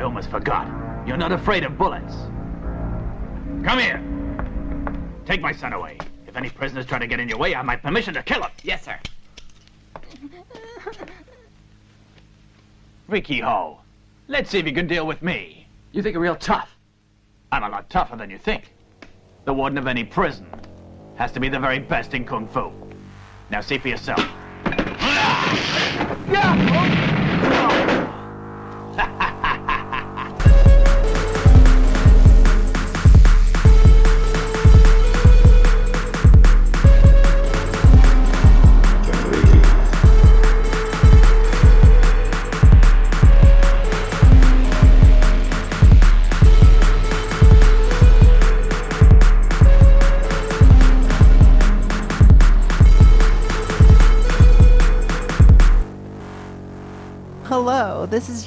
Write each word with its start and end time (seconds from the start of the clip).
I 0.00 0.02
almost 0.02 0.30
forgot. 0.30 0.66
You're 1.06 1.18
not 1.18 1.30
afraid 1.30 1.62
of 1.62 1.76
bullets. 1.76 2.14
Come 3.62 3.78
here. 3.78 4.02
Take 5.26 5.42
my 5.42 5.52
son 5.52 5.74
away. 5.74 5.98
If 6.26 6.38
any 6.38 6.48
prisoners 6.48 6.86
try 6.86 6.98
to 6.98 7.06
get 7.06 7.20
in 7.20 7.28
your 7.28 7.36
way, 7.36 7.52
I 7.52 7.58
have 7.58 7.66
my 7.66 7.76
permission 7.76 8.14
to 8.14 8.22
kill 8.22 8.40
them. 8.40 8.50
Yes, 8.62 8.82
sir. 8.82 8.98
Ricky 13.08 13.40
Ho, 13.40 13.80
let's 14.26 14.48
see 14.48 14.58
if 14.58 14.64
you 14.64 14.72
can 14.72 14.86
deal 14.86 15.06
with 15.06 15.20
me. 15.20 15.66
You 15.92 16.02
think 16.02 16.14
you're 16.14 16.22
real 16.22 16.34
tough? 16.34 16.74
I'm 17.52 17.62
a 17.62 17.68
lot 17.68 17.90
tougher 17.90 18.16
than 18.16 18.30
you 18.30 18.38
think. 18.38 18.72
The 19.44 19.52
warden 19.52 19.76
of 19.76 19.86
any 19.86 20.04
prison 20.04 20.46
has 21.16 21.30
to 21.32 21.40
be 21.40 21.50
the 21.50 21.58
very 21.58 21.78
best 21.78 22.14
in 22.14 22.24
Kung 22.24 22.48
Fu. 22.48 22.72
Now 23.50 23.60
see 23.60 23.76
for 23.76 23.88
yourself. 23.88 24.26
Hello, 26.30 27.09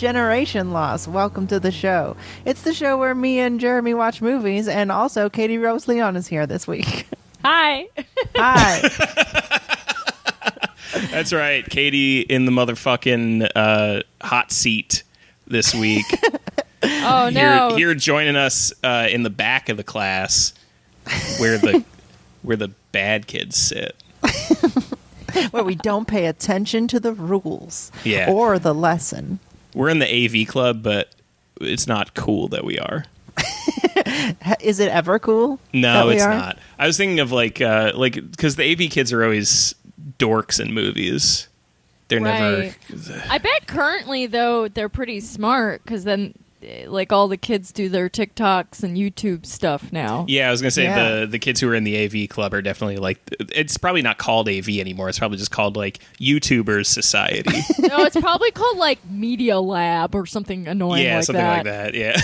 Generation 0.03 0.71
Loss. 0.73 1.07
Welcome 1.07 1.47
to 1.47 1.61
the 1.61 1.71
show. 1.71 2.17
It's 2.43 2.63
the 2.63 2.73
show 2.73 2.97
where 2.97 3.15
me 3.15 3.39
and 3.39 3.57
Jeremy 3.57 3.93
watch 3.93 4.21
movies, 4.21 4.67
and 4.67 4.91
also 4.91 5.29
Katie 5.29 5.57
Rose 5.57 5.87
Leon 5.87 6.17
is 6.17 6.27
here 6.27 6.45
this 6.45 6.67
week. 6.67 7.07
Hi. 7.45 7.87
Hi. 8.35 8.81
That's 11.09 11.31
right. 11.31 11.63
Katie 11.69 12.19
in 12.19 12.43
the 12.43 12.51
motherfucking 12.51 13.49
uh, 13.55 14.01
hot 14.21 14.51
seat 14.51 15.03
this 15.47 15.73
week. 15.73 16.05
Oh 16.85 17.27
here, 17.29 17.41
no. 17.41 17.75
here 17.77 17.95
joining 17.95 18.35
us 18.35 18.73
uh, 18.83 19.07
in 19.09 19.23
the 19.23 19.29
back 19.29 19.69
of 19.69 19.77
the 19.77 19.85
class 19.85 20.53
where 21.39 21.57
the 21.57 21.81
where 22.41 22.57
the 22.57 22.71
bad 22.91 23.25
kids 23.25 23.55
sit. 23.55 23.95
where 25.51 25.63
we 25.63 25.75
don't 25.75 26.09
pay 26.09 26.25
attention 26.25 26.89
to 26.89 26.99
the 26.99 27.13
rules 27.13 27.89
Yeah. 28.03 28.29
or 28.29 28.59
the 28.59 28.73
lesson. 28.73 29.39
We're 29.73 29.89
in 29.89 29.99
the 29.99 30.25
AV 30.43 30.47
club, 30.47 30.83
but 30.83 31.09
it's 31.61 31.87
not 31.87 32.13
cool 32.13 32.47
that 32.49 32.63
we 32.63 32.77
are. 32.79 33.05
Is 34.59 34.79
it 34.79 34.89
ever 34.89 35.19
cool? 35.19 35.59
No, 35.73 36.09
it's 36.09 36.23
are? 36.23 36.33
not. 36.33 36.59
I 36.77 36.87
was 36.87 36.97
thinking 36.97 37.19
of 37.19 37.31
like 37.31 37.61
uh, 37.61 37.91
like 37.95 38.13
because 38.13 38.55
the 38.55 38.71
AV 38.71 38.91
kids 38.91 39.11
are 39.11 39.23
always 39.23 39.75
dorks 40.19 40.59
in 40.59 40.73
movies. 40.73 41.47
They're 42.07 42.21
Right. 42.21 42.75
I 43.29 43.37
bet 43.39 43.65
currently 43.67 44.27
though 44.27 44.67
they're 44.67 44.89
pretty 44.89 45.19
smart 45.19 45.83
because 45.83 46.03
then 46.03 46.35
like 46.87 47.11
all 47.11 47.27
the 47.27 47.37
kids 47.37 47.71
do 47.71 47.89
their 47.89 48.09
TikToks 48.09 48.83
and 48.83 48.97
YouTube 48.97 49.45
stuff 49.45 49.91
now. 49.91 50.25
Yeah, 50.27 50.47
I 50.47 50.51
was 50.51 50.61
gonna 50.61 50.71
say 50.71 50.83
Yeah. 50.83 51.19
the 51.21 51.27
the 51.27 51.39
kids 51.39 51.59
who 51.59 51.69
are 51.69 51.75
in 51.75 51.83
the 51.83 51.97
AV 52.05 52.29
club 52.29 52.53
are 52.53 52.61
definitely 52.61 52.97
like 52.97 53.19
it's 53.53 53.77
probably 53.77 54.01
not 54.01 54.17
called 54.17 54.47
AV 54.49 54.69
anymore. 54.79 55.09
It's 55.09 55.19
probably 55.19 55.37
just 55.37 55.51
called 55.51 55.75
like 55.75 55.99
YouTubers 56.19 56.87
Society. 56.87 57.51
no, 57.79 58.03
it's 58.03 58.19
probably 58.19 58.51
called 58.51 58.77
like 58.77 58.99
Media 59.09 59.59
Lab 59.59 60.15
or 60.15 60.25
something 60.25 60.67
annoying 60.67 61.03
yeah, 61.03 61.15
like 61.17 61.25
something 61.25 61.43
that. 61.43 61.65
like 61.65 61.93
that. 61.93 61.93
Yeah. 61.93 62.21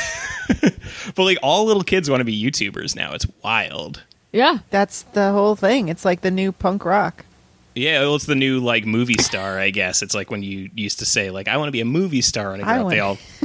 but 1.16 1.24
like 1.24 1.38
all 1.44 1.66
little 1.66 1.84
kids 1.84 2.10
want 2.10 2.22
to 2.22 2.26
be 2.26 2.42
YouTubers 2.42 2.96
now. 2.96 3.14
It's 3.14 3.28
wild. 3.44 4.04
Yeah. 4.32 4.60
That's 4.70 5.02
the 5.04 5.32
whole 5.32 5.56
thing. 5.56 5.90
It's 5.90 6.06
like 6.06 6.22
the 6.22 6.32
new 6.32 6.52
punk 6.52 6.86
rock. 6.86 7.26
Yeah, 7.76 8.02
well, 8.02 8.16
it's 8.16 8.26
the 8.26 8.36
new 8.36 8.60
like 8.60 8.86
movie 8.86 9.18
star, 9.20 9.58
I 9.60 9.70
guess. 9.70 10.02
It's 10.02 10.14
like 10.14 10.30
when 10.32 10.44
you 10.44 10.70
used 10.76 11.00
to 11.00 11.06
say 11.06 11.30
like 11.30 11.48
I 11.48 11.56
want 11.58 11.68
to 11.68 11.72
be 11.72 11.82
a 11.82 11.86
movie 11.86 12.22
star 12.22 12.52
when 12.52 12.62
I 12.64 12.82
I. 12.84 12.90
They 12.90 13.00
all 13.00 13.12
wanna- 13.16 13.20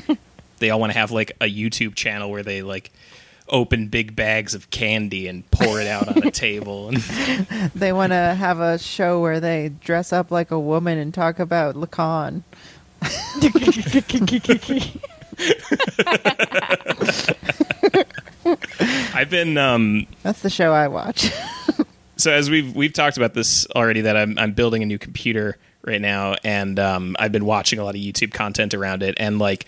they 0.65 0.71
all 0.71 0.81
want 0.81 0.91
to 0.95 0.99
have 0.99 1.11
like 1.11 1.33
a 1.43 1.45
YouTube 1.45 1.95
channel 1.95 2.31
where 2.31 2.43
they 2.43 2.63
like 2.63 2.91
open 3.51 3.89
big 3.89 4.17
bags 4.17 4.55
of 4.55 4.71
candy 4.71 5.29
and 5.29 5.49
pour 5.51 5.79
it 5.79 5.87
out 5.87 6.09
on 6.09 6.27
a 6.27 6.31
table 6.47 6.89
and 6.89 6.97
They 7.75 7.93
want 7.93 8.13
to 8.13 8.35
have 8.35 8.61
a 8.61 8.79
show 8.79 9.21
where 9.21 9.41
they 9.41 9.69
dress 9.69 10.11
up 10.11 10.31
like 10.31 10.51
a 10.51 10.59
woman 10.59 10.97
and 10.97 11.13
talk 11.13 11.39
about 11.39 11.75
Lacan. 11.75 12.45
I've 19.15 19.29
been 19.31 19.59
um 19.59 20.07
That's 20.23 20.41
the 20.41 20.49
show 20.51 20.73
I 20.73 20.89
watch. 20.89 21.31
so 22.17 22.33
as 22.33 22.49
we've 22.49 22.75
we've 22.75 22.93
talked 22.95 23.19
about 23.19 23.35
this 23.35 23.67
already 23.77 24.01
that 24.03 24.17
I'm 24.17 24.39
I'm 24.39 24.53
building 24.53 24.83
a 24.83 24.87
new 24.87 24.99
computer 24.99 25.59
right 25.83 26.01
now 26.01 26.37
and 26.43 26.79
um 26.79 27.17
I've 27.19 27.33
been 27.33 27.45
watching 27.45 27.79
a 27.79 27.85
lot 27.85 27.95
of 27.95 28.01
YouTube 28.01 28.33
content 28.33 28.73
around 28.75 29.03
it 29.03 29.15
and 29.19 29.39
like 29.39 29.67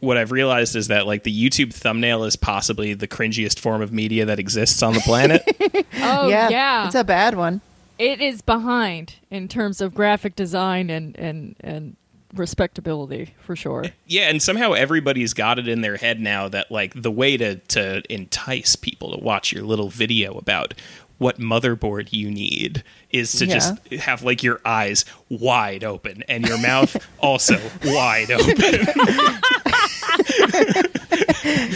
what 0.00 0.16
I've 0.16 0.30
realized 0.32 0.76
is 0.76 0.88
that 0.88 1.06
like 1.06 1.22
the 1.24 1.32
YouTube 1.48 1.72
thumbnail 1.74 2.24
is 2.24 2.36
possibly 2.36 2.94
the 2.94 3.08
cringiest 3.08 3.58
form 3.58 3.82
of 3.82 3.92
media 3.92 4.24
that 4.26 4.38
exists 4.38 4.82
on 4.82 4.94
the 4.94 5.00
planet. 5.00 5.42
Oh 6.00 6.28
yeah, 6.28 6.48
yeah. 6.48 6.86
It's 6.86 6.94
a 6.94 7.04
bad 7.04 7.36
one. 7.36 7.60
it 7.98 8.20
is 8.20 8.40
behind 8.42 9.16
in 9.30 9.48
terms 9.48 9.80
of 9.80 9.94
graphic 9.94 10.36
design 10.36 10.90
and 10.90 11.16
and 11.18 11.56
and 11.60 11.96
respectability 12.34 13.34
for 13.40 13.56
sure. 13.56 13.86
Yeah, 14.06 14.28
and 14.28 14.42
somehow 14.42 14.72
everybody's 14.72 15.34
got 15.34 15.58
it 15.58 15.68
in 15.68 15.80
their 15.80 15.96
head 15.96 16.20
now 16.20 16.48
that 16.48 16.70
like 16.70 16.92
the 17.00 17.10
way 17.10 17.36
to 17.36 17.56
to 17.56 18.02
entice 18.12 18.76
people 18.76 19.12
to 19.16 19.22
watch 19.22 19.52
your 19.52 19.64
little 19.64 19.88
video 19.88 20.36
about 20.38 20.74
what 21.18 21.38
motherboard 21.38 22.12
you 22.12 22.30
need 22.30 22.82
is 23.10 23.32
to 23.32 23.46
Yeah. 23.46 23.54
just 23.54 23.88
have 23.94 24.22
like 24.22 24.42
your 24.42 24.60
eyes 24.64 25.04
wide 25.28 25.84
open 25.84 26.22
and 26.28 26.46
your 26.46 26.58
mouth 26.58 26.96
also 27.20 27.58
wide 27.84 28.30
open. 28.30 28.56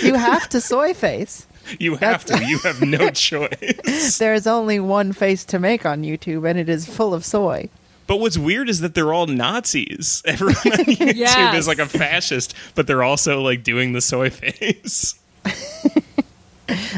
You 0.02 0.14
have 0.14 0.48
to 0.50 0.60
soy 0.60 0.94
face. 0.94 1.46
You 1.78 1.96
have 1.96 2.24
to. 2.26 2.44
You 2.44 2.58
have 2.58 2.82
no 2.82 3.10
choice. 3.14 4.18
There's 4.18 4.46
only 4.46 4.80
one 4.80 5.12
face 5.12 5.44
to 5.46 5.58
make 5.58 5.86
on 5.86 6.02
YouTube, 6.02 6.48
and 6.48 6.58
it 6.58 6.68
is 6.68 6.86
full 6.86 7.14
of 7.14 7.24
soy. 7.24 7.68
But 8.06 8.16
what's 8.16 8.36
weird 8.36 8.68
is 8.68 8.80
that 8.80 8.94
they're 8.94 9.12
all 9.12 9.26
Nazis. 9.26 10.22
Everyone 10.26 10.56
on 10.56 10.62
YouTube 10.86 11.14
Yes. 11.14 11.56
is 11.56 11.68
like 11.68 11.78
a 11.78 11.86
fascist, 11.86 12.54
but 12.74 12.86
they're 12.86 13.02
also 13.04 13.40
like 13.40 13.62
doing 13.62 13.92
the 13.92 14.00
soy 14.00 14.28
face. 14.30 15.14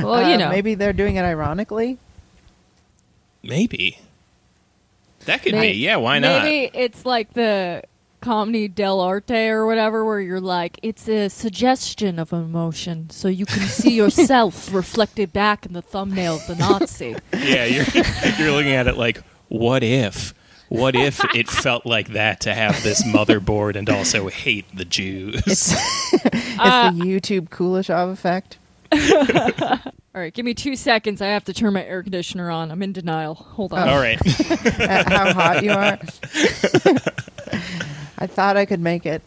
Well, 0.03 0.27
you 0.29 0.35
Uh, 0.35 0.39
know. 0.39 0.49
maybe 0.51 0.75
they're 0.75 0.93
doing 0.93 1.17
it 1.17 1.23
ironically. 1.23 1.99
Maybe. 3.45 3.99
That 5.27 5.43
could 5.43 5.53
May- 5.53 5.73
be. 5.73 5.79
Yeah, 5.79 5.97
why 5.97 6.19
not? 6.19 6.45
Maybe 6.45 6.71
it's 6.77 7.07
like 7.07 7.33
the 7.35 7.83
comedy 8.21 8.69
dell'arte 8.69 9.49
or 9.51 9.67
whatever, 9.67 10.05
where 10.05 10.21
you're 10.21 10.41
like, 10.41 10.79
it's 10.83 11.09
a 11.09 11.29
suggestion 11.29 12.19
of 12.19 12.33
emotion, 12.33 13.11
so 13.11 13.29
you 13.29 13.47
can 13.47 13.63
see 13.63 13.93
yourself 13.97 14.73
reflected 14.73 15.33
back 15.33 15.67
in 15.67 15.75
the 15.75 15.83
thumbnail 15.83 16.37
of 16.37 16.47
the 16.47 16.57
Nazi. 16.57 17.17
Yeah, 17.35 17.67
you're 17.67 17.85
you're 18.39 18.53
looking 18.53 18.73
at 18.73 18.87
it 18.87 18.97
like, 18.97 19.23
what 19.49 19.83
if? 19.83 20.33
What 20.71 20.97
if 20.97 21.23
it 21.35 21.49
felt 21.65 21.85
like 21.85 22.09
that 22.09 22.41
to 22.41 22.55
have 22.55 22.83
this 22.83 23.03
motherboard 23.05 23.77
and 23.77 23.89
also 23.91 24.29
hate 24.29 24.65
the 24.75 24.87
Jews? 24.87 25.43
It's, 25.47 25.73
it's 25.73 26.23
the 26.23 26.59
uh, 26.59 26.91
YouTube 26.93 27.51
Kuleshov 27.51 28.11
effect. 28.13 28.59
All 30.15 30.21
right, 30.21 30.33
give 30.33 30.45
me 30.45 30.55
two 30.55 30.77
seconds. 30.77 31.21
I 31.21 31.27
have 31.29 31.45
to 31.47 31.53
turn 31.53 31.73
my 31.73 31.85
air 31.85 32.03
conditioner 32.03 32.49
on. 32.49 32.71
I'm 32.71 32.83
in 32.85 32.93
denial. 32.93 33.35
Hold 33.35 33.73
on. 33.73 33.89
All 33.89 33.99
right. 33.99 34.19
at 34.81 35.13
how 35.13 35.33
hot 35.33 35.65
you 35.65 35.73
are. 35.73 35.99
I 38.19 38.29
thought 38.29 38.57
I 38.57 38.65
could 38.65 38.79
make 38.79 39.07
it. 39.07 39.23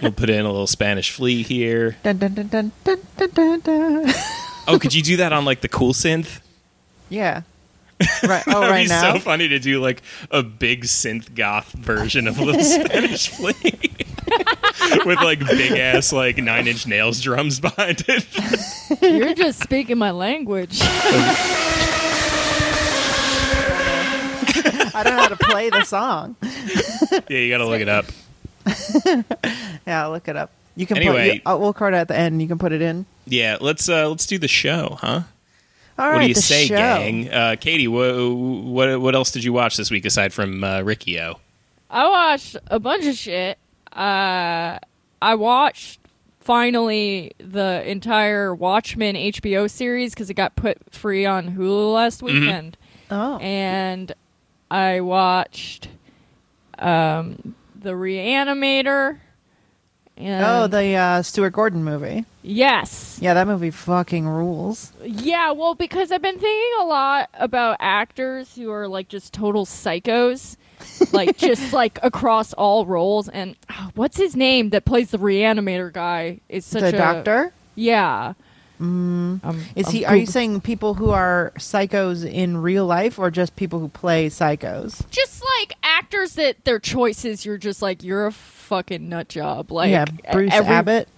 We'll 0.00 0.12
put 0.12 0.30
in 0.30 0.44
a 0.44 0.50
little 0.50 0.68
Spanish 0.68 1.10
flea 1.10 1.42
here. 1.42 1.96
Dun, 2.04 2.18
dun, 2.18 2.34
dun, 2.34 2.46
dun, 2.48 2.72
dun, 2.84 2.98
dun, 3.16 3.30
dun, 3.30 3.60
dun. 3.60 4.14
Oh, 4.68 4.78
could 4.80 4.94
you 4.94 5.02
do 5.02 5.16
that 5.16 5.32
on 5.32 5.44
like 5.44 5.60
the 5.60 5.68
cool 5.68 5.92
synth? 5.92 6.40
Yeah. 7.08 7.42
Right. 8.24 8.42
Oh, 8.48 8.60
That'd 8.60 8.70
right 8.70 8.84
be 8.84 8.88
now. 8.88 9.14
so 9.14 9.20
funny 9.20 9.48
to 9.48 9.58
do 9.60 9.80
like 9.80 10.02
a 10.30 10.42
big 10.42 10.84
synth 10.84 11.34
goth 11.36 11.70
version 11.72 12.26
of 12.26 12.36
a 12.38 12.44
Little 12.44 12.62
Spanish 12.62 13.28
Flea. 13.28 13.54
With 15.06 15.18
like 15.20 15.38
big 15.40 15.72
ass 15.72 16.12
like 16.12 16.36
nine 16.38 16.66
inch 16.68 16.86
nails 16.86 17.20
drums 17.20 17.60
behind 17.60 18.04
it. 18.08 18.26
You're 19.02 19.34
just 19.34 19.60
speaking 19.62 19.98
my 19.98 20.10
language. 20.10 20.78
I 24.94 25.02
don't 25.04 25.16
know 25.16 25.22
how 25.22 25.28
to 25.28 25.36
play 25.36 25.70
the 25.70 25.84
song. 25.84 26.36
yeah, 27.28 27.38
you 27.38 27.50
gotta 27.50 27.66
look 27.66 27.80
it 27.80 27.88
up. 27.88 28.04
Yeah, 29.86 30.04
I'll 30.04 30.10
look 30.12 30.28
it 30.28 30.36
up. 30.36 30.50
You 30.76 30.86
can 30.86 30.98
Anyway. 30.98 31.28
put. 31.28 31.34
You, 31.36 31.40
I'll, 31.46 31.58
we'll 31.58 31.68
record 31.68 31.94
it 31.94 31.98
at 31.98 32.08
the 32.08 32.16
end. 32.16 32.40
You 32.40 32.48
can 32.48 32.58
put 32.58 32.72
it 32.72 32.82
in. 32.82 33.06
Yeah, 33.26 33.56
let's 33.60 33.88
uh 33.88 34.08
let's 34.08 34.26
do 34.26 34.38
the 34.38 34.48
show, 34.48 34.98
huh? 35.00 35.22
All 35.98 36.08
right. 36.08 36.14
what 36.14 36.20
do 36.22 36.28
you 36.28 36.34
say, 36.34 36.66
show. 36.66 36.76
gang? 36.76 37.30
Uh, 37.30 37.56
Katie, 37.60 37.88
what, 37.88 38.14
what 38.14 39.00
what 39.00 39.14
else 39.14 39.30
did 39.30 39.44
you 39.44 39.52
watch 39.52 39.76
this 39.76 39.90
week 39.90 40.04
aside 40.04 40.32
from 40.32 40.62
uh, 40.64 40.80
Riki-Oh? 40.82 41.34
I 41.90 42.08
watched 42.08 42.56
a 42.68 42.78
bunch 42.80 43.04
of 43.04 43.14
shit. 43.14 43.58
Uh, 43.92 44.78
I 45.20 45.34
watched 45.34 46.00
finally 46.40 47.32
the 47.38 47.82
entire 47.88 48.54
Watchmen 48.54 49.14
HBO 49.16 49.70
series 49.70 50.12
because 50.14 50.28
it 50.30 50.34
got 50.34 50.56
put 50.56 50.78
free 50.92 51.24
on 51.26 51.54
Hulu 51.56 51.94
last 51.94 52.22
weekend, 52.22 52.76
Oh. 53.10 53.38
and 53.38 54.12
I 54.70 55.00
watched 55.02 55.88
um, 56.78 57.54
the 57.78 57.90
Reanimator. 57.92 59.18
Oh, 60.24 60.66
the 60.66 60.94
uh, 60.94 61.22
Stuart 61.22 61.50
Gordon 61.50 61.84
movie. 61.84 62.24
yes, 62.42 63.18
Yeah, 63.20 63.34
that 63.34 63.46
movie 63.46 63.70
fucking 63.70 64.26
rules. 64.26 64.92
Yeah, 65.02 65.52
well, 65.52 65.74
because 65.74 66.12
I've 66.12 66.22
been 66.22 66.38
thinking 66.38 66.80
a 66.80 66.84
lot 66.84 67.30
about 67.34 67.76
actors 67.80 68.54
who 68.54 68.70
are 68.70 68.88
like 68.88 69.08
just 69.08 69.32
total 69.32 69.66
psychos, 69.66 70.56
like 71.12 71.36
just 71.36 71.72
like 71.72 71.98
across 72.02 72.52
all 72.54 72.86
roles. 72.86 73.28
And 73.28 73.56
oh, 73.70 73.90
what's 73.94 74.16
his 74.16 74.36
name 74.36 74.70
that 74.70 74.84
plays 74.84 75.10
the 75.10 75.18
reanimator 75.18 75.92
guy? 75.92 76.40
Is 76.48 76.64
such 76.64 76.82
the 76.82 76.88
a 76.88 76.92
doctor? 76.92 77.52
Yeah. 77.74 78.34
Mm. 78.82 79.60
Is 79.76 79.88
he? 79.90 80.04
Are 80.04 80.16
you 80.16 80.26
saying 80.26 80.60
people 80.62 80.94
who 80.94 81.10
are 81.10 81.52
psychos 81.56 82.28
in 82.28 82.56
real 82.58 82.84
life, 82.84 83.18
or 83.18 83.30
just 83.30 83.54
people 83.56 83.78
who 83.78 83.88
play 83.88 84.28
psychos? 84.28 85.08
just 85.10 85.42
like 85.60 85.74
actors 85.82 86.34
that 86.34 86.64
their 86.64 86.78
choices? 86.80 87.46
You're 87.46 87.58
just 87.58 87.80
like 87.82 88.02
you're 88.02 88.26
a 88.26 88.32
fucking 88.32 89.08
nut 89.08 89.28
job. 89.28 89.70
Like 89.70 89.90
yeah, 89.90 90.04
Bruce 90.32 90.52
every- 90.52 90.74
Abbott. 90.74 91.08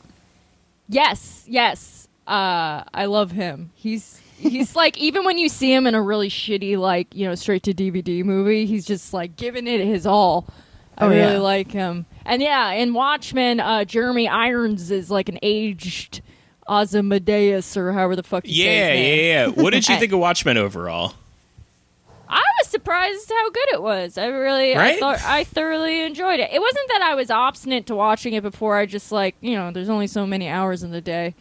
Yes, 0.88 1.44
yes. 1.48 2.08
Uh, 2.26 2.84
I 2.92 3.06
love 3.06 3.30
him. 3.30 3.70
He's 3.74 4.20
he's 4.36 4.76
like 4.82 4.98
even 4.98 5.24
when 5.24 5.38
you 5.38 5.48
see 5.48 5.72
him 5.72 5.86
in 5.86 5.94
a 5.94 6.02
really 6.02 6.28
shitty 6.28 6.76
like 6.78 7.14
you 7.14 7.26
know 7.26 7.34
straight 7.34 7.62
to 7.64 7.72
DVD 7.74 8.24
movie, 8.24 8.66
he's 8.66 8.84
just 8.84 9.12
like 9.14 9.36
giving 9.36 9.66
it 9.66 9.80
his 9.80 10.06
all. 10.06 10.46
I 10.96 11.06
Oh, 11.06 11.08
really 11.08 11.20
yeah. 11.32 11.38
like 11.38 11.72
him. 11.72 12.06
And 12.24 12.40
yeah, 12.40 12.70
in 12.72 12.94
Watchmen, 12.94 13.58
uh, 13.60 13.84
Jeremy 13.84 14.28
Irons 14.28 14.90
is 14.92 15.10
like 15.10 15.28
an 15.28 15.38
aged 15.42 16.22
Ozymandias 16.68 17.76
or 17.76 17.92
however 17.92 18.16
the 18.16 18.22
fuck. 18.22 18.46
You 18.46 18.54
say 18.54 18.64
Yeah, 18.64 18.92
his 18.92 19.00
yeah, 19.00 19.44
name. 19.46 19.54
yeah. 19.56 19.62
What 19.62 19.72
did 19.72 19.88
you 19.88 19.96
think 19.98 20.12
of 20.12 20.18
Watchmen 20.18 20.56
overall? 20.56 21.14
I 22.28 22.42
was 22.60 22.68
surprised 22.68 23.28
how 23.30 23.50
good 23.50 23.68
it 23.74 23.82
was. 23.82 24.16
I 24.18 24.26
really, 24.26 24.74
Right? 24.74 24.96
I 24.96 24.98
thought 25.00 25.20
I 25.24 25.44
thoroughly 25.44 26.00
enjoyed 26.02 26.40
it. 26.40 26.50
It 26.52 26.60
wasn't 26.60 26.88
that 26.88 27.02
I 27.02 27.14
was 27.14 27.30
obstinate 27.30 27.86
to 27.86 27.94
watching 27.94 28.32
it 28.34 28.42
before. 28.42 28.76
I 28.76 28.86
just 28.86 29.12
like 29.12 29.36
you 29.40 29.54
know, 29.54 29.70
there's 29.70 29.90
only 29.90 30.06
so 30.06 30.26
many 30.26 30.48
hours 30.48 30.82
in 30.82 30.90
the 30.90 31.00
day. 31.02 31.34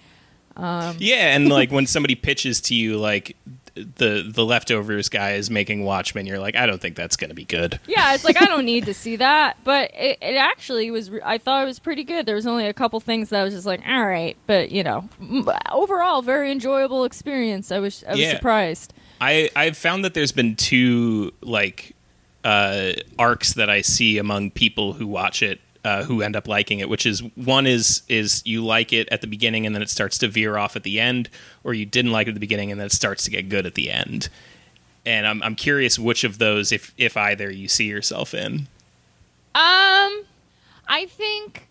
Um. 0.55 0.97
Yeah, 0.99 1.35
and 1.35 1.49
like 1.49 1.71
when 1.71 1.87
somebody 1.87 2.15
pitches 2.15 2.61
to 2.61 2.75
you 2.75 2.97
like 2.97 3.35
the 3.75 4.29
the 4.31 4.45
leftovers 4.45 5.09
guy 5.09 5.31
is 5.33 5.49
making 5.49 5.83
Watchmen, 5.83 6.25
you're 6.27 6.39
like, 6.39 6.55
I 6.55 6.65
don't 6.67 6.79
think 6.79 6.95
that's 6.95 7.15
going 7.15 7.29
to 7.29 7.35
be 7.35 7.45
good. 7.45 7.79
Yeah, 7.87 8.13
it's 8.13 8.23
like 8.23 8.39
I 8.41 8.45
don't 8.45 8.65
need 8.65 8.85
to 8.85 8.93
see 8.93 9.15
that, 9.15 9.57
but 9.63 9.89
it, 9.95 10.19
it 10.21 10.35
actually 10.35 10.91
was. 10.91 11.09
I 11.25 11.37
thought 11.39 11.63
it 11.63 11.65
was 11.65 11.79
pretty 11.79 12.03
good. 12.03 12.25
There 12.25 12.35
was 12.35 12.45
only 12.45 12.67
a 12.67 12.73
couple 12.73 12.99
things 12.99 13.29
that 13.29 13.41
I 13.41 13.43
was 13.43 13.53
just 13.53 13.65
like, 13.65 13.81
all 13.87 14.05
right, 14.05 14.37
but 14.45 14.71
you 14.71 14.83
know, 14.83 15.09
m- 15.19 15.47
overall, 15.71 16.21
very 16.21 16.51
enjoyable 16.51 17.03
experience. 17.03 17.71
I 17.71 17.79
was 17.79 18.03
I 18.07 18.11
was 18.11 18.19
Yeah. 18.19 18.35
surprised. 18.35 18.93
I 19.19 19.49
I've 19.55 19.77
found 19.77 20.05
that 20.05 20.13
there's 20.13 20.31
been 20.31 20.55
two 20.55 21.33
like 21.41 21.95
uh, 22.43 22.91
arcs 23.17 23.53
that 23.53 23.69
I 23.69 23.81
see 23.81 24.17
among 24.17 24.51
people 24.51 24.93
who 24.93 25.07
watch 25.07 25.41
it 25.41 25.59
uh, 25.83 26.03
who 26.03 26.21
end 26.21 26.35
up 26.35 26.47
liking 26.47 26.80
it, 26.80 26.89
which 26.89 27.06
is 27.06 27.21
one 27.35 27.68
is 27.68 28.03
is 28.07 28.41
you 28.45 28.63
like 28.63 28.94
it 28.94 29.07
at 29.12 29.21
the 29.21 29.27
beginning 29.27 29.65
and 29.65 29.75
then 29.75 29.81
it 29.81 29.89
starts 29.89 30.18
to 30.19 30.27
veer 30.27 30.57
off 30.57 30.75
at 30.75 30.83
the 30.83 31.00
end, 31.00 31.30
or 31.63 31.74
you 31.74 31.85
didn't 31.85 32.12
like 32.12 32.27
it 32.27 32.31
at 32.31 32.33
the 32.35 32.39
beginning 32.39 32.71
and 32.71 32.80
then 32.80 32.88
it 32.88 32.91
starts 32.91 33.24
to 33.25 33.31
get 33.31 33.50
good 33.50 33.65
at 33.65 33.75
the 33.75 33.89
end. 33.89 34.30
And 35.06 35.27
I'm 35.27 35.44
I'm 35.44 35.56
curious 35.56 36.00
which 36.00 36.24
of 36.24 36.38
those, 36.38 36.71
if 36.71 36.94
if 36.97 37.18
either, 37.18 37.51
you 37.51 37.68
see 37.68 37.85
yourself 37.85 38.33
in. 38.33 38.68
Um, 39.56 40.25
I 40.88 41.06
think, 41.07 41.68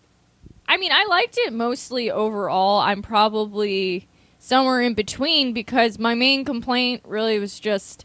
I 0.67 0.77
mean, 0.77 0.91
I 0.93 1.05
liked 1.05 1.37
it 1.37 1.51
mostly 1.51 2.09
overall. 2.09 2.79
I'm 2.79 3.01
probably 3.01 4.07
somewhere 4.39 4.81
in 4.81 4.93
between 4.93 5.53
because 5.53 5.99
my 5.99 6.15
main 6.15 6.45
complaint 6.45 7.01
really 7.05 7.39
was 7.39 7.59
just 7.59 8.02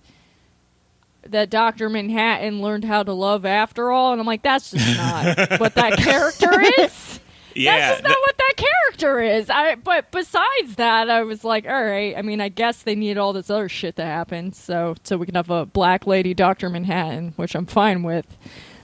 that 1.32 1.50
Dr. 1.50 1.88
Manhattan 1.88 2.60
learned 2.62 2.84
how 2.84 3.02
to 3.02 3.12
love 3.12 3.44
after 3.44 3.90
all. 3.90 4.12
And 4.12 4.20
I'm 4.20 4.26
like, 4.26 4.42
that's 4.42 4.70
just 4.70 4.96
not 4.96 5.36
what 5.60 5.74
that 5.74 5.98
character 5.98 6.60
is. 6.80 7.20
Yeah, 7.54 7.76
That's 7.76 7.92
just 7.94 8.04
not 8.04 8.18
what 8.20 8.36
that 8.36 8.54
character 8.56 9.20
is. 9.20 9.50
I, 9.50 9.74
but 9.74 10.12
besides 10.12 10.76
that, 10.76 11.10
I 11.10 11.22
was 11.24 11.42
like, 11.42 11.66
all 11.66 11.84
right. 11.84 12.16
I 12.16 12.22
mean, 12.22 12.40
I 12.40 12.50
guess 12.50 12.82
they 12.82 12.94
need 12.94 13.18
all 13.18 13.32
this 13.32 13.50
other 13.50 13.68
shit 13.68 13.96
to 13.96 14.04
happen, 14.04 14.52
so 14.52 14.94
so 15.02 15.16
we 15.16 15.26
can 15.26 15.34
have 15.34 15.50
a 15.50 15.66
black 15.66 16.06
lady 16.06 16.34
Doctor 16.34 16.70
Manhattan, 16.70 17.32
which 17.36 17.56
I'm 17.56 17.66
fine 17.66 18.04
with. 18.04 18.36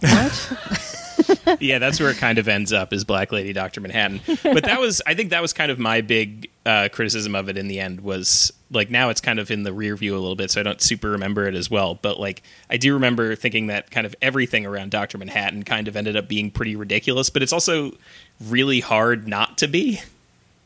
What? 0.05 0.95
yeah, 1.61 1.79
that's 1.79 2.01
where 2.01 2.11
it 2.11 2.17
kind 2.17 2.39
of 2.39 2.49
ends 2.49 2.73
up 2.73 2.93
is 2.93 3.05
Black 3.05 3.33
Lady 3.33 3.53
Doctor 3.53 3.81
Manhattan. 3.81 4.21
But 4.43 4.65
that 4.65 4.81
was, 4.81 5.01
I 5.07 5.15
think, 5.15 5.31
that 5.31 5.43
was 5.43 5.53
kind 5.53 5.71
of 5.71 5.79
my 5.79 6.01
big 6.01 6.51
uh, 6.67 6.89
criticism 6.93 7.35
of 7.35 7.49
it 7.49 7.57
in 7.57 7.69
the 7.69 7.81
end. 7.81 8.01
Was 8.01 8.53
like 8.71 8.91
now 8.91 9.11
it's 9.11 9.21
kind 9.21 9.39
of 9.39 9.51
in 9.51 9.63
the 9.63 9.73
rear 9.73 9.97
view 9.97 10.15
a 10.15 10.19
little 10.19 10.37
bit, 10.37 10.51
so 10.51 10.61
I 10.61 10.65
don't 10.65 10.81
super 10.81 11.11
remember 11.11 11.47
it 11.47 11.55
as 11.55 11.71
well. 11.71 11.95
But 11.95 12.19
like 12.19 12.43
I 12.69 12.77
do 12.77 12.95
remember 12.95 13.35
thinking 13.37 13.69
that 13.69 13.91
kind 13.91 14.07
of 14.07 14.15
everything 14.21 14.67
around 14.67 14.91
Doctor 14.91 15.19
Manhattan 15.19 15.63
kind 15.63 15.89
of 15.89 15.97
ended 15.97 16.17
up 16.17 16.29
being 16.29 16.51
pretty 16.51 16.77
ridiculous. 16.77 17.31
But 17.31 17.43
it's 17.43 17.53
also 17.53 17.93
really 18.41 18.81
hard 18.81 19.29
not 19.29 19.59
to 19.59 19.69
be. 19.69 20.01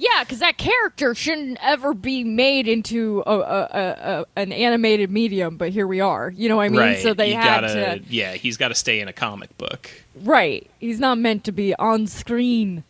Yeah, 0.00 0.22
because 0.22 0.38
that 0.38 0.58
character 0.58 1.12
shouldn't 1.14 1.58
ever 1.60 1.92
be 1.92 2.22
made 2.22 2.68
into 2.68 3.22
a, 3.26 3.32
a, 3.38 3.68
a, 3.72 4.26
an 4.36 4.52
animated 4.52 5.10
medium, 5.10 5.56
but 5.56 5.70
here 5.70 5.88
we 5.88 6.00
are. 6.00 6.30
You 6.30 6.48
know 6.48 6.56
what 6.56 6.66
I 6.66 6.68
mean? 6.68 6.78
right? 6.78 6.98
So 6.98 7.14
they 7.14 7.30
you 7.30 7.34
had 7.36 7.62
gotta, 7.62 7.98
to. 7.98 8.04
yeah, 8.08 8.34
he's 8.34 8.56
got 8.56 8.68
to 8.68 8.76
stay 8.76 9.00
in 9.00 9.08
a 9.08 9.12
comic 9.12 9.56
book. 9.58 9.90
Right. 10.22 10.70
He's 10.78 11.00
not 11.00 11.18
meant 11.18 11.42
to 11.44 11.52
be 11.52 11.74
on 11.74 12.06
screen. 12.06 12.84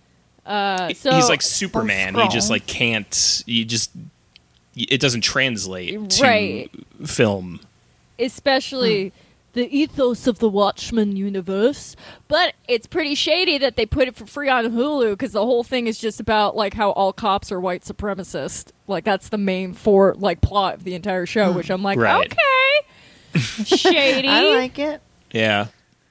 Uh, 0.45 0.93
so 0.95 1.15
he's 1.15 1.29
like 1.31 1.41
Superman. 1.43 2.15
He 2.15 2.29
just 2.29 2.51
like 2.51 2.67
can't. 2.67 3.43
You 3.47 3.65
just 3.65 3.91
it 4.77 5.01
doesn't 5.01 5.23
translate 5.23 6.11
to 6.11 6.23
Right. 6.23 6.71
film. 7.07 7.61
especially 8.19 9.13
the 9.55 9.67
ethos 9.77 10.27
of 10.27 10.39
the 10.39 10.49
Watchmen 10.49 11.17
universe. 11.17 11.97
But 12.29 12.55
it's 12.69 12.87
pretty 12.87 13.15
shady 13.15 13.59
that 13.59 13.77
they 13.77 13.87
put 13.87 14.09
it 14.09 14.15
for 14.17 14.27
free 14.27 14.49
on 14.49 14.67
Hulu 14.67 15.11
because 15.13 15.33
the 15.33 15.45
whole 15.45 15.65
thing 15.65 15.87
is 15.87 15.99
just 15.99 16.21
about 16.21 16.55
like 16.57 16.75
how 16.75 16.91
all 16.91 17.13
cops 17.13 17.51
are 17.51 17.61
white 17.61 17.83
supremacists. 17.83 18.71
Like 18.87 19.05
that's 19.05 19.29
the 19.31 19.39
main 19.39 19.73
for 19.75 20.15
like 20.19 20.41
plot 20.41 20.75
of 20.75 20.85
the 20.85 20.95
entire 20.95 21.27
show. 21.27 21.51
Hmm. 21.51 21.57
Which 21.57 21.71
I'm 21.71 21.83
like, 21.83 21.99
Right. 21.99 22.33
okay, 22.33 23.41
shady. 23.65 24.29
I 24.29 24.55
like 24.57 24.79
it. 24.79 25.01
Yeah. 25.33 25.67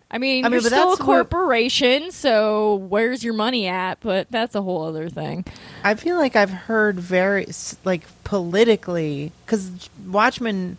I 0.10 0.20
mean, 0.20 0.46
I 0.46 0.48
mean, 0.48 0.54
you're 0.54 0.62
but 0.62 0.68
still 0.68 0.94
a 0.94 0.96
that's 0.96 1.06
where- 1.06 1.24
corporation, 1.26 2.12
so 2.12 2.76
where's 2.76 3.26
your 3.26 3.34
money 3.34 3.68
at? 3.68 4.00
But 4.00 4.28
that's 4.32 4.56
a 4.56 4.62
whole 4.62 4.86
other 4.86 5.10
thing. 5.10 5.44
I 5.84 5.96
feel 5.96 6.16
like 6.16 6.36
I've 6.38 6.50
heard 6.50 6.98
very 6.98 7.48
s- 7.50 7.76
like 7.84 8.04
politically 8.24 9.34
because 9.46 9.90
Watchmen 10.08 10.78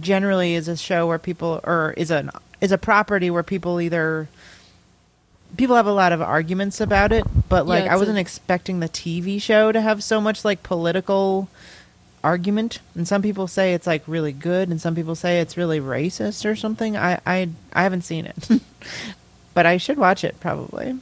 generally 0.00 0.54
is 0.54 0.68
a 0.68 0.76
show 0.76 1.06
where 1.06 1.18
people 1.18 1.60
or 1.64 1.94
is 1.96 2.10
an 2.10 2.30
is 2.60 2.72
a 2.72 2.78
property 2.78 3.30
where 3.30 3.42
people 3.42 3.80
either 3.80 4.28
people 5.56 5.76
have 5.76 5.86
a 5.86 5.92
lot 5.92 6.12
of 6.12 6.20
arguments 6.20 6.80
about 6.80 7.12
it, 7.12 7.24
but 7.48 7.66
like 7.66 7.84
it's 7.84 7.92
I 7.92 7.94
a- 7.94 7.98
wasn't 7.98 8.18
expecting 8.18 8.80
the 8.80 8.88
TV 8.88 9.40
show 9.40 9.72
to 9.72 9.80
have 9.80 10.02
so 10.02 10.20
much 10.20 10.44
like 10.44 10.62
political 10.62 11.48
argument. 12.24 12.80
And 12.94 13.06
some 13.06 13.22
people 13.22 13.46
say 13.46 13.72
it's 13.74 13.86
like 13.86 14.02
really 14.06 14.32
good, 14.32 14.68
and 14.68 14.80
some 14.80 14.94
people 14.94 15.14
say 15.14 15.40
it's 15.40 15.56
really 15.56 15.80
racist 15.80 16.44
or 16.50 16.56
something. 16.56 16.96
I 16.96 17.20
I 17.26 17.48
I 17.72 17.82
haven't 17.82 18.02
seen 18.02 18.26
it, 18.26 18.48
but 19.54 19.66
I 19.66 19.76
should 19.76 19.98
watch 19.98 20.24
it 20.24 20.38
probably. 20.40 20.98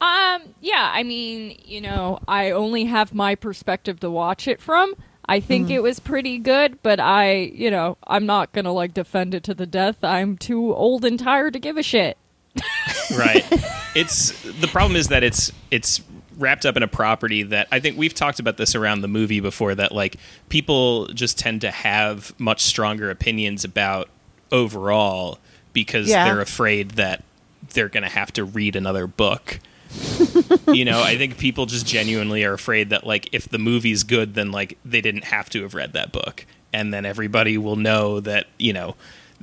Um, 0.00 0.42
yeah, 0.60 0.90
I 0.92 1.04
mean, 1.04 1.56
you 1.64 1.80
know, 1.80 2.18
I 2.26 2.50
only 2.50 2.86
have 2.86 3.14
my 3.14 3.36
perspective 3.36 4.00
to 4.00 4.10
watch 4.10 4.48
it 4.48 4.60
from. 4.60 4.94
I 5.26 5.40
think 5.40 5.66
Mm-hmm. 5.66 5.74
it 5.74 5.82
was 5.82 6.00
pretty 6.00 6.38
good, 6.38 6.82
but 6.82 6.98
I, 7.00 7.34
you 7.34 7.70
know, 7.70 7.96
I'm 8.06 8.26
not 8.26 8.52
gonna 8.52 8.72
like 8.72 8.94
defend 8.94 9.34
it 9.34 9.44
to 9.44 9.54
the 9.54 9.66
death. 9.66 10.02
I'm 10.02 10.36
too 10.36 10.74
old 10.74 11.04
and 11.04 11.18
tired 11.18 11.52
to 11.52 11.58
give 11.60 11.76
a 11.76 11.82
shit. 11.82 12.16
right 13.16 13.46
it's 13.94 14.30
the 14.60 14.68
problem 14.68 14.94
is 14.94 15.08
that 15.08 15.22
it's 15.22 15.50
it's 15.70 16.02
wrapped 16.36 16.66
up 16.66 16.76
in 16.76 16.82
a 16.82 16.86
property 16.88 17.42
that 17.42 17.66
i 17.72 17.80
think 17.80 17.96
we've 17.96 18.12
talked 18.12 18.38
about 18.38 18.58
this 18.58 18.74
around 18.74 19.00
the 19.00 19.08
movie 19.08 19.40
before 19.40 19.74
that 19.74 19.90
like 19.92 20.16
people 20.50 21.06
just 21.08 21.38
tend 21.38 21.62
to 21.62 21.70
have 21.70 22.38
much 22.38 22.60
stronger 22.60 23.10
opinions 23.10 23.64
about 23.64 24.10
overall 24.50 25.38
because 25.72 26.08
Yeah. 26.10 26.26
they're 26.26 26.42
afraid 26.42 26.92
that 26.92 27.24
they're 27.72 27.88
going 27.88 28.02
to 28.02 28.10
have 28.10 28.30
to 28.34 28.44
read 28.44 28.76
another 28.76 29.06
book 29.06 29.58
you 30.68 30.84
know 30.84 31.02
i 31.02 31.16
think 31.16 31.38
people 31.38 31.66
just 31.66 31.86
genuinely 31.86 32.44
are 32.44 32.52
afraid 32.52 32.90
that 32.90 33.06
like 33.06 33.28
if 33.32 33.48
the 33.48 33.58
movie's 33.58 34.04
good 34.04 34.34
then 34.34 34.50
like 34.50 34.78
they 34.84 35.00
didn't 35.00 35.24
have 35.24 35.50
to 35.50 35.62
have 35.62 35.74
read 35.74 35.92
that 35.92 36.12
book 36.12 36.46
and 36.72 36.92
then 36.92 37.04
everybody 37.04 37.58
will 37.58 37.76
know 37.76 38.20
that 38.20 38.46
you 38.58 38.72
know 38.72 38.94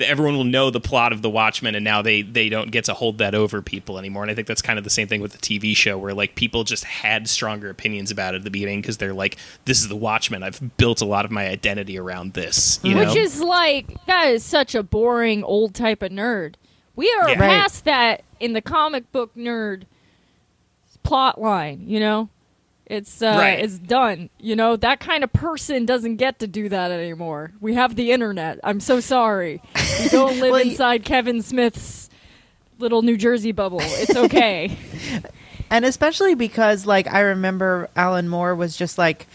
everyone 0.02 0.38
will 0.38 0.46
know 0.46 0.70
the 0.70 0.80
plot 0.80 1.12
of 1.12 1.22
the 1.22 1.30
watchmen 1.30 1.76
and 1.76 1.84
now 1.84 2.02
they 2.02 2.22
they 2.22 2.48
don't 2.48 2.72
get 2.72 2.86
to 2.86 2.94
hold 2.94 3.18
that 3.18 3.36
over 3.36 3.62
people 3.62 4.00
anymore 4.00 4.24
and 4.24 4.32
i 4.32 4.34
think 4.34 4.48
that's 4.48 4.62
kind 4.62 4.78
of 4.80 4.84
the 4.86 4.90
same 4.90 5.08
thing 5.08 5.22
with 5.22 5.34
the 5.34 5.38
tv 5.38 5.76
show 5.76 5.98
where 5.98 6.14
like 6.14 6.36
people 6.36 6.64
just 6.64 6.86
had 6.86 7.28
stronger 7.28 7.70
opinions 7.70 8.10
about 8.10 8.34
it 8.34 8.38
at 8.38 8.44
the 8.44 8.50
beginning 8.50 8.80
because 8.82 8.98
they're 8.98 9.14
like 9.14 9.38
this 9.66 9.82
is 9.82 9.90
the 9.90 9.96
watchmen 9.96 10.42
i've 10.42 10.78
built 10.78 11.02
a 11.02 11.06
lot 11.06 11.26
of 11.26 11.32
my 11.32 11.48
identity 11.48 12.00
around 12.00 12.34
this 12.34 12.80
you 12.82 12.96
know 12.96 13.08
Which 13.08 13.18
is 13.18 13.42
like 13.42 13.88
that 14.06 14.28
is 14.30 14.44
such 14.44 14.74
a 14.74 14.84
boring 14.84 15.44
old 15.44 15.76
type 15.76 16.02
of 16.02 16.12
nerd. 16.12 16.56
We 16.96 17.10
are 17.22 17.30
Yeah. 17.30 17.40
Right. 17.40 17.60
past 17.60 17.84
that 17.86 18.24
in 18.40 18.54
the 18.54 18.62
comic 18.62 19.12
book 19.12 19.36
nerd 19.36 19.84
plot 21.04 21.40
line, 21.42 21.84
you 21.88 22.00
know? 22.00 22.30
It's 22.86 23.22
uh, 23.22 23.36
Right. 23.38 23.60
it's 23.60 23.78
done. 23.78 24.30
You 24.40 24.56
know 24.56 24.76
that 24.76 25.00
kind 25.00 25.24
of 25.24 25.32
person 25.32 25.86
doesn't 25.86 26.16
get 26.16 26.40
to 26.40 26.48
do 26.48 26.70
that 26.70 26.90
anymore. 26.90 27.52
We 27.62 27.76
have 27.76 27.96
the 27.96 28.12
internet. 28.12 28.60
I'm 28.64 28.80
so 28.80 29.00
sorry. 29.00 29.62
We 30.02 30.10
don't 30.10 30.40
live 30.40 30.52
Well, 30.52 30.64
y- 30.66 30.72
inside 30.72 31.06
Kevin 31.06 31.44
Smith's 31.44 32.10
little 32.80 33.04
New 33.04 33.16
Jersey 33.16 33.52
bubble. 33.52 33.78
It's 33.82 34.16
okay. 34.16 34.76
and 35.70 35.86
especially 35.86 36.34
because 36.34 36.88
like 36.88 37.06
I 37.14 37.20
remember 37.20 37.90
Alan 37.96 38.28
Moore 38.28 38.56
was 38.56 38.76
just 38.76 38.98
like 38.98 39.28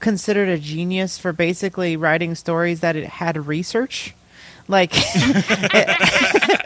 considered 0.00 0.48
a 0.48 0.58
genius 0.58 1.16
for 1.16 1.32
basically 1.32 1.96
writing 1.96 2.34
stories 2.34 2.80
that 2.80 2.96
it 2.96 3.06
had 3.06 3.46
research. 3.46 4.16
Like 4.66 4.92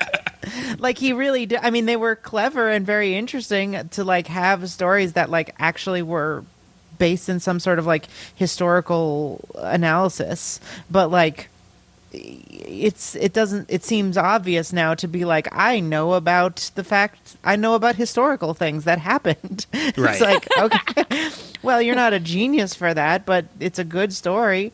like 0.79 0.99
he 0.99 1.13
really 1.13 1.47
did 1.47 1.61
I 1.63 1.71
mean 1.71 1.87
they 1.87 1.97
were 1.97 2.17
clever 2.17 2.69
and 2.69 2.87
very 2.87 3.15
interesting 3.15 3.89
to 3.91 4.05
like 4.05 4.27
have 4.29 4.71
stories 4.71 5.15
that 5.15 5.31
like 5.31 5.55
actually 5.59 6.03
were 6.03 6.45
based 6.99 7.29
in 7.29 7.41
some 7.41 7.59
sort 7.61 7.79
of 7.79 7.87
like 7.87 8.07
historical 8.35 9.49
analysis 9.57 10.61
but 10.91 11.11
like 11.11 11.49
it's 12.15 13.15
it 13.17 13.33
doesn't 13.33 13.69
it 13.69 13.85
seems 13.85 14.17
obvious 14.17 14.73
now 14.73 14.95
to 14.95 15.09
be 15.09 15.25
like 15.25 15.49
I 15.53 15.81
know 15.81 16.15
about 16.15 16.71
the 16.75 16.85
fact 16.85 17.37
I 17.43 17.57
know 17.57 17.75
about 17.75 17.97
historical 17.97 18.55
things 18.55 18.85
that 18.85 18.99
happened. 18.99 19.67
Right. 19.97 20.21
it's 20.21 20.21
like 20.21 20.49
okay, 20.59 21.31
well 21.63 21.81
you're 21.81 21.95
not 21.95 22.13
a 22.13 22.21
genius 22.21 22.75
for 22.75 22.93
that, 22.95 23.27
but 23.27 23.47
it's 23.61 23.79
a 23.79 23.85
good 23.85 24.13
story. 24.13 24.73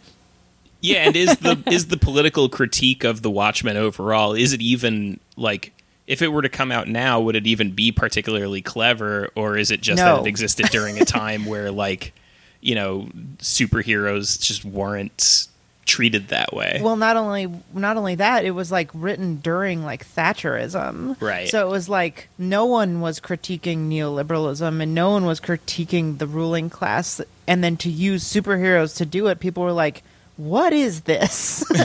Yeah, 0.80 1.06
and 1.06 1.16
is 1.16 1.36
the 1.38 1.62
is 1.66 1.88
the 1.88 1.96
political 1.96 2.48
critique 2.48 3.04
of 3.04 3.22
the 3.22 3.30
Watchmen 3.30 3.76
overall 3.76 4.34
is 4.34 4.52
it 4.52 4.62
even 4.62 5.20
like 5.36 5.72
if 6.10 6.22
it 6.22 6.28
were 6.28 6.42
to 6.42 6.48
come 6.48 6.72
out 6.72 6.88
now 6.88 7.20
would 7.20 7.36
it 7.36 7.46
even 7.46 7.70
be 7.70 7.92
particularly 7.92 8.60
clever 8.60 9.30
or 9.36 9.56
is 9.56 9.70
it 9.70 9.80
just 9.80 10.02
that 10.02 10.20
it 10.20 10.26
existed 10.26 10.66
during 10.66 11.00
a 11.00 11.04
time 11.04 11.46
where 11.46 11.70
like 11.70 12.12
you 12.60 12.74
know 12.74 13.08
superheroes 13.38 14.40
just 14.40 14.64
weren't 14.64 15.46
treated 15.90 16.28
that 16.28 16.52
way. 16.52 16.78
Well, 16.80 16.96
not 16.96 17.16
only 17.16 17.50
not 17.74 17.96
only 17.96 18.14
that, 18.16 18.44
it 18.44 18.52
was 18.52 18.70
like 18.70 18.90
written 18.94 19.36
during 19.36 19.82
like 19.82 20.06
Thatcherism, 20.06 21.20
Right. 21.20 21.48
So 21.48 21.66
it 21.66 21.70
was 21.70 21.88
like 21.88 22.28
no 22.38 22.64
one 22.66 23.00
was 23.00 23.18
critiquing 23.18 23.88
neoliberalism 23.88 24.80
and 24.80 24.94
no 24.94 25.10
one 25.10 25.26
was 25.26 25.40
critiquing 25.40 26.18
the 26.18 26.28
ruling 26.28 26.70
class, 26.70 27.20
and 27.48 27.64
then 27.64 27.76
to 27.78 27.90
use 27.90 28.22
superheroes 28.24 28.96
to 28.98 29.06
do 29.06 29.26
it, 29.26 29.40
people 29.40 29.64
were 29.64 29.72
like, 29.72 30.02
"What 30.40 30.72
is 30.72 31.02
this?" 31.02 31.64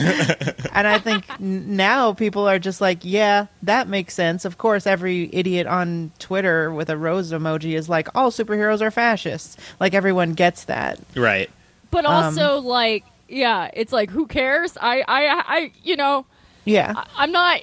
and 0.72 0.86
I 0.88 0.98
think 0.98 1.24
now 1.40 2.12
people 2.14 2.48
are 2.48 2.58
just 2.58 2.80
like, 2.80 2.98
"Yeah, 3.02 3.46
that 3.62 3.88
makes 3.88 4.14
sense." 4.14 4.44
Of 4.44 4.58
course, 4.58 4.86
every 4.86 5.28
idiot 5.32 5.66
on 5.66 6.10
Twitter 6.18 6.72
with 6.72 6.88
a 6.90 6.96
rose 6.96 7.32
emoji 7.32 7.74
is 7.76 7.88
like, 7.88 8.08
"All 8.14 8.30
superheroes 8.30 8.80
are 8.80 8.90
fascists." 8.90 9.56
Like 9.80 9.94
everyone 9.94 10.32
gets 10.34 10.64
that. 10.64 10.98
right. 11.14 11.50
But 11.90 12.04
Um, 12.04 12.12
also, 12.24 12.58
like, 12.60 13.04
yeah, 13.28 13.70
it's 13.72 13.92
like, 13.92 14.10
who 14.10 14.26
cares? 14.26 14.76
I, 14.80 15.00
I, 15.06 15.42
I, 15.46 15.72
you 15.82 15.96
know, 15.96 16.26
Yeah. 16.64 16.92
I- 16.96 17.06
I'm 17.18 17.32
not 17.32 17.60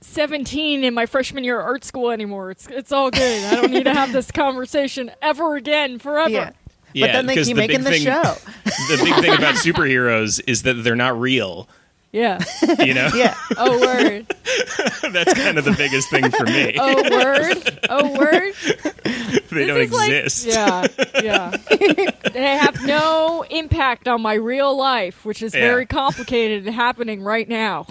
17 0.00 0.82
in 0.84 0.94
my 0.94 1.06
freshman 1.06 1.44
year 1.44 1.60
of 1.60 1.66
art 1.66 1.84
school 1.84 2.10
anymore. 2.10 2.50
It's, 2.50 2.66
it's 2.68 2.90
all 2.92 3.10
good. 3.10 3.44
I 3.44 3.54
don't 3.56 3.70
need 3.70 3.84
to 3.84 3.92
have 3.94 4.12
this 4.12 4.30
conversation 4.30 5.10
ever 5.20 5.56
again, 5.56 5.98
forever. 5.98 6.30
Yeah. 6.30 6.50
Yeah, 6.96 7.06
but 7.08 7.12
then 7.12 7.26
they 7.26 7.34
keep 7.36 7.46
the 7.48 7.54
making 7.54 7.82
the 7.84 7.90
thing- 7.90 8.02
show. 8.02 8.22
The 8.64 9.00
big 9.04 9.14
thing 9.16 9.34
about 9.34 9.54
superheroes 9.64 10.40
is 10.46 10.62
that 10.62 10.74
they're 10.74 10.96
not 10.96 11.18
real, 11.20 11.68
Yeah. 12.12 12.42
you 12.78 12.94
know? 12.94 13.08
Yeah. 13.14 13.34
Oh, 13.56 13.78
word. 13.80 14.26
That's 15.12 15.34
kind 15.34 15.58
of 15.58 15.64
the 15.64 15.74
biggest 15.76 16.08
thing 16.10 16.30
for 16.30 16.44
me. 16.44 16.74
Oh, 16.78 17.10
word. 17.10 17.78
Oh, 17.90 18.18
word. 18.18 18.54
they 18.64 19.64
This 19.64 19.66
don't 19.66 19.80
is 19.80 19.92
like- 19.92 20.10
exist. 20.12 20.46
yeah, 20.46 20.86
yeah. 21.22 21.56
they 22.32 22.56
have 22.56 22.84
no 22.86 23.42
impact 23.50 24.08
on 24.08 24.20
my 24.22 24.34
real 24.34 24.76
life, 24.76 25.24
which 25.24 25.42
is 25.42 25.54
Yeah. 25.54 25.60
very 25.60 25.86
complicated 25.86 26.66
and 26.66 26.74
happening 26.74 27.22
right 27.22 27.48
now. 27.48 27.86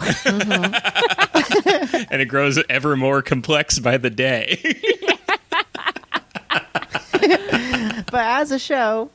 And 2.10 2.22
it 2.22 2.28
grows 2.28 2.62
ever 2.70 2.96
more 2.96 3.22
complex 3.22 3.80
by 3.80 3.98
the 3.98 4.10
day. 4.10 4.60
But 8.16 8.24
as 8.26 8.52
a 8.52 8.60
show, 8.60 9.10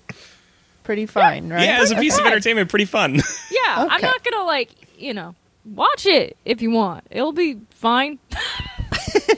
pretty 0.84 1.06
fine, 1.06 1.48
right? 1.48 1.62
yeah, 1.64 1.80
as 1.80 1.90
a 1.90 1.96
piece 1.96 2.18
of 2.18 2.26
entertainment, 2.26 2.68
pretty 2.68 2.84
fun. 2.84 3.14
Yeah, 3.50 3.76
I'm 3.88 3.96
Okay. 3.98 4.06
not 4.06 4.22
gonna 4.24 4.44
like, 4.44 4.70
you 4.98 5.14
know, 5.14 5.34
watch 5.64 6.04
it 6.06 6.36
if 6.44 6.60
you 6.62 6.70
want. 6.70 7.04
It'll 7.10 7.32
be 7.32 7.58
fine. 7.70 8.18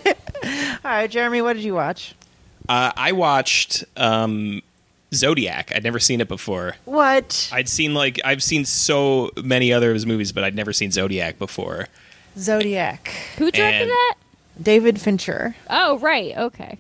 All 0.05 0.11
right, 0.85 1.11
Jeremy, 1.11 1.43
what 1.43 1.53
did 1.55 1.63
you 1.65 1.75
watch? 1.75 2.15
Uh, 2.69 2.93
I 2.97 3.13
watched 3.13 3.85
um, 3.97 4.63
Zodiac. 5.15 5.73
I'd 5.75 5.85
never 5.85 5.99
seen 5.99 6.21
it 6.21 6.29
before. 6.29 6.75
What? 6.85 7.49
I'd 7.53 7.69
seen 7.69 7.95
like 7.95 8.21
I've 8.25 8.43
seen 8.43 8.65
so 8.65 9.31
many 9.43 9.73
other 9.73 9.91
of 9.91 9.95
his 9.95 10.07
movies, 10.07 10.33
but 10.33 10.45
I'd 10.45 10.55
never 10.57 10.73
seen 10.73 10.91
Zodiac 10.91 11.39
before. 11.39 11.89
Zodiac. 12.39 13.09
Who 13.39 13.51
directed 13.51 13.83
And- 13.83 13.91
that? 13.91 14.15
David 14.61 15.01
Fincher. 15.01 15.55
Oh, 15.71 15.99
right. 15.99 16.37
Okay. 16.37 16.79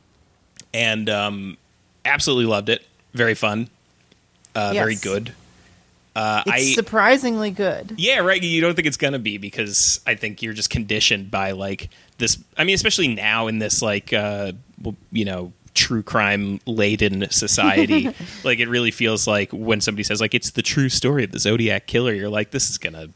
and 0.75 1.09
um, 1.11 1.57
absolutely 2.05 2.47
loved 2.47 2.69
it. 2.69 2.85
Very 3.15 3.35
fun, 3.35 3.69
uh, 4.55 4.73
very 4.73 4.95
good. 4.97 5.35
Uh, 6.15 6.43
It's 6.47 6.55
I 6.55 6.75
surprisingly 6.75 7.51
good. 7.51 7.95
yeah, 7.97 8.19
right. 8.19 8.43
You 8.43 8.61
don't 8.61 8.75
think 8.75 8.87
it's 8.87 8.97
gonna 8.99 9.19
be 9.19 9.39
because 9.39 10.01
I 10.07 10.15
think 10.15 10.43
you're 10.43 10.53
just 10.53 10.69
conditioned 10.71 11.31
by 11.31 11.53
like 11.53 11.89
this. 12.19 12.39
I 12.59 12.65
mean, 12.65 12.75
especially 12.75 13.09
now 13.09 13.47
in 13.47 13.59
this 13.59 13.81
like 13.83 14.13
uh, 14.13 14.53
you 15.11 15.25
know 15.25 15.53
true 15.75 16.03
crime 16.03 16.61
laden 16.67 17.31
society, 17.31 18.11
like 18.45 18.59
it 18.59 18.69
really 18.69 18.91
feels 18.91 19.27
like 19.27 19.51
when 19.53 19.81
somebody 19.81 20.03
says 20.03 20.21
like 20.21 20.35
it's 20.35 20.51
the 20.51 20.61
true 20.63 20.91
story 20.91 21.25
of 21.25 21.33
the 21.33 21.39
Zodiac 21.39 21.87
killer, 21.87 22.13
you're 22.13 22.29
like 22.29 22.51
this 22.51 22.69
is 22.69 22.77
gonna 22.77 23.09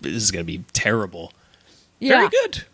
this 0.00 0.14
is 0.14 0.30
gonna 0.32 0.44
be 0.44 0.64
terrible. 0.72 1.32
Yeah. 2.00 2.16
Very 2.18 2.28
good. 2.30 2.64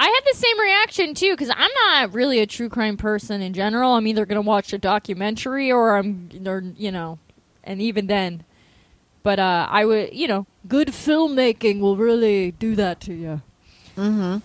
I 0.00 0.04
had 0.06 0.20
the 0.32 0.36
same 0.38 0.58
reaction 0.58 1.14
too 1.14 1.32
because 1.32 1.50
I'm 1.54 1.70
not 1.84 2.14
really 2.14 2.38
a 2.40 2.46
true 2.46 2.70
crime 2.70 2.96
person 2.96 3.42
in 3.42 3.52
general. 3.52 3.92
I'm 3.92 4.06
either 4.06 4.24
going 4.24 4.42
to 4.42 4.48
watch 4.48 4.72
a 4.72 4.78
documentary 4.78 5.70
or 5.70 5.96
I'm, 5.96 6.30
or 6.46 6.64
you 6.78 6.90
know, 6.90 7.18
and 7.62 7.82
even 7.82 8.06
then. 8.06 8.44
But 9.22 9.38
uh, 9.38 9.68
I 9.68 9.84
would, 9.84 10.14
you 10.14 10.26
know, 10.26 10.46
good 10.66 10.88
filmmaking 10.88 11.80
will 11.80 11.98
really 11.98 12.52
do 12.52 12.74
that 12.76 13.02
to 13.02 13.12
you. 13.12 13.42
Mm-hmm. 13.94 14.38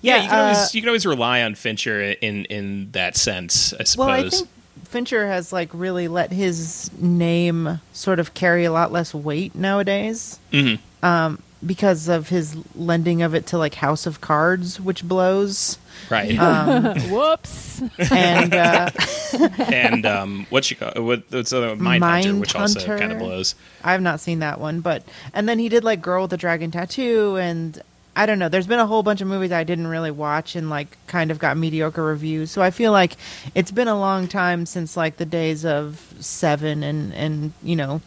Yeah, 0.00 0.22
you 0.22 0.28
can 0.30 0.38
uh, 0.38 0.42
always 0.42 0.74
you 0.74 0.80
can 0.80 0.88
always 0.88 1.04
rely 1.04 1.42
on 1.42 1.54
Fincher 1.54 2.00
in 2.00 2.46
in 2.46 2.90
that 2.92 3.14
sense. 3.14 3.74
I 3.74 3.84
suppose. 3.84 4.06
Well, 4.06 4.08
I 4.08 4.28
think 4.30 4.48
Fincher 4.84 5.26
has 5.26 5.52
like 5.52 5.68
really 5.74 6.08
let 6.08 6.32
his 6.32 6.90
name 6.98 7.80
sort 7.92 8.18
of 8.18 8.32
carry 8.32 8.64
a 8.64 8.72
lot 8.72 8.90
less 8.90 9.12
weight 9.12 9.54
nowadays. 9.54 10.38
Mhm. 10.50 10.78
Um, 11.02 11.42
because 11.64 12.08
of 12.08 12.28
his 12.28 12.56
lending 12.74 13.22
of 13.22 13.34
it 13.34 13.46
to 13.48 13.58
like 13.58 13.74
House 13.74 14.06
of 14.06 14.20
Cards, 14.20 14.80
which 14.80 15.02
blows, 15.04 15.78
right. 16.10 16.38
um, 16.38 16.98
Whoops. 17.10 17.82
and 18.10 18.54
uh, 18.54 18.90
and 19.58 20.06
um, 20.06 20.46
what 20.50 20.70
you 20.70 20.76
call 20.76 21.02
what 21.02 21.24
what's 21.30 21.50
the 21.50 21.74
Mindhunter, 21.76 22.00
Mind 22.00 22.40
which 22.40 22.54
also 22.54 22.84
kind 22.98 23.12
of 23.12 23.18
blows. 23.18 23.54
I've 23.82 24.02
not 24.02 24.20
seen 24.20 24.38
that 24.40 24.60
one, 24.60 24.80
but 24.80 25.02
and 25.34 25.48
then 25.48 25.58
he 25.58 25.68
did 25.68 25.84
like 25.84 26.00
Girl 26.00 26.22
with 26.22 26.30
the 26.30 26.36
Dragon 26.36 26.70
Tattoo, 26.70 27.36
and 27.36 27.80
I 28.18 28.26
don't 28.26 28.40
know. 28.40 28.48
There's 28.48 28.66
been 28.66 28.80
a 28.80 28.86
whole 28.86 29.04
bunch 29.04 29.20
of 29.20 29.28
movies 29.28 29.52
I 29.52 29.62
didn't 29.62 29.86
really 29.86 30.10
watch 30.10 30.56
and 30.56 30.68
like 30.68 30.96
kind 31.06 31.30
of 31.30 31.38
got 31.38 31.56
mediocre 31.56 32.02
reviews. 32.02 32.50
So 32.50 32.62
I 32.62 32.72
feel 32.72 32.90
like 32.90 33.16
it's 33.54 33.70
been 33.70 33.86
a 33.86 33.96
long 33.96 34.26
time 34.26 34.66
since 34.66 34.96
like 34.96 35.18
the 35.18 35.24
days 35.24 35.64
of 35.64 36.14
Seven 36.18 36.82
and 36.82 37.14
and 37.14 37.52
you 37.62 37.76
know, 37.76 38.00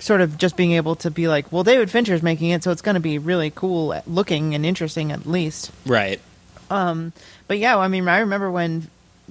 sort 0.00 0.20
of 0.20 0.36
just 0.38 0.56
being 0.56 0.72
able 0.72 0.96
to 0.96 1.10
be 1.10 1.28
like, 1.28 1.52
well, 1.52 1.62
David 1.62 1.90
Fincher's 1.90 2.22
making 2.22 2.50
it, 2.50 2.64
so 2.64 2.72
it's 2.72 2.82
going 2.82 2.94
to 2.94 3.00
be 3.00 3.18
really 3.18 3.50
cool 3.54 3.94
looking 4.06 4.54
and 4.54 4.66
interesting 4.66 5.12
at 5.12 5.26
least. 5.26 5.70
Right. 5.86 6.20
But 6.68 7.58
yeah, 7.58 7.76
I 7.78 7.88
mean, 7.88 8.08
I 8.08 8.18
remember 8.20 8.50
when 8.50 8.88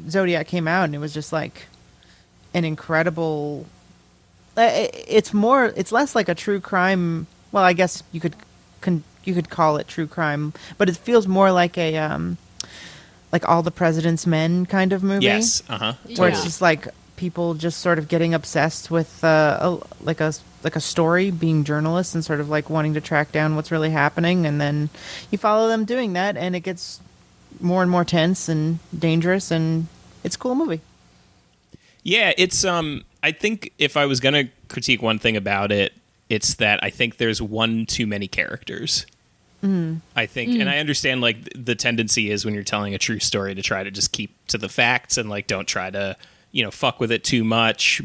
Zodiac 0.09 0.47
came 0.47 0.67
out, 0.67 0.83
and 0.85 0.95
it 0.95 0.99
was 0.99 1.13
just 1.13 1.31
like 1.33 1.67
an 2.53 2.65
incredible. 2.65 3.65
uh, 4.57 4.69
It's 5.07 5.33
more. 5.33 5.65
It's 5.75 5.91
less 5.91 6.15
like 6.15 6.29
a 6.29 6.35
true 6.35 6.59
crime. 6.59 7.27
Well, 7.51 7.63
I 7.63 7.73
guess 7.73 8.03
you 8.11 8.19
could, 8.19 8.35
con, 8.81 9.03
you 9.23 9.33
could 9.33 9.49
call 9.49 9.77
it 9.77 9.87
true 9.87 10.05
crime, 10.07 10.53
but 10.77 10.87
it 10.89 10.97
feels 10.97 11.27
more 11.27 11.51
like 11.51 11.77
a, 11.77 11.97
um, 11.97 12.37
like 13.31 13.47
all 13.49 13.63
the 13.63 13.71
President's 13.71 14.27
Men 14.27 14.65
kind 14.65 14.93
of 14.93 15.01
movie. 15.01 15.25
Yes. 15.25 15.63
Uh 15.69 15.77
huh. 15.77 15.93
where 16.17 16.29
Yeah. 16.29 16.35
it's 16.35 16.43
just 16.43 16.61
like 16.61 16.87
people 17.15 17.53
just 17.53 17.79
sort 17.79 17.97
of 17.99 18.07
getting 18.07 18.33
obsessed 18.33 18.91
with 18.91 19.23
uh, 19.23 19.57
a, 19.61 19.77
like 20.03 20.19
a 20.21 20.33
like 20.63 20.75
a 20.75 20.81
story, 20.81 21.31
being 21.31 21.63
journalists, 21.63 22.13
and 22.15 22.23
sort 22.23 22.39
of 22.39 22.49
like 22.49 22.69
wanting 22.69 22.93
to 22.95 23.01
track 23.01 23.31
down 23.31 23.55
what's 23.55 23.71
really 23.71 23.91
happening, 23.91 24.45
and 24.45 24.59
then 24.59 24.89
you 25.31 25.37
follow 25.37 25.67
them 25.67 25.85
doing 25.85 26.13
that, 26.13 26.35
and 26.37 26.55
it 26.55 26.61
gets 26.61 26.99
more 27.59 27.81
and 27.81 27.89
more 27.91 28.05
tense 28.05 28.47
and 28.49 28.79
dangerous, 28.97 29.51
and 29.51 29.87
it's 30.23 30.35
a 30.35 30.39
cool 30.39 30.55
movie. 30.55 30.81
Yeah, 32.03 32.33
it's 32.37 32.63
um. 32.65 33.03
I 33.21 33.31
think 33.33 33.71
if 33.77 33.97
I 33.97 34.05
was 34.05 34.19
gonna 34.19 34.45
critique 34.69 35.01
one 35.01 35.19
thing 35.19 35.35
about 35.35 35.71
it, 35.71 35.93
it's 36.29 36.53
that 36.55 36.81
I 36.81 36.89
think 36.89 37.17
there's 37.17 37.41
one 37.41 37.85
too 37.85 38.07
many 38.07 38.27
characters. 38.27 39.05
I 39.61 40.25
think, 40.25 40.57
and 40.57 40.69
I 40.69 40.77
understand 40.77 41.19
like 41.19 41.49
the 41.53 41.75
tendency 41.75 42.31
is 42.31 42.45
when 42.45 42.53
you're 42.53 42.63
telling 42.63 42.93
a 42.95 42.97
true 42.97 43.19
story 43.19 43.53
to 43.55 43.61
try 43.61 43.83
to 43.83 43.91
just 43.91 44.13
keep 44.13 44.31
to 44.47 44.57
the 44.57 44.69
facts 44.69 45.17
and 45.17 45.29
like 45.29 45.47
don't 45.47 45.67
try 45.67 45.89
to 45.89 46.15
you 46.53 46.63
know 46.63 46.71
fuck 46.71 47.01
with 47.01 47.11
it 47.11 47.25
too 47.25 47.43
much. 47.43 48.01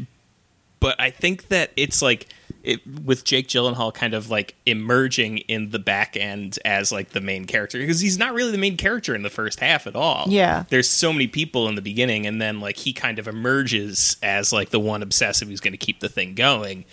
but 0.81 0.99
I 0.99 1.09
think 1.11 1.47
that 1.47 1.71
it's 1.77 2.01
like 2.01 2.27
it, 2.65 2.81
with 3.05 3.23
Jake 3.23 3.47
Gyllenhaal 3.47 3.93
kind 3.93 4.13
of 4.13 4.29
like 4.29 4.55
emerging 4.65 5.37
in 5.39 5.69
the 5.69 5.79
back 5.79 6.17
end 6.17 6.57
as 6.65 6.91
like 6.91 7.09
the 7.09 7.21
main 7.21 7.45
character 7.45 7.77
because 7.77 7.99
he's 7.99 8.17
not 8.17 8.33
really 8.33 8.51
the 8.51 8.57
main 8.57 8.75
character 8.75 9.13
in 9.13 9.21
the 9.21 9.29
first 9.29 9.59
half 9.59 9.87
at 9.87 9.95
all. 9.95 10.25
Yeah. 10.27 10.65
there's 10.69 10.89
so 10.89 11.13
many 11.13 11.27
people 11.27 11.67
in 11.69 11.75
the 11.75 11.81
beginning, 11.81 12.25
and 12.25 12.41
then 12.41 12.59
like 12.59 12.77
he 12.77 12.91
kind 12.93 13.19
of 13.19 13.27
emerges 13.27 14.17
as 14.23 14.51
like 14.51 14.71
the 14.71 14.79
one 14.79 15.03
obsessive 15.03 15.47
who's 15.47 15.59
going 15.59 15.73
to 15.73 15.77
keep 15.77 15.99
the 15.99 16.09
thing 16.09 16.33
going. 16.33 16.85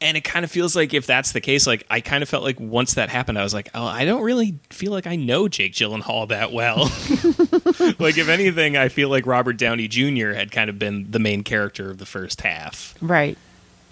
And 0.00 0.16
it 0.16 0.24
kind 0.24 0.44
of 0.44 0.50
feels 0.50 0.76
like 0.76 0.92
if 0.92 1.06
that's 1.06 1.32
the 1.32 1.40
case, 1.40 1.66
like 1.66 1.86
I 1.88 2.00
kind 2.00 2.22
of 2.22 2.28
felt 2.28 2.42
like 2.42 2.60
once 2.60 2.94
that 2.94 3.08
happened, 3.08 3.38
I 3.38 3.42
was 3.42 3.54
like, 3.54 3.70
oh, 3.74 3.84
I 3.84 4.04
don't 4.04 4.22
really 4.22 4.58
feel 4.70 4.92
like 4.92 5.06
I 5.06 5.16
know 5.16 5.48
Jake 5.48 5.72
Gyllenhaal 5.72 6.28
that 6.28 6.52
well. 6.52 6.76
like 7.98 8.18
if 8.18 8.28
anything, 8.28 8.76
I 8.76 8.88
feel 8.88 9.08
like 9.08 9.26
Robert 9.26 9.56
Downey 9.56 9.88
Jr. 9.88 10.32
had 10.32 10.52
kind 10.52 10.68
of 10.68 10.78
been 10.78 11.10
the 11.10 11.18
main 11.18 11.42
character 11.42 11.90
of 11.90 11.98
the 11.98 12.06
first 12.06 12.42
half. 12.42 12.94
Right. 13.00 13.38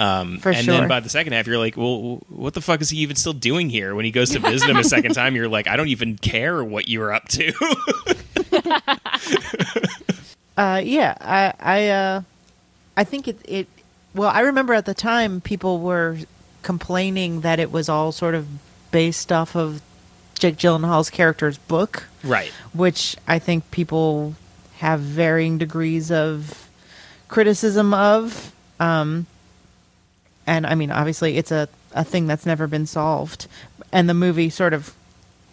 Um, 0.02 0.38
For 0.38 0.50
and 0.50 0.64
sure. 0.64 0.75
then 0.75 0.88
by 0.88 1.00
the 1.00 1.09
second 1.09 1.32
half, 1.32 1.47
you're 1.47 1.59
like, 1.59 1.76
well, 1.76 2.23
what 2.28 2.54
the 2.54 2.61
fuck 2.61 2.80
is 2.80 2.90
he 2.90 2.99
even 2.99 3.14
still 3.14 3.32
doing 3.32 3.71
here? 3.71 3.94
When 3.94 4.04
he 4.04 4.11
goes 4.11 4.30
to 4.30 4.40
visit 4.40 4.68
him 4.68 4.76
a 4.76 4.85
second 4.85 5.14
time, 5.14 5.37
you're 5.37 5.49
like, 5.49 5.68
I 5.68 5.76
don't 5.76 5.88
even 5.88 6.18
care 6.18 6.64
what 6.64 6.88
you 6.88 7.00
were 7.00 7.12
up 7.12 7.28
to. 7.28 7.52
Uh, 10.54 10.82
yeah, 10.85 11.16
I, 11.18 11.54
I, 11.59 11.88
uh, 11.88 12.23
I 12.94 13.04
think 13.04 13.26
it, 13.26 13.38
it. 13.44 13.66
Well, 14.14 14.28
I 14.28 14.40
remember 14.40 14.75
at 14.75 14.85
the 14.85 14.92
time 14.92 15.40
people 15.40 15.80
were 15.80 16.18
complaining 16.62 17.40
that 17.40 17.59
it 17.59 17.73
was 17.73 17.88
all 17.88 18.12
sort 18.12 18.35
of 18.35 18.47
based 18.90 19.32
off 19.32 19.56
of 19.56 19.80
Jake 20.38 20.56
Gyllenhaal's 20.56 21.09
character's 21.09 21.56
book, 21.56 22.04
right. 22.23 22.52
which 22.75 23.16
I 23.26 23.38
think 23.38 23.71
people 23.71 24.35
have 24.76 25.00
varying 25.00 25.56
degrees 25.56 26.11
of 26.11 26.68
criticism 27.28 27.94
of. 27.94 28.52
Um, 28.78 29.26
and 30.47 30.67
I 30.67 30.75
mean, 30.75 30.91
obviously, 30.91 31.37
it's 31.37 31.51
a, 31.53 31.69
a 31.93 32.05
thing 32.05 32.27
that's 32.27 32.47
never 32.47 32.67
been 32.67 32.87
solved, 32.87 33.47
and 33.93 34.09
the 34.09 34.15
movie 34.15 34.51
sort 34.51 34.73
of 34.75 34.95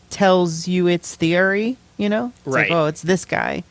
tells 0.09 0.67
you 0.67 0.87
its 0.87 1.15
theory. 1.15 1.77
You 1.97 2.07
know, 2.09 2.31
it's 2.45 2.47
Right. 2.55 2.69
like, 2.69 2.77
oh, 2.77 2.85
it's 2.85 3.01
this 3.01 3.25
guy, 3.25 3.63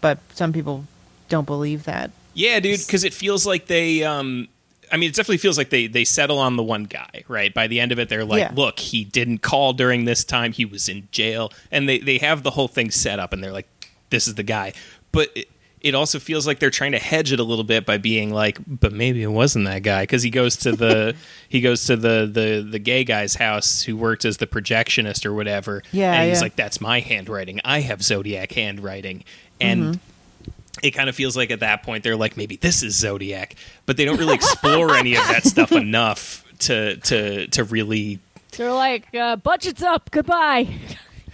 but 0.00 0.18
some 0.34 0.52
people 0.52 0.86
don't 1.28 1.46
believe 1.46 1.84
that. 1.84 2.10
Yeah, 2.34 2.58
dude, 2.60 2.80
because 2.80 3.04
it 3.04 3.12
feels 3.12 3.46
like 3.46 3.66
they. 3.66 4.02
Um, 4.04 4.48
I 4.92 4.96
mean, 4.96 5.10
it 5.10 5.14
definitely 5.14 5.38
feels 5.38 5.58
like 5.58 5.70
they 5.70 5.86
they 5.86 6.04
settle 6.04 6.38
on 6.38 6.56
the 6.56 6.62
one 6.62 6.84
guy, 6.84 7.22
right? 7.28 7.52
By 7.52 7.66
the 7.66 7.78
end 7.80 7.92
of 7.92 7.98
it, 7.98 8.08
they're 8.08 8.24
like, 8.24 8.40
Yeah. 8.40 8.52
"Look, 8.54 8.78
he 8.78 9.04
didn't 9.04 9.38
call 9.42 9.72
during 9.72 10.04
this 10.04 10.24
time; 10.24 10.52
he 10.52 10.64
was 10.64 10.88
in 10.88 11.06
jail," 11.12 11.52
and 11.70 11.88
they 11.88 11.98
they 11.98 12.18
have 12.18 12.42
the 12.42 12.50
whole 12.52 12.68
thing 12.68 12.90
set 12.90 13.18
up, 13.20 13.32
and 13.32 13.44
they're 13.44 13.52
like, 13.52 13.68
"This 14.10 14.26
is 14.26 14.34
the 14.36 14.42
guy." 14.42 14.72
But 15.12 15.30
it, 15.34 15.48
it 15.80 15.94
also 15.94 16.18
feels 16.18 16.46
like 16.46 16.58
they're 16.58 16.70
trying 16.70 16.92
to 16.92 16.98
hedge 16.98 17.32
it 17.32 17.40
a 17.40 17.44
little 17.44 17.64
bit 17.64 17.86
by 17.86 17.96
being 17.98 18.32
like, 18.32 18.58
"But 18.66 18.92
maybe 18.92 19.22
it 19.22 19.28
wasn't 19.32 19.64
that 19.66 19.82
guy," 19.82 20.02
because 20.02 20.22
he 20.22 20.30
goes 20.30 20.56
to 20.58 20.72
the 20.72 21.14
he 21.48 21.60
goes 21.60 21.84
to 21.86 21.96
the 21.96 22.28
the 22.30 22.66
the 22.68 22.78
gay 22.78 23.04
guy's 23.04 23.36
house 23.36 23.82
who 23.82 23.96
worked 23.96 24.24
as 24.24 24.36
the 24.38 24.46
projectionist 24.46 25.24
or 25.26 25.32
whatever, 25.32 25.82
Yeah, 25.92 26.12
and 26.12 26.28
he's 26.28 26.38
yeah. 26.38 26.42
like, 26.42 26.56
"That's 26.56 26.80
my 26.80 27.00
handwriting. 27.00 27.60
I 27.64 27.80
have 27.80 28.02
zodiac 28.02 28.52
handwriting," 28.52 29.24
and 29.60 29.82
Mm-hmm. 29.82 30.86
it 30.86 30.90
kind 30.92 31.08
of 31.08 31.14
feels 31.16 31.36
like 31.36 31.50
at 31.50 31.60
that 31.60 31.82
point 31.82 32.04
they're 32.04 32.16
like 32.16 32.36
maybe 32.36 32.56
this 32.56 32.82
is 32.82 32.94
zodiac 32.96 33.54
but 33.86 33.96
they 33.96 34.04
don't 34.04 34.16
really 34.18 34.34
explore 34.34 34.94
any 34.96 35.14
of 35.14 35.26
that 35.28 35.44
stuff 35.44 35.72
enough 35.72 36.44
to 36.58 36.96
to 36.98 37.46
to 37.48 37.64
really 37.64 38.18
They're 38.56 38.72
like, 38.72 39.14
uh, 39.14 39.36
budget's 39.36 39.82
up. 39.82 40.10
Goodbye. 40.10 40.68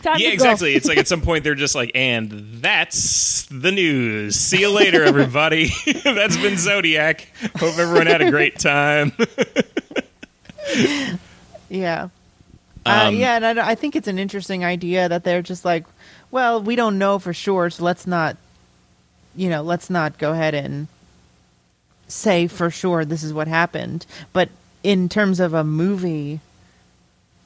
Time 0.03 0.19
yeah 0.21 0.29
exactly. 0.29 0.75
It's 0.75 0.87
like 0.87 0.99
at 0.99 1.09
some 1.09 1.21
point 1.23 1.43
they're 1.43 1.55
just 1.55 1.75
like 1.75 1.91
and 1.95 2.31
that's 2.63 3.47
the 3.47 3.73
news. 3.73 4.37
See 4.37 4.61
you 4.61 4.71
later 4.71 5.03
everybody. 5.05 5.71
That's 6.05 6.37
been 6.37 6.57
zodiac. 6.59 7.29
Hope 7.57 7.79
everyone 7.79 8.07
had 8.07 8.21
a 8.23 8.31
great 8.31 8.59
time. 8.59 9.13
Yeah. 11.69 12.09
uh, 12.85 13.07
Um, 13.09 13.17
yeah, 13.17 13.37
and 13.37 13.59
I, 13.61 13.71
I 13.71 13.75
think 13.75 13.97
it's 13.97 14.09
an 14.09 14.19
interesting 14.19 14.65
idea 14.65 15.09
that 15.09 15.25
they're 15.25 15.43
just 15.43 15.65
like, 15.65 15.85
well, 16.31 16.63
we 16.63 16.77
don't 16.77 16.99
know 16.99 17.19
for 17.19 17.33
sure, 17.33 17.71
so 17.71 17.83
let's 17.85 18.07
not, 18.07 18.37
you 19.35 19.49
know, 19.49 19.63
let's 19.63 19.91
not 19.91 20.19
go 20.19 20.33
ahead 20.33 20.55
and 20.55 20.87
say 22.09 22.47
for 22.47 22.71
sure 22.71 23.05
this 23.05 23.23
is 23.25 23.33
what 23.33 23.49
happened. 23.49 24.07
But 24.33 24.49
in 24.83 25.09
terms 25.09 25.41
of 25.41 25.55
a 25.55 25.65
movie, 25.65 26.41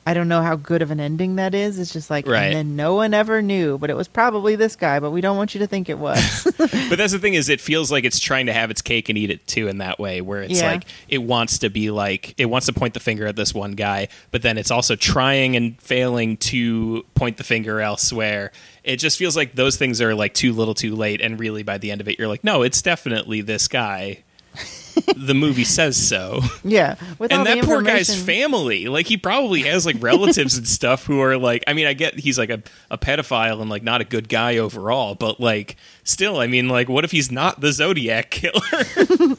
I 0.07 0.15
don't 0.15 0.29
know 0.29 0.41
how 0.43 0.57
good 0.57 0.81
of 0.81 0.91
an 0.91 0.99
ending 0.99 1.37
that 1.37 1.55
is. 1.55 1.79
It's 1.79 1.93
just 1.93 2.09
like, 2.09 2.27
Right. 2.27 2.45
and 2.45 2.55
then 2.55 2.77
no 2.77 2.95
one 2.95 3.13
ever 3.13 3.43
knew, 3.43 3.77
but 3.77 3.91
it 3.91 3.97
was 3.97 4.09
probably 4.09 4.57
this 4.57 4.75
guy, 4.75 4.99
but 4.99 5.11
we 5.11 5.21
don't 5.21 5.37
want 5.37 5.55
you 5.55 5.59
to 5.61 5.67
think 5.67 5.89
it 5.91 5.99
was. 5.99 6.43
but 6.59 6.97
that's 6.97 7.13
the 7.13 7.19
thing 7.19 7.35
is 7.35 7.49
it 7.51 7.61
feels 7.61 7.93
like 7.93 8.05
it's 8.05 8.19
trying 8.19 8.47
to 8.47 8.53
have 8.53 8.71
its 8.71 8.81
cake 8.81 9.09
and 9.11 9.19
eat 9.19 9.31
it 9.31 9.47
too 9.47 9.69
in 9.69 9.79
that 9.79 9.99
way 9.99 10.21
where 10.23 10.43
it's 10.43 10.61
Yeah. 10.61 10.73
like 10.73 10.85
it 11.09 11.19
wants 11.19 11.59
to 11.59 11.69
be 11.71 11.91
like 11.91 12.35
it 12.39 12.47
wants 12.47 12.67
to 12.67 12.73
point 12.73 12.95
the 12.95 13.01
finger 13.01 13.27
at 13.27 13.37
this 13.37 13.53
one 13.55 13.73
guy 13.73 14.09
but 14.31 14.41
then 14.43 14.57
it's 14.57 14.71
also 14.71 14.97
trying 14.97 15.55
and 15.55 15.81
failing 15.83 16.39
to 16.39 17.05
point 17.15 17.37
the 17.37 17.45
finger 17.45 17.81
elsewhere 17.81 18.53
it 18.83 18.97
just 18.97 19.19
feels 19.19 19.37
like 19.37 19.53
those 19.55 19.77
things 19.77 20.01
are 20.01 20.15
like 20.15 20.33
too 20.35 20.53
little 20.53 20.75
too 20.75 20.95
late 20.97 21.21
and 21.21 21.39
really 21.39 21.63
by 21.63 21.77
the 21.79 21.91
end 21.91 22.01
of 22.01 22.09
it 22.09 22.19
you're 22.19 22.29
like 22.29 22.43
no 22.43 22.63
it's 22.63 22.81
definitely 22.83 23.41
this 23.43 23.69
guy 23.69 24.23
the 25.17 25.35
movie 25.35 25.65
says 25.65 25.97
so 25.97 26.41
yeah. 26.65 26.97
With 27.19 27.33
and 27.33 27.47
that 27.47 27.65
poor 27.65 27.83
guy's 27.83 28.15
family 28.23 28.89
like 28.89 29.07
he 29.07 29.17
probably 29.17 29.63
has 29.63 29.85
like 29.87 29.97
relatives 30.01 30.57
and 30.57 30.67
stuff 30.67 31.05
who 31.07 31.21
are 31.21 31.37
like 31.37 31.63
i 31.67 31.73
mean 31.73 31.87
i 31.87 31.93
get 31.93 32.19
he's 32.19 32.39
like 32.39 32.51
a, 32.51 32.63
a 32.91 32.97
pedophile 32.99 33.61
and 33.61 33.69
like 33.71 33.83
not 33.83 34.01
a 34.01 34.05
good 34.05 34.29
guy 34.29 34.57
overall 34.59 35.15
but 35.15 35.41
like 35.41 35.77
still 36.05 36.39
i 36.39 36.47
mean 36.47 36.69
like 36.69 36.89
what 36.89 37.05
if 37.05 37.11
he's 37.11 37.31
not 37.31 37.61
the 37.61 37.73
zodiac 37.73 38.31
killer 38.31 38.61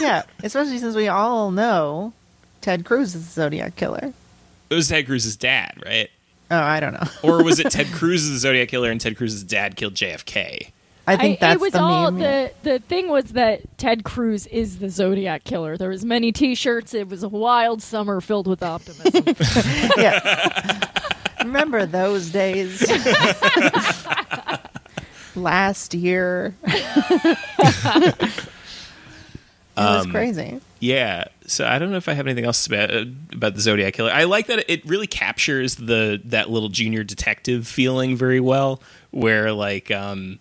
Yeah, 0.00 0.22
especially 0.42 0.78
since 0.78 0.94
we 0.94 1.08
all 1.08 1.50
know 1.50 2.12
Ted 2.60 2.84
Cruz 2.84 3.14
is 3.14 3.26
the 3.26 3.32
Zodiac 3.32 3.76
killer. 3.76 4.12
it 4.70 4.74
was 4.74 4.88
ted 4.88 5.06
cruz's 5.06 5.36
dad 5.36 5.74
right 5.84 6.10
Oh, 6.50 6.58
I 6.58 6.78
don't 6.78 6.92
know. 6.92 7.06
or 7.22 7.42
was 7.42 7.58
it 7.58 7.70
ted 7.70 7.86
cruz 7.92 8.22
is 8.24 8.30
the 8.32 8.38
zodiac 8.38 8.68
killer 8.68 8.90
and 8.90 9.00
ted 9.00 9.16
cruz's 9.16 9.42
dad 9.44 9.76
killed 9.76 9.94
jfk 9.94 10.70
I 11.06 11.16
think 11.16 11.40
that's 11.40 11.56
it 11.56 11.60
was 11.60 11.72
the 11.72 11.80
all 11.80 12.10
meme. 12.10 12.20
the 12.20 12.52
the 12.62 12.78
thing 12.78 13.08
was 13.08 13.24
that 13.32 13.60
Ted 13.78 14.04
Cruz 14.04 14.46
is 14.46 14.78
the 14.78 14.88
Zodiac 14.88 15.44
killer. 15.44 15.76
There 15.76 15.90
was 15.90 16.04
many 16.04 16.32
T-shirts. 16.32 16.94
It 16.94 17.08
was 17.08 17.22
a 17.22 17.28
wild 17.28 17.82
summer 17.82 18.20
filled 18.22 18.46
with 18.46 18.62
optimism. 18.62 19.24
yeah. 19.98 20.80
Remember 21.42 21.84
those 21.84 22.30
days? 22.30 22.82
Last 25.36 25.94
year. 25.94 26.54
it 26.64 28.30
was 29.76 30.04
Um, 30.06 30.10
crazy. 30.12 30.60
Yeah, 30.78 31.24
so 31.46 31.66
I 31.66 31.78
don't 31.78 31.90
know 31.90 31.96
if 31.96 32.08
I 32.08 32.12
have 32.12 32.26
anything 32.26 32.44
else 32.44 32.66
about 32.66 32.94
uh, 32.94 33.04
about 33.32 33.54
the 33.54 33.60
Zodiac 33.60 33.94
killer. 33.94 34.12
I 34.12 34.24
like 34.24 34.46
that 34.46 34.70
it 34.72 34.84
really 34.86 35.06
captures 35.08 35.74
the 35.76 36.20
that 36.26 36.50
little 36.50 36.68
junior 36.68 37.02
detective 37.02 37.66
feeling 37.66 38.16
very 38.16 38.38
well, 38.40 38.80
where 39.10 39.52
like 39.52 39.90
um 39.90 40.38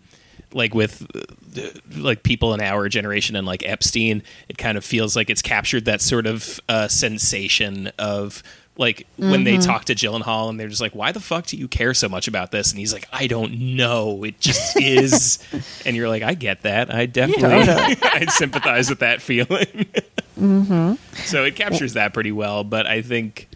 like 0.53 0.73
with 0.73 1.05
like 1.95 2.23
people 2.23 2.53
in 2.53 2.61
our 2.61 2.89
generation 2.89 3.35
and 3.35 3.45
like 3.45 3.63
Epstein, 3.65 4.23
it 4.49 4.57
kind 4.57 4.77
of 4.77 4.85
feels 4.85 5.15
like 5.15 5.29
it's 5.29 5.41
captured 5.41 5.85
that 5.85 6.01
sort 6.01 6.25
of 6.25 6.59
uh, 6.69 6.87
sensation 6.87 7.91
of 7.99 8.43
like 8.75 9.05
when 9.17 9.43
they 9.43 9.57
talk 9.57 9.85
to 9.85 9.93
Gyllenhaal 9.93 10.49
and 10.49 10.59
they're 10.59 10.67
just 10.67 10.81
like, 10.81 10.95
"Why 10.95 11.11
the 11.11 11.19
fuck 11.19 11.45
do 11.45 11.57
you 11.57 11.67
care 11.67 11.93
so 11.93 12.09
much 12.09 12.27
about 12.27 12.51
this?" 12.51 12.71
And 12.71 12.79
he's 12.79 12.91
like, 12.91 13.07
"I 13.13 13.27
don't 13.27 13.75
know. 13.75 14.23
It 14.23 14.39
just 14.39 14.75
is." 14.81 15.37
and 15.85 15.95
you're 15.95 16.09
like, 16.09 16.23
"I 16.23 16.33
get 16.33 16.63
that. 16.63 16.93
I 16.93 17.05
definitely 17.05 17.47
I 18.03 18.25
sympathize 18.29 18.89
with 18.89 18.99
that 18.99 19.21
feeling." 19.21 19.85
So 21.25 21.43
it 21.43 21.55
captures 21.55 21.93
that 21.93 22.13
pretty 22.13 22.31
well, 22.31 22.63
but 22.63 22.87
I 22.87 23.03
think 23.03 23.47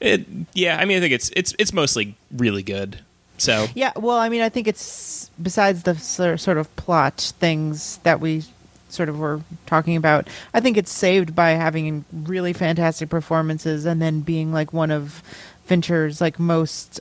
it 0.00 0.26
yeah, 0.52 0.76
I 0.78 0.84
mean 0.84 0.98
I 0.98 1.00
think 1.00 1.14
it's 1.14 1.30
it's 1.34 1.54
it's 1.58 1.72
mostly 1.72 2.14
really 2.30 2.62
good. 2.62 2.98
So 3.38 3.66
Yeah, 3.74 3.92
well, 3.96 4.16
I 4.18 4.28
mean, 4.28 4.40
I 4.42 4.48
think 4.48 4.68
it's 4.68 5.30
besides 5.42 5.82
the 5.82 5.94
sort 5.96 6.56
of 6.58 6.74
plot 6.76 7.32
things 7.40 7.98
that 8.04 8.20
we 8.20 8.44
sort 8.88 9.08
of 9.08 9.18
were 9.18 9.40
talking 9.66 9.96
about. 9.96 10.28
I 10.52 10.60
think 10.60 10.76
it's 10.76 10.92
saved 10.92 11.34
by 11.34 11.50
having 11.50 12.04
really 12.12 12.52
fantastic 12.52 13.08
performances 13.08 13.84
and 13.86 14.00
then 14.00 14.20
being 14.20 14.52
like 14.52 14.72
one 14.72 14.92
of 14.92 15.20
Fincher's 15.66 16.20
like 16.20 16.38
most 16.38 17.00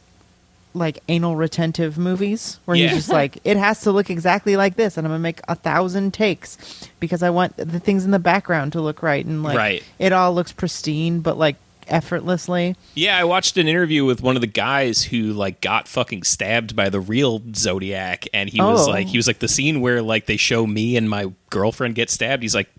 like 0.76 1.04
anal 1.08 1.36
retentive 1.36 2.00
movies 2.00 2.58
where 2.65 2.76
Yeah. 2.76 2.88
he's 2.88 2.98
just 2.98 3.10
like 3.10 3.38
it 3.43 3.58
has 3.58 3.82
to 3.82 3.91
look 3.91 4.10
exactly 4.10 4.58
like 4.58 4.76
this 4.76 4.98
and 4.98 5.06
I'm 5.06 5.12
going 5.12 5.19
to 5.19 5.22
make 5.22 5.39
a 5.48 5.54
thousand 5.54 6.15
takes 6.15 6.58
because 7.00 7.22
I 7.22 7.30
want 7.30 7.56
the 7.58 7.80
things 7.80 8.06
in 8.06 8.10
the 8.12 8.17
background 8.17 8.72
to 8.74 8.82
look 8.82 9.04
right 9.04 9.24
and 9.24 9.43
like 9.43 9.56
Right. 9.56 9.84
it 10.00 10.12
all 10.13 10.34
looks 10.34 10.52
pristine 10.52 11.19
but 11.19 11.38
like 11.38 11.58
effortlessly. 11.88 12.76
yeah, 12.96 13.17
I 13.17 13.24
watched 13.24 13.58
an 13.58 13.67
interview 13.67 14.06
with 14.06 14.22
one 14.22 14.36
of 14.36 14.41
the 14.41 14.48
guys 14.48 15.04
who 15.04 15.34
like 15.34 15.62
got 15.62 15.88
fucking 15.88 16.24
stabbed 16.24 16.76
by 16.76 16.89
the 16.89 17.00
real 17.00 17.41
Zodiac 17.56 18.28
and 18.34 18.50
he 18.50 18.62
was 18.62 18.88
Oh. 18.88 18.91
like 18.91 19.08
he 19.08 19.17
oh. 19.17 19.19
was 19.19 19.28
like 19.28 19.39
the 19.39 19.48
scene 19.48 19.82
where 19.82 20.02
like 20.02 20.26
they 20.26 20.38
show 20.38 20.65
me 20.67 20.96
and 20.98 21.10
my 21.10 21.32
girlfriend 21.50 21.96
get 21.96 22.10
stabbed. 22.10 22.43
He's 22.43 22.56
like 22.56 22.69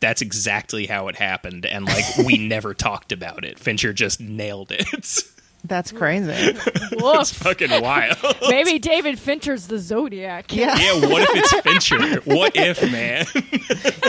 that's 0.00 0.20
exactly 0.20 0.86
how 0.86 1.06
it 1.08 1.16
happened 1.16 1.64
and 1.64 1.84
like 1.84 2.04
we 2.26 2.36
never 2.48 2.74
talked 2.74 3.12
about 3.12 3.44
it. 3.44 3.58
Fincher 3.58 3.92
just 3.92 4.20
nailed 4.20 4.72
it. 4.72 4.86
That's 5.64 5.92
crazy. 5.92 6.58
It's 7.04 7.32
fucking 7.32 7.82
wild. 7.82 8.16
Maybe 8.48 8.78
David 8.78 9.18
Fincher's 9.18 9.66
the 9.66 9.78
Zodiac. 9.78 10.54
yeah, 10.54 10.76
yeah, 10.76 11.08
what 11.08 11.22
if 11.22 11.28
it's 11.34 11.60
Fincher? 11.60 12.20
What 12.20 12.52
if, 12.54 12.80
man? 12.92 13.26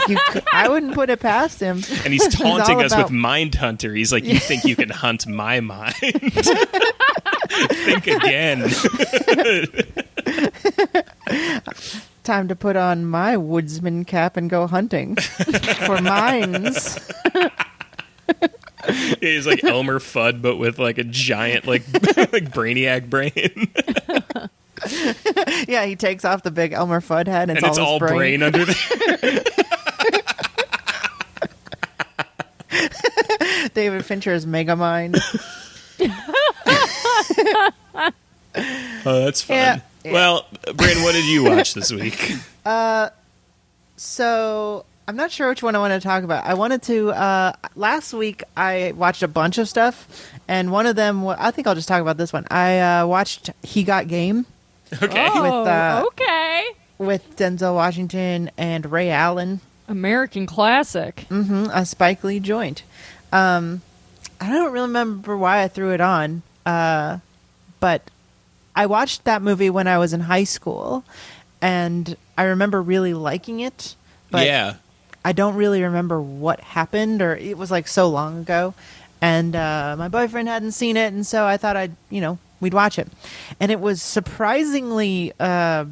you 0.07 0.17
could, 0.29 0.43
I 0.53 0.69
wouldn't 0.69 0.93
put 0.93 1.09
it 1.09 1.19
past 1.19 1.59
him. 1.59 1.77
And 2.03 2.13
he's 2.13 2.27
taunting 2.35 2.81
us 2.83 2.91
about- 2.91 3.05
with 3.05 3.11
Mind 3.13 3.55
Hunter. 3.55 3.93
He's 3.95 4.11
like, 4.11 4.25
You 4.25 4.37
think 4.37 4.63
you 4.65 4.75
can 4.75 4.89
hunt 4.89 5.25
my 5.27 5.59
mind? 5.59 5.95
think 5.95 6.25
again. 8.07 8.69
Time 12.23 12.47
to 12.47 12.55
put 12.55 12.75
on 12.75 13.05
my 13.05 13.37
woodsman 13.37 14.05
cap 14.05 14.37
and 14.37 14.49
go 14.49 14.67
hunting 14.67 15.15
for 15.15 16.01
mines. 16.01 16.97
He's 19.21 19.47
like 19.47 19.63
Elmer 19.63 19.99
Fudd, 19.99 20.41
but 20.41 20.57
with 20.57 20.77
like 20.79 20.97
a 20.97 21.03
giant, 21.03 21.65
like, 21.67 21.83
like 21.93 22.51
brainiac 22.51 23.09
brain. 23.09 23.71
Yeah, 25.65 25.85
he 25.85 25.95
takes 25.95 26.25
off 26.25 26.43
the 26.43 26.51
big 26.51 26.73
Elmer 26.73 26.99
Fudd 26.99 27.27
head, 27.27 27.49
and, 27.49 27.57
and 27.57 27.65
it's 27.65 27.77
all 27.77 28.01
his 28.01 28.11
brain. 28.11 28.43
under 28.43 28.65
there. 28.65 29.39
David 33.73 34.05
Fincher's 34.05 34.45
Megamind. 34.45 35.19
Oh, 39.05 39.23
that's 39.25 39.41
fun. 39.41 39.55
Yeah. 39.57 39.79
Yeah. 40.03 40.11
Well, 40.11 40.45
Bryn, 40.75 41.01
what 41.03 41.13
did 41.13 41.25
you 41.25 41.43
watch 41.45 41.73
this 41.73 41.91
week? 41.91 42.33
Uh, 42.65 43.09
So 43.95 44.85
I'm 45.07 45.15
not 45.15 45.31
sure 45.31 45.49
which 45.49 45.61
one 45.61 45.75
I 45.75 45.79
want 45.79 45.93
to 45.93 45.99
talk 45.99 46.23
about. 46.23 46.45
I 46.45 46.53
wanted 46.53 46.81
to. 46.83 47.11
Uh, 47.11 47.53
last 47.75 48.13
week 48.13 48.43
I 48.55 48.93
watched 48.95 49.23
a 49.23 49.27
bunch 49.27 49.57
of 49.57 49.67
stuff, 49.67 50.31
and 50.47 50.71
one 50.71 50.85
of 50.85 50.95
them. 50.95 51.27
I 51.27 51.51
think 51.51 51.67
I'll 51.67 51.75
just 51.75 51.87
talk 51.87 52.01
about 52.01 52.17
this 52.17 52.31
one. 52.31 52.45
I 52.49 52.79
uh, 52.79 53.07
watched 53.07 53.49
He 53.63 53.83
Got 53.83 54.07
Game 54.07 54.45
Okay. 55.01 55.27
Oh, 55.31 55.41
With, 55.41 55.67
uh, 55.67 56.03
okay. 56.07 56.65
with 56.97 57.35
Denzel 57.37 57.75
Washington 57.75 58.51
and 58.57 58.91
Ray 58.91 59.09
Allen. 59.09 59.61
American 59.87 60.45
classic. 60.45 61.21
hmm 61.29 61.65
a 61.73 61.85
Spike 61.85 62.23
Lee 62.23 62.39
joint. 62.39 62.83
Um, 63.31 63.81
I 64.39 64.49
don't 64.49 64.71
really 64.71 64.87
remember 64.87 65.35
why 65.37 65.63
I 65.63 65.67
threw 65.67 65.91
it 65.91 66.01
on, 66.01 66.43
uh, 66.65 67.19
but 67.79 68.09
I 68.75 68.85
watched 68.85 69.25
that 69.25 69.41
movie 69.41 69.69
when 69.69 69.87
I 69.87 69.97
was 69.97 70.13
in 70.13 70.21
high 70.21 70.43
school, 70.43 71.03
and 71.61 72.15
I 72.37 72.43
remember 72.43 72.81
really 72.81 73.13
liking 73.13 73.59
it. 73.59 73.95
But 74.29 74.45
yeah. 74.45 74.75
I 75.25 75.31
don't 75.31 75.55
really 75.55 75.83
remember 75.83 76.21
what 76.21 76.59
happened, 76.59 77.21
or 77.21 77.35
it 77.35 77.57
was 77.57 77.71
like 77.71 77.87
so 77.87 78.09
long 78.09 78.39
ago. 78.39 78.73
And 79.21 79.55
uh, 79.55 79.95
my 79.97 80.09
boyfriend 80.09 80.49
hadn't 80.49 80.73
seen 80.73 80.97
it, 80.97 81.13
and 81.13 81.25
so 81.25 81.45
I 81.45 81.57
thought 81.57 81.77
I'd, 81.77 81.95
you 82.09 82.19
know, 82.19 82.39
we'd 82.59 82.73
watch 82.73 82.99
it. 82.99 83.07
And 83.59 83.71
it 83.71 83.79
was 83.79 84.01
surprisingly, 84.01 85.31
uh, 85.39 85.85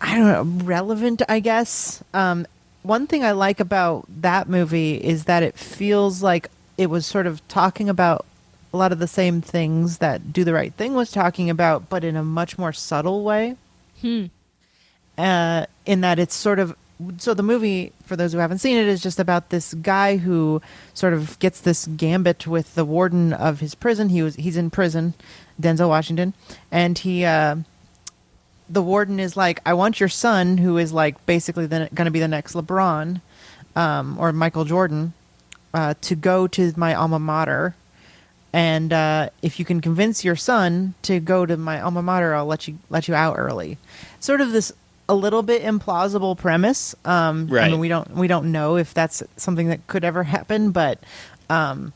I 0.00 0.14
don't 0.16 0.26
know, 0.26 0.64
relevant, 0.64 1.22
I 1.28 1.40
guess. 1.40 2.02
Um, 2.14 2.46
one 2.82 3.06
thing 3.06 3.24
I 3.24 3.32
like 3.32 3.60
about 3.60 4.06
that 4.22 4.48
movie 4.48 4.94
is 4.94 5.24
that 5.24 5.42
it 5.42 5.58
feels 5.58 6.22
like 6.22 6.50
it 6.78 6.88
was 6.88 7.04
sort 7.04 7.26
of 7.26 7.46
talking 7.48 7.88
about 7.88 8.24
a 8.72 8.76
lot 8.76 8.92
of 8.92 8.98
the 8.98 9.08
same 9.08 9.40
things 9.40 9.98
that 9.98 10.32
Do 10.32 10.44
the 10.44 10.52
Right 10.52 10.72
Thing 10.72 10.94
was 10.94 11.10
talking 11.10 11.50
about, 11.50 11.88
but 11.88 12.04
in 12.04 12.16
a 12.16 12.22
much 12.22 12.58
more 12.58 12.72
subtle 12.72 13.24
way 13.24 13.56
uh, 15.18 15.66
in 15.84 16.00
that 16.02 16.18
it's 16.18 16.34
sort 16.34 16.58
of 16.58 16.76
so 17.18 17.34
the 17.34 17.42
movie 17.42 17.92
for 18.04 18.16
those 18.16 18.32
who 18.32 18.38
haven't 18.38 18.58
seen 18.58 18.76
it 18.76 18.86
is 18.86 19.02
just 19.02 19.18
about 19.18 19.50
this 19.50 19.74
guy 19.74 20.16
who 20.16 20.62
sort 20.94 21.12
of 21.12 21.38
gets 21.38 21.60
this 21.60 21.86
gambit 21.86 22.46
with 22.46 22.74
the 22.74 22.84
warden 22.84 23.32
of 23.32 23.60
his 23.60 23.74
prison. 23.74 24.08
He 24.08 24.22
was 24.22 24.36
he's 24.36 24.56
in 24.56 24.70
prison 24.70 25.14
denzel 25.60 25.88
washington. 25.88 26.34
And 26.70 26.98
he 26.98 27.24
uh, 27.24 27.56
the 28.68 28.82
warden 28.82 29.20
is 29.20 29.36
like 29.36 29.60
i 29.64 29.72
want 29.72 30.00
your 30.00 30.08
son 30.08 30.58
who 30.58 30.76
is 30.76 30.92
like 30.92 31.24
basically 31.26 31.68
going 31.68 31.88
to 31.92 32.10
be 32.10 32.18
the 32.18 32.26
next 32.26 32.54
lebron 32.54 33.20
um, 33.76 34.18
or 34.18 34.32
michael 34.32 34.64
jordan 34.64 35.12
uh, 35.76 35.92
to 36.00 36.14
go 36.14 36.46
to 36.46 36.72
my 36.76 36.94
alma 36.94 37.18
mater. 37.18 37.74
And 38.52 38.92
uh, 38.94 39.28
if 39.42 39.58
you 39.58 39.66
can 39.66 39.82
convince 39.82 40.24
your 40.24 40.36
son 40.36 40.94
to 41.02 41.20
go 41.20 41.44
to 41.44 41.58
my 41.58 41.82
alma 41.82 42.00
mater, 42.00 42.34
I'll 42.34 42.46
let 42.46 42.66
you 42.66 42.78
let 42.88 43.08
you 43.08 43.14
out 43.14 43.34
early. 43.36 43.76
Sort 44.18 44.40
of 44.40 44.52
this 44.52 44.72
a 45.08 45.14
little 45.14 45.42
bit 45.42 45.62
implausible 45.62 46.36
premise. 46.36 46.94
Um, 47.04 47.48
I 47.66 47.70
mean, 47.70 47.80
we 47.80 47.88
don't 47.88 48.10
we 48.10 48.28
don't 48.28 48.52
know 48.52 48.76
if 48.76 48.94
that's 48.94 49.22
something 49.36 49.68
that 49.68 49.86
could 49.86 50.04
ever 50.04 50.24
happen, 50.24 50.70
but 50.70 50.98
um, 51.48 51.92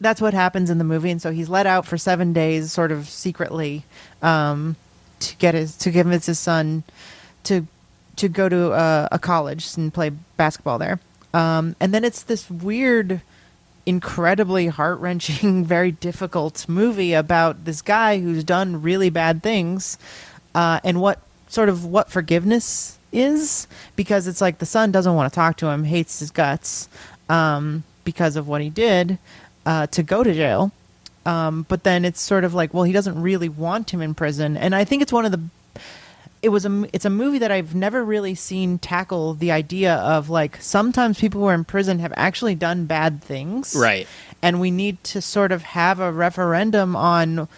that's 0.00 0.20
what 0.20 0.34
happens 0.34 0.70
in 0.70 0.78
the 0.78 0.84
movie. 0.84 1.10
And 1.10 1.20
so 1.20 1.30
he's 1.30 1.48
let 1.48 1.66
out 1.66 1.86
for 1.86 1.96
seven 1.96 2.32
days, 2.32 2.72
sort 2.72 2.92
of 2.92 3.08
secretly, 3.08 3.84
um, 4.22 4.76
to 5.20 5.36
get 5.36 5.54
his 5.54 5.76
to 5.78 5.92
convince 5.92 6.26
his 6.26 6.38
son 6.38 6.82
to 7.44 7.66
to 8.16 8.28
go 8.28 8.48
to 8.48 8.72
a, 8.72 9.08
a 9.12 9.18
college 9.18 9.76
and 9.76 9.92
play 9.92 10.10
basketball 10.36 10.78
there. 10.78 11.00
Um, 11.34 11.76
and 11.80 11.92
then 11.92 12.04
it's 12.04 12.22
this 12.22 12.50
weird 12.50 13.20
incredibly 13.84 14.66
heart 14.66 14.98
wrenching, 15.00 15.64
very 15.66 15.92
difficult 15.92 16.68
movie 16.68 17.12
about 17.12 17.64
this 17.64 17.82
guy 17.82 18.18
who's 18.20 18.44
done 18.44 18.82
really 18.82 19.10
bad 19.10 19.42
things, 19.42 19.98
uh, 20.54 20.80
and 20.82 21.00
what 21.00 21.20
sort 21.48 21.68
of 21.68 21.84
what 21.84 22.10
forgiveness 22.10 22.98
is 23.12 23.66
because 23.94 24.26
it's 24.26 24.40
like 24.40 24.58
the 24.58 24.66
son 24.66 24.90
doesn't 24.92 25.14
want 25.14 25.32
to 25.32 25.34
talk 25.34 25.56
to 25.58 25.68
him, 25.68 25.84
hates 25.84 26.18
his 26.18 26.30
guts 26.30 26.88
um, 27.28 27.82
because 28.04 28.36
of 28.36 28.46
what 28.48 28.60
he 28.60 28.68
did 28.70 29.18
uh, 29.64 29.86
to 29.88 30.02
go 30.02 30.22
to 30.22 30.34
jail. 30.34 30.72
Um, 31.24 31.66
but 31.68 31.82
then 31.82 32.04
it's 32.04 32.20
sort 32.20 32.44
of 32.44 32.54
like, 32.54 32.72
well, 32.72 32.84
he 32.84 32.92
doesn't 32.92 33.20
really 33.20 33.48
want 33.48 33.92
him 33.92 34.00
in 34.00 34.14
prison, 34.14 34.56
and 34.56 34.74
I 34.76 34.84
think 34.84 35.02
it's 35.02 35.12
one 35.12 35.24
of 35.24 35.32
the 35.32 35.40
it 36.42 36.50
was 36.50 36.64
a 36.66 36.88
it's 36.92 37.04
a 37.06 37.10
movie 37.10 37.38
that 37.38 37.50
I've 37.50 37.74
never 37.74 38.04
really 38.04 38.34
seen 38.36 38.78
tackle 38.78 39.34
the 39.34 39.50
idea 39.50 39.94
of 39.96 40.28
like 40.30 40.60
sometimes 40.60 41.18
people 41.18 41.40
who 41.40 41.46
are 41.48 41.54
in 41.54 41.64
prison 41.64 41.98
have 41.98 42.12
actually 42.16 42.54
done 42.54 42.84
bad 42.84 43.22
things 43.22 43.74
Right. 43.74 44.06
and 44.42 44.60
we 44.60 44.70
need 44.70 45.02
to 45.04 45.20
sort 45.22 45.50
of 45.50 45.62
have 45.62 45.98
a 45.98 46.12
referendum 46.12 46.94
on 46.94 47.48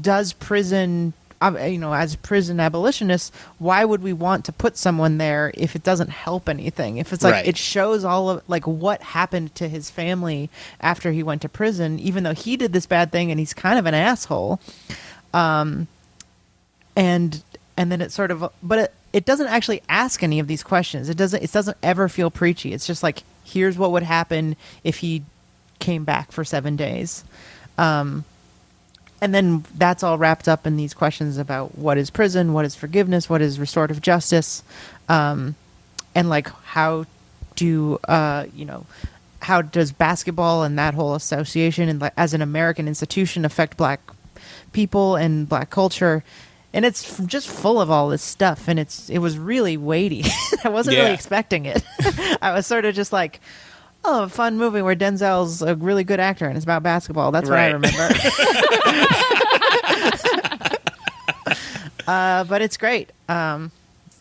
does 0.00 0.32
prison 0.34 1.14
you 1.50 1.78
know 1.78 1.92
as 1.94 2.16
prison 2.16 2.60
abolitionists 2.60 3.30
why 3.58 3.84
would 3.84 4.02
we 4.02 4.12
want 4.12 4.44
to 4.46 4.52
put 4.52 4.76
someone 4.76 5.18
there 5.18 5.50
if 5.54 5.74
it 5.76 5.82
doesn't 5.82 6.10
help 6.10 6.48
anything? 6.48 6.96
If 6.98 7.12
it's 7.12 7.22
like 7.22 7.32
Right. 7.34 7.46
it 7.46 7.56
shows 7.56 8.04
all 8.04 8.30
of 8.30 8.42
like 8.48 8.66
what 8.66 9.02
happened 9.02 9.54
to 9.56 9.68
his 9.68 9.90
family 9.90 10.50
after 10.80 11.12
he 11.12 11.22
went 11.22 11.42
to 11.42 11.48
prison 11.48 11.98
even 11.98 12.24
though 12.24 12.34
he 12.34 12.56
did 12.56 12.72
this 12.72 12.86
bad 12.86 13.12
thing 13.12 13.30
and 13.30 13.38
he's 13.40 13.54
kind 13.54 13.78
of 13.78 13.86
an 13.86 13.94
asshole. 13.94 14.60
Um, 15.32 15.88
and 16.96 17.42
and 17.76 17.90
then 17.90 18.00
it 18.00 18.12
sort 18.12 18.30
of 18.30 18.50
but 18.62 18.78
it, 18.78 18.94
it 19.12 19.24
doesn't 19.24 19.48
actually 19.48 19.82
ask 19.88 20.22
any 20.22 20.38
of 20.40 20.46
these 20.46 20.62
questions. 20.62 21.08
It 21.08 21.16
doesn't 21.16 21.42
it 21.42 21.52
doesn't 21.52 21.76
ever 21.82 22.08
feel 22.08 22.30
preachy. 22.30 22.72
It's 22.72 22.86
just 22.86 23.02
like 23.02 23.22
here's 23.44 23.76
what 23.76 23.92
would 23.92 24.02
happen 24.02 24.56
if 24.84 24.98
he 24.98 25.22
came 25.80 26.04
back 26.04 26.32
for 26.32 26.44
seven 26.44 26.76
days. 26.76 27.24
Um 27.78 28.24
and 29.20 29.34
then 29.34 29.64
that's 29.76 30.02
all 30.02 30.18
wrapped 30.18 30.48
up 30.48 30.66
in 30.66 30.76
these 30.76 30.92
questions 30.94 31.38
about 31.38 31.76
what 31.78 31.96
is 31.98 32.10
prison 32.10 32.52
what 32.52 32.64
is 32.64 32.74
forgiveness 32.74 33.28
what 33.30 33.40
is 33.40 33.58
restorative 33.58 34.00
justice 34.00 34.62
um 35.08 35.54
and 36.14 36.28
like 36.28 36.48
how 36.64 37.04
do 37.56 37.98
uh 38.08 38.44
you 38.54 38.64
know 38.64 38.84
how 39.42 39.62
does 39.62 39.92
basketball 39.92 40.62
and 40.62 40.78
that 40.78 40.94
whole 40.94 41.14
association 41.14 41.88
and 41.88 42.10
as 42.16 42.34
an 42.34 42.42
american 42.42 42.88
institution 42.88 43.44
affect 43.44 43.76
black 43.76 44.00
people 44.72 45.16
and 45.16 45.48
black 45.48 45.70
culture? 45.70 46.24
And 46.72 46.84
it's 46.84 47.18
just 47.18 47.46
full 47.48 47.80
of 47.80 47.88
all 47.88 48.08
this 48.08 48.22
stuff 48.22 48.66
and 48.66 48.80
it's 48.80 49.08
it 49.08 49.18
was 49.18 49.38
really 49.38 49.76
weighty. 49.76 50.24
I 50.64 50.70
wasn't 50.70 50.96
Yeah. 50.96 51.02
really 51.02 51.14
expecting 51.14 51.66
it. 51.66 51.84
I 52.42 52.52
was 52.52 52.66
sort 52.66 52.84
of 52.84 52.94
just 52.96 53.12
like 53.12 53.38
oh 54.04 54.24
a 54.24 54.28
fun 54.28 54.58
movie 54.58 54.82
where 54.82 54.94
denzel's 54.96 55.62
a 55.62 55.74
really 55.76 56.04
good 56.04 56.20
actor 56.20 56.46
and 56.46 56.56
it's 56.56 56.64
about 56.64 56.82
basketball 56.82 57.30
that's 57.32 57.48
what 57.48 57.58
i 57.58 57.70
remember 57.70 57.88
uh, 62.06 62.44
but 62.44 62.62
it's 62.62 62.76
great 62.76 63.10
um, 63.28 63.70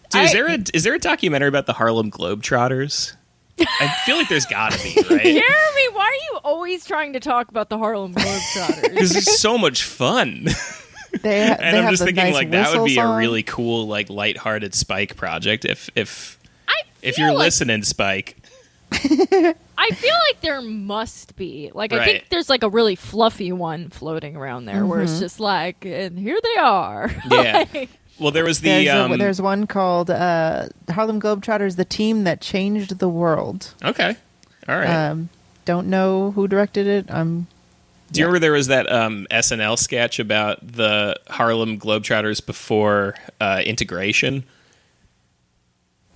Dude, 0.09 0.23
is 0.23 0.31
I- 0.31 0.33
there 0.33 0.47
a 0.47 0.57
is 0.73 0.83
there 0.83 0.93
a 0.93 0.99
documentary 0.99 1.49
about 1.49 1.65
the 1.65 1.73
Harlem 1.73 2.11
Globetrotters? 2.11 3.13
I 3.59 3.93
feel 4.05 4.17
like 4.17 4.29
there's 4.29 4.45
got 4.47 4.71
to 4.71 4.83
be, 4.83 4.95
right? 5.09 5.23
Jeremy, 5.23 5.89
why 5.93 6.05
are 6.05 6.33
you 6.33 6.39
always 6.43 6.85
trying 6.85 7.13
to 7.13 7.19
talk 7.19 7.49
about 7.49 7.69
the 7.69 7.77
Harlem 7.77 8.13
Globetrotters? 8.13 8.81
Because 8.89 9.15
it's 9.15 9.39
so 9.39 9.57
much 9.57 9.83
fun, 9.83 10.45
they, 11.21 11.47
ha- 11.47 11.57
and 11.59 11.75
they 11.75 11.79
I'm 11.79 11.83
have 11.83 11.89
just 11.91 12.03
thinking 12.03 12.23
nice 12.23 12.33
like 12.33 12.51
that 12.51 12.75
would 12.75 12.85
be 12.85 12.95
song. 12.95 13.13
a 13.13 13.17
really 13.17 13.43
cool, 13.43 13.87
like 13.87 14.09
lighthearted 14.09 14.73
Spike 14.73 15.15
project. 15.15 15.65
If 15.65 15.89
if 15.95 16.39
if 17.01 17.17
you're 17.17 17.33
like, 17.33 17.45
listening, 17.45 17.83
Spike, 17.83 18.37
I 19.77 19.89
feel 19.91 20.13
like 20.29 20.41
there 20.41 20.61
must 20.61 21.35
be. 21.35 21.71
Like 21.73 21.93
I 21.93 22.05
think 22.05 22.29
there's 22.29 22.49
like 22.49 22.63
a 22.63 22.69
really 22.69 22.95
fluffy 22.95 23.51
one 23.51 23.89
floating 23.89 24.35
around 24.35 24.65
there 24.65 24.85
where 24.85 25.01
it's 25.01 25.19
just 25.19 25.39
like, 25.39 25.85
and 25.85 26.17
here 26.17 26.37
they 26.41 26.61
are. 26.61 27.11
Yeah. 27.31 27.65
Like, 27.73 27.89
well, 28.19 28.31
there 28.31 28.43
was 28.45 28.61
the 28.61 28.69
There's, 28.69 28.87
a- 28.87 29.01
um, 29.05 29.17
there's 29.17 29.41
one 29.41 29.65
called 29.65 30.09
uh, 30.11 30.67
Harlem 30.91 31.19
Globetrotters, 31.19 31.75
the 31.77 31.85
team 31.85 32.23
that 32.25 32.41
changed 32.41 32.99
the 32.99 33.09
world. 33.09 33.73
okay, 33.83 34.15
all 34.67 34.77
right, 34.77 34.87
Um, 35.09 35.29
don't 35.65 35.87
know 35.89 36.31
who 36.31 36.47
directed 36.47 36.85
it. 36.85 37.09
I'm 37.09 37.47
Do 38.11 38.19
you 38.19 38.27
remember 38.27 38.39
there 38.39 38.51
was 38.51 38.67
that 38.67 38.89
um, 38.91 39.25
SNL 39.31 39.79
sketch 39.79 40.19
about 40.19 40.59
the 40.73 41.15
Harlem 41.27 41.79
Globetrotters 41.79 42.45
before 42.45 43.15
uh, 43.41 43.61
integration? 43.65 44.43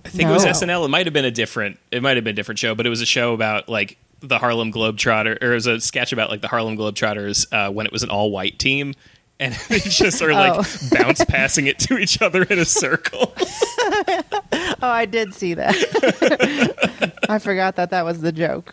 I 0.08 0.10
think 0.10 0.28
it 0.30 0.32
was 0.32 0.44
No. 0.44 0.50
SNL. 0.52 0.84
It 0.86 0.88
might 0.88 1.06
have 1.06 1.12
been 1.12 1.24
a 1.26 1.30
different. 1.30 1.78
It 1.92 2.02
might 2.02 2.16
have 2.16 2.24
been 2.24 2.32
a 2.32 2.36
different 2.36 2.58
show, 2.58 2.74
but 2.74 2.86
it 2.86 2.90
was 2.90 3.00
a 3.02 3.06
show 3.06 3.34
about 3.34 3.68
like 3.68 3.98
the 4.20 4.38
Harlem 4.38 4.72
Globetrotter, 4.72 5.40
or 5.42 5.52
it 5.52 5.54
was 5.54 5.66
a 5.66 5.80
sketch 5.80 6.12
about 6.12 6.30
like 6.30 6.40
the 6.40 6.48
Harlem 6.48 6.76
Globetrotters 6.76 7.46
uh, 7.52 7.70
when 7.70 7.86
it 7.86 7.92
was 7.92 8.02
an 8.02 8.08
all-white 8.10 8.58
team, 8.58 8.94
and 9.38 9.54
they 9.68 9.78
just 9.80 10.22
are 10.22 10.32
like 10.32 10.52
Oh. 10.56 10.88
bounce 10.92 11.24
passing 11.26 11.66
it 11.66 11.78
to 11.80 11.98
each 11.98 12.20
other 12.22 12.42
in 12.44 12.58
a 12.58 12.64
circle. 12.64 13.34
Oh, 14.80 14.88
I 14.88 15.06
did 15.06 15.34
see 15.34 15.54
that. 15.54 15.74
I 17.28 17.38
forgot 17.40 17.74
that 17.76 17.90
that 17.90 18.04
was 18.04 18.20
the 18.20 18.30
joke. 18.30 18.72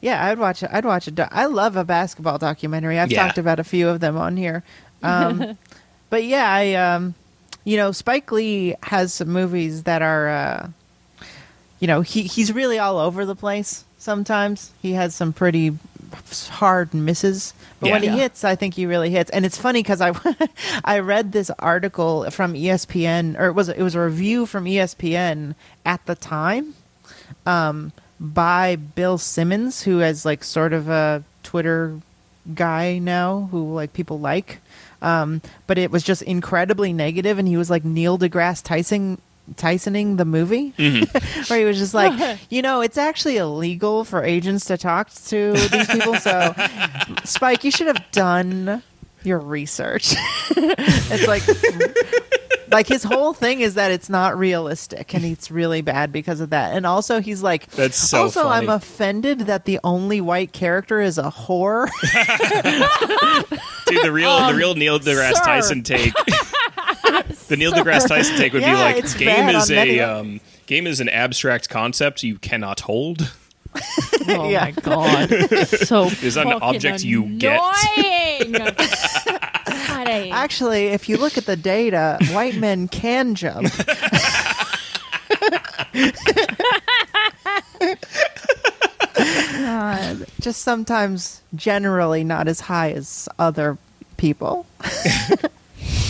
yeah, 0.00 0.26
I'd 0.26 0.38
watch 0.38 0.62
it. 0.62 0.70
I'd 0.72 0.84
watch 0.84 1.08
it. 1.08 1.14
do- 1.14 1.24
I 1.30 1.46
love 1.46 1.76
a 1.76 1.84
basketball 1.84 2.38
documentary. 2.38 2.98
I've 2.98 3.10
Yeah. 3.10 3.24
talked 3.24 3.38
about 3.38 3.58
a 3.58 3.64
few 3.64 3.88
of 3.88 4.00
them 4.00 4.16
on 4.16 4.36
here. 4.36 4.62
Um, 5.02 5.56
but 6.10 6.24
yeah, 6.24 6.50
I 6.50 6.74
um, 6.74 7.14
you 7.64 7.76
know, 7.76 7.92
Spike 7.92 8.30
Lee 8.32 8.74
has 8.84 9.12
some 9.12 9.28
movies 9.28 9.82
that 9.84 10.02
are 10.02 10.28
uh, 10.28 10.68
you 11.80 11.86
know, 11.86 12.00
he 12.00 12.22
he's 12.22 12.52
really 12.52 12.78
all 12.78 12.98
over 12.98 13.24
the 13.24 13.36
place 13.36 13.84
sometimes. 13.98 14.72
He 14.82 14.92
has 14.92 15.14
some 15.14 15.32
pretty 15.32 15.76
hard 16.50 16.94
misses. 16.94 17.52
But 17.80 17.90
when 17.90 18.02
Yeah. 18.02 18.12
he 18.12 18.18
hits, 18.20 18.42
I 18.42 18.56
think 18.56 18.74
he 18.74 18.86
really 18.86 19.10
hits. 19.10 19.30
And 19.30 19.44
it's 19.46 19.58
funny 19.58 19.80
because 19.82 20.00
I 20.00 20.12
I 20.84 20.98
read 21.00 21.32
this 21.32 21.50
article 21.58 22.28
from 22.30 22.54
ESPN, 22.54 23.38
or 23.38 23.46
it 23.46 23.52
was 23.52 23.68
it 23.68 23.82
was 23.82 23.94
a 23.94 24.00
review 24.00 24.46
from 24.46 24.64
ESPN 24.64 25.54
at 25.84 26.04
the 26.06 26.14
time, 26.14 26.74
um, 27.46 27.92
by 28.18 28.76
Bill 28.76 29.18
Simmons, 29.18 29.82
who 29.82 30.00
is 30.00 30.24
like 30.24 30.42
sort 30.42 30.72
of 30.72 30.88
a 30.88 31.22
Twitter 31.44 32.00
guy 32.54 32.98
now, 32.98 33.48
who 33.52 33.74
like 33.74 33.92
people 33.92 34.18
like. 34.18 34.58
Um, 35.00 35.42
but 35.66 35.78
it 35.78 35.90
was 35.90 36.02
just 36.02 36.22
incredibly 36.22 36.92
negative, 36.92 37.38
and 37.38 37.46
he 37.46 37.56
was 37.56 37.70
like 37.70 37.84
Neil 37.84 38.18
deGrasse 38.18 38.62
Tyson. 38.62 39.20
Tysoning 39.54 40.18
the 40.18 40.26
movie, 40.26 40.74
where 41.48 41.58
he 41.58 41.64
was 41.64 41.78
just 41.78 41.94
like, 41.94 42.38
you 42.50 42.60
know, 42.60 42.82
it's 42.82 42.98
actually 42.98 43.38
illegal 43.38 44.04
for 44.04 44.22
agents 44.22 44.66
to 44.66 44.76
talk 44.76 45.10
to 45.28 45.54
these 45.54 45.86
people. 45.88 46.16
So, 46.16 46.54
Spike, 47.24 47.64
you 47.64 47.70
should 47.70 47.86
have 47.86 48.04
done 48.12 48.82
your 49.28 49.38
research. 49.38 50.14
it's 50.56 51.26
like, 51.28 51.42
like 52.70 52.86
his 52.86 53.04
whole 53.04 53.32
thing 53.32 53.60
is 53.60 53.74
that 53.74 53.90
it's 53.90 54.08
not 54.08 54.36
realistic, 54.36 55.14
and 55.14 55.24
it's 55.24 55.50
really 55.50 55.82
bad 55.82 56.10
because 56.12 56.40
of 56.40 56.50
that. 56.50 56.74
And 56.76 56.86
also, 56.86 57.20
he's 57.20 57.42
like, 57.42 57.66
That's 57.72 57.96
so 57.96 58.22
Also, 58.24 58.48
I'm 58.48 58.68
offended 58.68 59.40
that 59.40 59.64
the 59.64 59.78
only 59.84 60.20
white 60.20 60.52
character 60.52 61.00
is 61.00 61.18
a 61.18 61.30
whore. 61.30 61.88
Dude, 63.86 64.04
the 64.04 64.12
real 64.12 64.46
the 64.48 64.54
real 64.54 64.74
Neil 64.74 64.98
deGrasse 64.98 65.34
sir. 65.34 65.44
Tyson 65.44 65.82
take. 65.82 66.14
the 67.48 67.56
Neil 67.56 67.72
deGrasse 67.72 68.08
Tyson 68.08 68.36
take 68.36 68.52
would 68.52 68.62
Yeah, 68.62 68.92
be 68.92 69.00
like 69.00 69.18
game 69.18 69.48
is 69.48 69.70
a 69.70 70.00
um, 70.00 70.40
game 70.66 70.86
is 70.86 71.00
an 71.00 71.08
abstract 71.08 71.68
concept 71.68 72.22
you 72.22 72.38
cannot 72.38 72.80
hold. 72.80 73.32
Oh 74.28 74.48
Yeah. 74.48 74.64
my 74.64 74.70
god. 74.72 75.28
So 75.68 76.04
Is 76.22 76.36
an 76.36 76.44
fucking 76.48 76.62
object 76.62 77.02
you 77.04 77.24
get. 77.38 77.60
annoying. 77.96 78.52
God, 79.88 80.08
Actually, 80.32 80.86
if 80.88 81.08
you 81.08 81.16
look 81.16 81.38
at 81.38 81.46
the 81.46 81.56
data, 81.56 82.18
white 82.32 82.56
men 82.56 82.88
can 82.88 83.34
jump. 83.34 83.68
God, 89.14 90.26
just 90.40 90.62
sometimes, 90.62 91.42
generally, 91.54 92.24
not 92.24 92.48
as 92.48 92.60
high 92.60 92.92
as 92.92 93.28
other 93.38 93.76
people. 94.16 94.66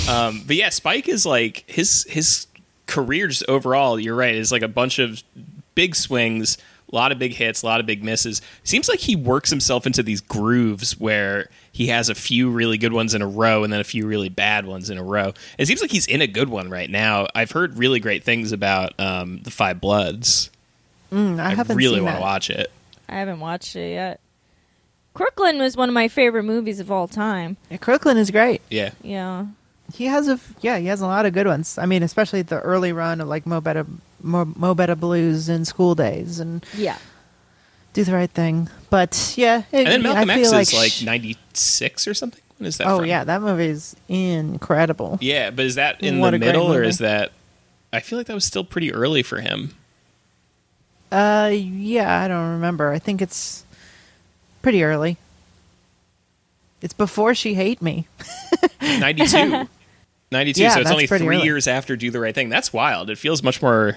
Um, 0.09 0.43
but 0.47 0.57
yeah, 0.57 0.69
Spike 0.71 1.09
is 1.09 1.27
like 1.27 1.65
his 1.67 2.05
his 2.09 2.47
career 2.87 3.29
just 3.29 3.45
overall. 3.49 3.99
You're 3.99 4.15
right. 4.15 4.35
Is 4.35 4.53
like 4.53 4.63
a 4.63 4.69
bunch 4.69 4.99
of 4.99 5.23
big 5.75 5.95
swings, 5.95 6.59
a 6.91 6.95
lot 6.95 7.13
of 7.13 7.19
big 7.19 7.35
hits, 7.35 7.63
a 7.63 7.67
lot 7.67 7.81
of 7.81 7.87
big 7.87 8.03
misses. 8.03 8.41
Seems 8.65 8.89
like 8.89 9.01
he 9.01 9.17
works 9.17 9.51
himself 9.51 9.87
into 9.87 10.03
these 10.03 10.21
grooves 10.21 10.99
where 10.99 11.49
he 11.71 11.89
has 11.89 12.09
a 12.09 12.15
few 12.15 12.51
really 12.51 12.79
good 12.79 12.93
ones 12.93 13.15
in 13.15 13.23
a 13.23 13.27
row 13.27 13.65
and 13.65 13.73
then 13.73 13.81
a 13.81 13.85
few 13.85 14.07
really 14.07 14.29
bad 14.29 14.67
ones 14.67 14.91
in 14.91 14.99
a 14.99 15.03
row. 15.03 15.35
It 15.59 15.67
seems 15.67 15.81
like 15.81 15.91
he's 15.91 16.07
in 16.07 16.23
a 16.23 16.27
good 16.27 16.49
one 16.49 16.71
right 16.71 16.91
now. 16.91 17.27
I've 17.35 17.51
heard 17.51 17.77
really 17.77 18.01
great 18.01 18.25
things 18.25 18.53
about 18.53 18.99
um, 18.99 19.41
the 19.43 19.51
Five 19.51 19.81
Bloods. 19.81 20.51
Mm, 21.13 21.39
I, 21.39 21.47
I, 21.47 21.55
haven't 21.55 21.77
really 21.77 22.01
want 22.01 22.17
to 22.17 22.21
watch 22.21 22.51
it. 22.51 22.71
I 23.09 23.17
haven't 23.17 23.41
watched 23.41 23.77
it 23.77 23.93
yet. 23.93 24.21
Crooklyn 25.15 25.59
was 25.59 25.77
one 25.77 25.89
of 25.89 25.95
my 25.95 26.09
favorite 26.09 26.45
movies 26.45 26.81
of 26.81 26.91
all 26.91 27.09
time. 27.09 27.57
Yeah, 27.71 27.79
Crooklyn 27.79 28.17
is 28.17 28.31
great. 28.31 28.63
Yeah. 28.71 28.91
Yeah. 29.03 29.47
He 29.95 30.05
has 30.07 30.29
a 30.29 30.39
yeah, 30.61 30.79
he 30.79 30.87
has 30.87 31.01
a 31.01 31.07
lot 31.07 31.25
of 31.27 31.33
good 31.33 31.47
ones. 31.47 31.79
I 31.79 31.87
mean, 31.87 32.03
especially 32.03 32.43
the 32.43 32.61
early 32.61 32.93
run 32.93 33.21
of 33.21 33.29
like 33.29 33.47
Mo 33.47 33.61
Better, 33.61 33.87
Mo, 34.23 34.45
Mo 34.57 34.75
Better 34.75 34.95
Blues 34.95 35.49
and 35.49 35.67
School 35.67 35.95
Days 35.95 36.39
and 36.41 36.65
Yeah. 36.77 36.99
Do 37.95 38.05
the 38.05 38.13
Right 38.13 38.31
Thing. 38.31 38.69
But 38.91 39.35
yeah, 39.37 39.63
it, 39.73 39.79
And 39.79 39.87
then 39.89 40.03
Malcolm 40.03 40.31
I 40.31 40.35
X 40.35 40.51
feel 40.51 40.59
is 40.61 40.73
like 40.75 40.91
sh- 40.93 41.03
96 41.03 42.07
or 42.07 42.15
something. 42.15 42.41
When 42.59 42.67
is 42.67 42.77
that 42.79 42.87
Oh 42.87 42.99
from? 42.99 43.07
yeah, 43.07 43.25
that 43.25 43.41
movie 43.41 43.67
is 43.67 43.97
incredible. 44.09 45.19
Yeah, 45.23 45.51
but 45.51 45.65
is 45.65 45.77
that 45.77 46.01
in 46.03 46.19
What 46.19 46.33
the 46.33 46.39
middle 46.39 46.73
or 46.73 46.83
is 46.83 46.99
that? 46.99 47.33
I 47.93 48.01
feel 48.01 48.19
like 48.19 48.27
that 48.27 48.35
was 48.35 48.45
still 48.45 48.65
pretty 48.65 48.93
early 48.93 49.23
for 49.23 49.41
him. 49.41 49.75
Uh, 51.11 51.51
yeah, 51.55 52.21
I 52.23 52.29
don't 52.29 52.51
remember. 52.51 52.91
I 52.91 52.99
think 52.99 53.23
it's 53.23 53.65
pretty 54.61 54.83
early. 54.85 55.17
It's 56.83 56.93
before 56.93 57.35
she 57.35 57.55
hate 57.55 57.81
me. 57.81 58.07
92. 58.83 59.67
92, 60.31 60.61
Yeah, 60.63 60.75
so 60.75 60.81
it's 60.81 60.91
only 60.91 61.07
three 61.07 61.27
early. 61.27 61.43
years 61.45 61.67
after 61.67 61.97
Do 61.97 62.11
the 62.11 62.21
Right 62.21 62.35
Thing. 62.35 62.49
That's 62.49 62.73
wild. 62.73 63.09
It 63.11 63.17
feels 63.19 63.43
much 63.43 63.63
more. 63.63 63.97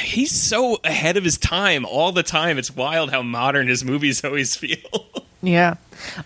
He's 0.00 0.30
so 0.30 0.78
ahead 0.84 1.16
of 1.16 1.24
his 1.24 1.38
time 1.38 1.84
all 1.86 2.12
the 2.12 2.22
time. 2.22 2.58
It's 2.58 2.74
wild 2.74 3.10
how 3.10 3.22
modern 3.22 3.66
his 3.68 3.84
movies 3.84 4.22
always 4.24 4.54
feel. 4.56 5.06
Yeah, 5.42 5.74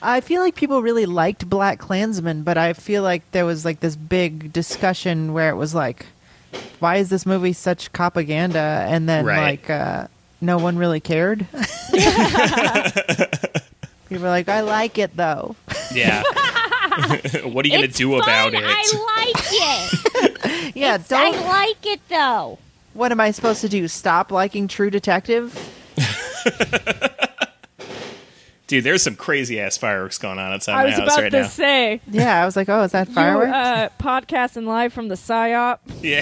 I 0.03 0.21
feel 0.21 0.43
like 0.43 0.55
people 0.55 0.81
really 0.83 1.07
liked 1.07 1.49
Black 1.49 1.79
Klansman, 1.79 2.43
but 2.43 2.57
I 2.59 2.73
feel 2.73 3.03
like 3.03 3.23
there 3.33 3.45
was 3.47 3.65
like 3.65 3.81
this 3.81 3.97
big 3.97 4.53
discussion 4.53 5.33
where 5.33 5.51
it 5.51 5.57
was 5.57 5.75
like, 5.75 6.07
why 6.79 6.97
is 6.97 7.09
this 7.09 7.27
movie 7.27 7.53
such 7.53 7.93
propaganda? 7.93 8.87
And 8.89 9.09
then 9.09 9.25
Right. 9.25 9.41
like, 9.61 9.71
uh, 9.71 10.07
no 10.41 10.59
one 10.59 10.79
really 10.79 11.01
cared. 11.01 11.47
people 14.09 14.23
were 14.23 14.29
like, 14.29 14.49
I 14.49 14.61
like 14.61 14.99
it 14.99 15.17
though. 15.17 15.57
yeah. 15.93 16.23
what 17.45 17.65
are 17.65 17.69
you 17.69 17.77
going 17.79 17.89
to 17.91 17.97
do 17.97 18.11
fun. 18.11 18.23
about 18.23 18.55
it? 18.55 18.63
I 18.65 18.83
like 19.17 19.37
it. 19.53 20.73
Yeah, 20.75 20.95
It's- 20.97 21.11
I 21.13 21.31
don't. 21.33 21.43
I 21.43 21.49
like 21.49 21.87
it 21.87 22.01
though. 22.09 22.59
What 22.95 23.11
am 23.13 23.21
I 23.21 23.31
supposed 23.31 23.61
to 23.63 23.69
do? 23.69 23.87
Stop 23.89 24.31
liking 24.33 24.69
True 24.69 24.91
Detective? 24.91 25.55
Dude, 28.67 28.85
there's 28.85 29.03
some 29.03 29.17
crazy 29.17 29.59
ass 29.61 29.79
fireworks 29.79 30.19
going 30.19 30.39
on 30.39 30.53
outside 30.53 30.75
I 30.75 30.77
my 30.79 30.85
was 30.91 30.95
house 30.99 31.17
about 31.19 31.31
to 31.31 31.45
say. 31.49 32.01
Yeah, 32.11 32.43
I 32.43 32.45
was 32.45 32.55
like, 32.55 32.69
oh, 32.69 32.83
is 32.83 32.93
that 32.93 33.09
You 33.09 33.15
fireworks? 33.15 33.51
uh, 33.51 33.89
podcasting 33.99 34.67
live 34.67 34.93
from 34.93 35.09
the 35.09 35.15
PSYOP. 35.15 35.79
Yeah. 36.03 36.21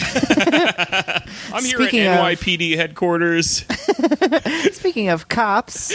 I'm 1.53 1.65
here 1.65 1.77
Speaking 1.79 2.01
at 2.03 2.21
of- 2.21 2.39
NYPD 2.39 2.77
headquarters. 2.77 3.65
Speaking 4.77 5.09
of 5.09 5.27
cops. 5.29 5.93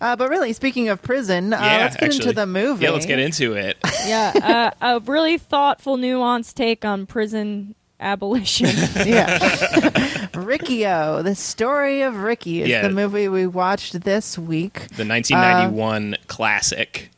Uh, 0.00 0.16
but 0.16 0.28
really, 0.28 0.52
speaking 0.52 0.88
of 0.88 1.00
prison, 1.02 1.52
uh, 1.52 1.58
yeah, 1.60 1.76
let's 1.78 1.96
get 1.96 2.04
actually. 2.04 2.20
into 2.28 2.32
the 2.34 2.46
movie. 2.46 2.84
Yeah, 2.84 2.90
let's 2.90 3.06
get 3.06 3.18
into 3.18 3.54
it. 3.54 3.76
Yeah, 4.06 4.70
uh, 4.82 4.96
a 4.96 5.00
really 5.00 5.38
thoughtful, 5.38 5.96
nuanced 5.96 6.52
take 6.54 6.84
on 6.84 7.06
prison 7.06 7.74
abolition. 8.00 8.66
yeah. 9.06 10.28
Riki-Oh, 10.34 11.22
the 11.22 11.34
story 11.34 12.02
of 12.02 12.16
Ricky 12.18 12.60
is 12.62 12.68
Yeah. 12.68 12.82
the 12.82 12.90
movie 12.90 13.28
we 13.28 13.46
watched 13.46 14.02
this 14.02 14.36
week. 14.36 14.88
The 14.96 15.06
1991 15.06 16.16
classic 16.26 17.10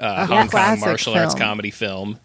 uh, 0.00 0.26
Hong 0.26 0.38
Kong 0.38 0.48
classic 0.48 0.84
martial 0.84 1.14
arts 1.14 1.34
film. 1.34 1.40
comedy 1.46 1.70
film. 1.70 2.18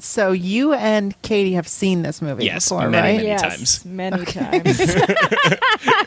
So 0.00 0.32
you 0.32 0.72
and 0.74 1.20
Katie 1.22 1.54
have 1.54 1.68
seen 1.68 2.02
this 2.02 2.20
movie 2.22 2.44
Yes, 2.44 2.68
before, 2.68 2.88
many, 2.88 3.08
right? 3.08 3.16
many 3.16 3.28
yes, 3.28 3.42
times. 3.42 3.84
many 3.84 4.24
times. 4.24 4.80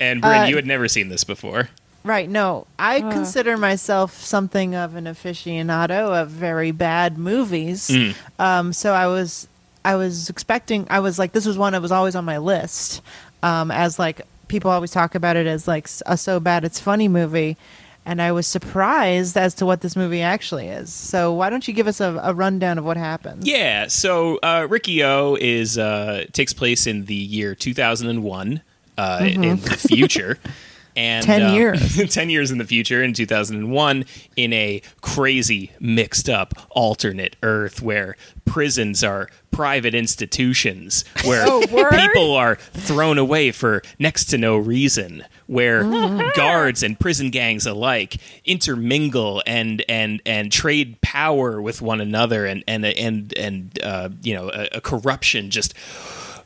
And 0.00 0.20
Bryn, 0.22 0.42
Uh, 0.42 0.44
you 0.46 0.56
had 0.56 0.66
never 0.66 0.88
seen 0.88 1.08
this 1.10 1.22
before. 1.22 1.68
Right. 2.04 2.28
No, 2.28 2.66
I 2.78 2.98
Uh. 3.00 3.12
consider 3.12 3.56
myself 3.56 4.20
something 4.24 4.74
of 4.74 4.96
an 4.96 5.04
aficionado 5.04 6.20
of 6.20 6.28
very 6.30 6.70
bad 6.72 7.18
movies. 7.18 7.88
Mm. 7.88 8.14
Um, 8.38 8.72
so 8.72 8.92
I 8.94 9.06
was, 9.06 9.46
I 9.84 9.94
was 9.96 10.28
expecting. 10.30 10.86
I 10.90 11.00
was 11.00 11.18
like, 11.18 11.32
this 11.32 11.46
was 11.46 11.58
one 11.58 11.74
that 11.74 11.82
was 11.82 11.92
always 11.92 12.16
on 12.16 12.24
my 12.24 12.38
list. 12.38 13.02
Um, 13.42 13.70
as 13.70 13.98
like 13.98 14.22
people 14.48 14.70
always 14.70 14.90
talk 14.90 15.14
about 15.14 15.36
it 15.36 15.46
as 15.46 15.68
like 15.68 15.88
a 16.06 16.16
so 16.16 16.40
bad 16.40 16.64
it's 16.64 16.80
funny 16.80 17.08
movie, 17.08 17.56
and 18.04 18.20
I 18.20 18.32
was 18.32 18.46
surprised 18.46 19.36
as 19.36 19.54
to 19.54 19.66
what 19.66 19.80
this 19.80 19.96
movie 19.96 20.22
actually 20.22 20.68
is. 20.68 20.92
So 20.92 21.32
why 21.32 21.50
don't 21.50 21.66
you 21.66 21.74
give 21.74 21.86
us 21.86 22.00
a, 22.00 22.20
a 22.22 22.34
rundown 22.34 22.78
of 22.78 22.84
what 22.84 22.96
happens? 22.96 23.46
Yeah, 23.46 23.86
so 23.86 24.38
uh, 24.42 24.66
Riki-Oh 24.68 25.36
is 25.40 25.78
uh, 25.78 26.24
takes 26.32 26.52
place 26.52 26.86
in 26.86 27.04
the 27.04 27.14
year 27.14 27.54
2001 27.54 28.62
uh, 28.98 29.18
in 29.22 29.40
the 29.60 29.76
future. 29.76 30.38
And 30.94 31.24
Mm-hmm. 31.26 31.32
Ten 31.32 31.42
um, 31.42 31.54
years. 31.54 31.96
10 32.14 32.30
years 32.30 32.50
in 32.50 32.58
the 32.58 32.66
future 32.66 33.02
in 33.02 33.14
2001 33.14 34.04
in 34.36 34.52
a 34.52 34.82
crazy 35.00 35.72
mixed 35.80 36.28
up 36.28 36.52
alternate 36.70 37.36
earth 37.42 37.80
where 37.80 38.14
prisons 38.44 39.02
are 39.02 39.30
private 39.50 39.94
institutions 39.94 41.04
where 41.24 41.44
Oh, 41.48 41.62
people 41.90 42.34
are 42.34 42.56
thrown 42.56 43.16
away 43.16 43.52
for 43.52 43.82
next 43.98 44.26
to 44.26 44.38
no 44.38 44.56
reason 44.56 45.24
where 45.46 45.82
Mm-hmm. 45.82 46.28
guards 46.36 46.82
and 46.82 46.98
prison 46.98 47.30
gangs 47.30 47.66
alike 47.66 48.16
intermingle 48.44 49.42
and 49.46 49.84
and 49.88 50.22
and 50.24 50.50
trade 50.52 51.00
power 51.00 51.60
with 51.60 51.82
one 51.82 52.00
another 52.00 52.46
and 52.46 52.62
and 52.66 52.84
and 52.84 53.36
and 53.36 53.78
uh, 53.82 54.08
you 54.22 54.34
know 54.34 54.50
a, 54.50 54.68
a 54.76 54.80
corruption 54.80 55.50
just 55.50 55.74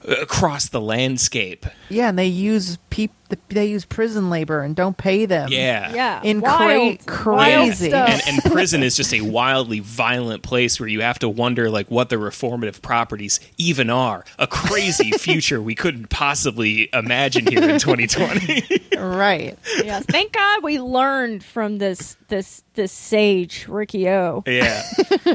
across 0.06 0.68
the 0.68 0.80
landscape 0.80 1.66
Yeah, 1.88 2.08
and 2.08 2.18
they 2.18 2.26
use 2.26 2.78
peop- 2.90 3.12
they 3.48 3.66
use 3.66 3.84
prison 3.84 4.30
labor 4.30 4.60
and 4.62 4.76
don't 4.76 4.96
pay 4.96 5.26
them. 5.26 5.48
yeah 5.50 5.92
Yeah. 5.92 6.20
In 6.22 6.40
wild, 6.40 7.04
cra- 7.06 7.34
wild 7.34 7.66
crazy. 7.70 7.88
stuff. 7.88 8.08
and, 8.08 8.22
and 8.28 8.42
prison 8.52 8.84
is 8.84 8.94
just 8.96 9.12
a 9.12 9.20
wildly 9.22 9.80
violent 9.80 10.44
place 10.44 10.78
where 10.78 10.88
you 10.88 11.00
have 11.00 11.18
to 11.18 11.28
wonder 11.28 11.68
like 11.68 11.90
what 11.90 12.08
the 12.08 12.14
reformative 12.16 12.82
properties 12.82 13.40
even 13.58 13.90
are 13.90 14.24
a 14.38 14.46
crazy 14.46 15.10
future 15.18 15.60
we 15.60 15.74
couldn't 15.74 16.08
possibly 16.08 16.88
imagine 16.92 17.46
here 17.48 17.68
in 17.68 17.80
2020 17.80 18.82
Right. 18.96 19.58
yes. 19.84 20.04
Thank 20.06 20.32
God 20.32 20.62
we 20.62 20.78
learned 20.80 21.42
from 21.44 21.78
this 21.78 22.16
this 22.28 22.62
this 22.74 22.92
sage 22.92 23.66
Riki-Oh. 23.68 24.42
yeah 24.46 24.82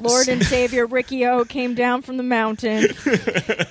Lord 0.01 0.27
and 0.29 0.43
Savior 0.45 0.85
Riki-Oh 0.85 1.43
came 1.45 1.73
down 1.75 2.01
from 2.03 2.15
the 2.17 2.23
mountain, 2.23 2.87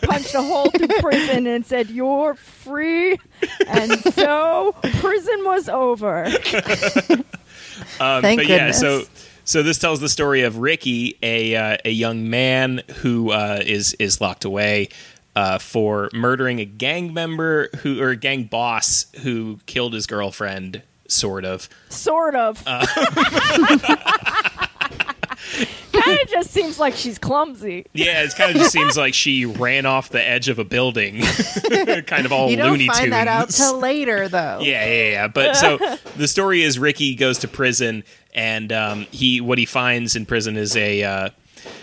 punched 0.03 0.35
a 0.35 0.43
hole 0.43 0.71
through 0.71 0.89
prison, 1.01 1.47
and 1.47 1.65
said, 1.65 1.91
"You're 1.91 2.35
free." 2.35 3.19
And 3.67 3.99
so 4.15 4.75
prison 4.99 5.45
was 5.45 5.69
over. 5.69 6.29
Um, 7.99 8.21
Thank 8.21 8.41
but 8.41 8.47
yeah, 8.47 8.59
goodness. 8.59 8.81
so 8.81 9.05
so 9.45 9.63
this 9.63 9.79
tells 9.79 10.01
the 10.01 10.09
story 10.09 10.43
of 10.43 10.59
Ricky, 10.59 11.17
a 11.23 11.57
uh, 11.57 11.77
a 11.85 11.91
young 11.91 12.29
man 12.29 12.83
who 12.97 13.31
uh, 13.31 13.63
is 13.65 13.95
is 13.95 14.21
locked 14.21 14.45
away 14.45 14.91
uh, 15.35 15.59
for 15.59 16.11
murdering 16.13 16.61
a 16.61 16.65
gang 16.65 17.15
member 17.15 17.69
who 17.79 18.01
or 18.01 18.11
a 18.11 18.17
gang 18.17 18.45
boss 18.45 19.07
who 19.23 19.59
killed 19.67 19.95
his 19.95 20.07
girlfriend, 20.07 20.83
sort 21.09 21.45
of. 21.45 21.69
Sort 21.89 22.35
of. 22.35 22.63
Kind 25.93 26.21
of 26.21 26.29
just 26.29 26.51
seems 26.51 26.79
like 26.79 26.95
she's 26.95 27.19
clumsy. 27.19 27.85
Yeah, 27.93 28.23
it 28.23 28.35
kind 28.37 28.53
of 28.53 28.57
just 28.57 28.73
seems 28.73 28.97
like 28.97 29.13
she 29.13 29.45
ran 29.45 29.85
off 29.87 30.09
the 30.11 30.23
edge 30.27 30.49
of 30.49 30.59
a 30.59 30.65
building, 30.65 31.21
kind 32.07 32.25
of 32.27 32.33
all 32.33 32.49
You 32.51 32.57
don't 32.57 32.71
Looney 32.73 32.87
find 32.87 32.99
Tunes. 33.01 33.11
that 33.11 33.29
out 33.29 33.51
till 33.51 33.79
later, 33.79 34.29
though. 34.29 34.61
Yeah, 34.63 34.87
yeah, 34.87 35.11
yeah. 35.11 35.29
But 35.29 35.57
so 35.57 35.79
the 36.17 36.29
story 36.29 36.63
is 36.63 36.79
Ricky 36.79 37.15
goes 37.15 37.39
to 37.41 37.49
prison, 37.49 38.05
and 38.35 38.73
um, 38.73 39.01
he 39.11 39.41
what 39.41 39.59
he 39.59 39.67
finds 39.67 40.15
in 40.17 40.27
prison 40.27 40.57
is 40.57 40.77
a 40.77 41.03
uh, 41.03 41.31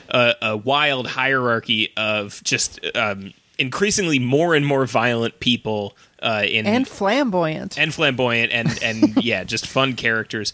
a, 0.10 0.34
a 0.42 0.58
wild 0.58 1.08
hierarchy 1.08 1.92
of 1.98 2.42
just 2.44 2.80
um, 2.96 3.34
increasingly 3.60 4.20
more 4.20 4.56
and 4.56 4.66
more 4.66 4.86
violent 4.86 5.40
people 5.42 5.96
uh, 6.22 6.44
in 6.48 6.66
And 6.66 6.88
flamboyant. 6.88 7.78
and 7.78 7.94
flamboyant 7.94 8.52
and 8.54 8.80
and 8.82 9.24
yeah, 9.24 9.44
just 9.44 9.68
fun 9.68 9.94
characters, 9.94 10.54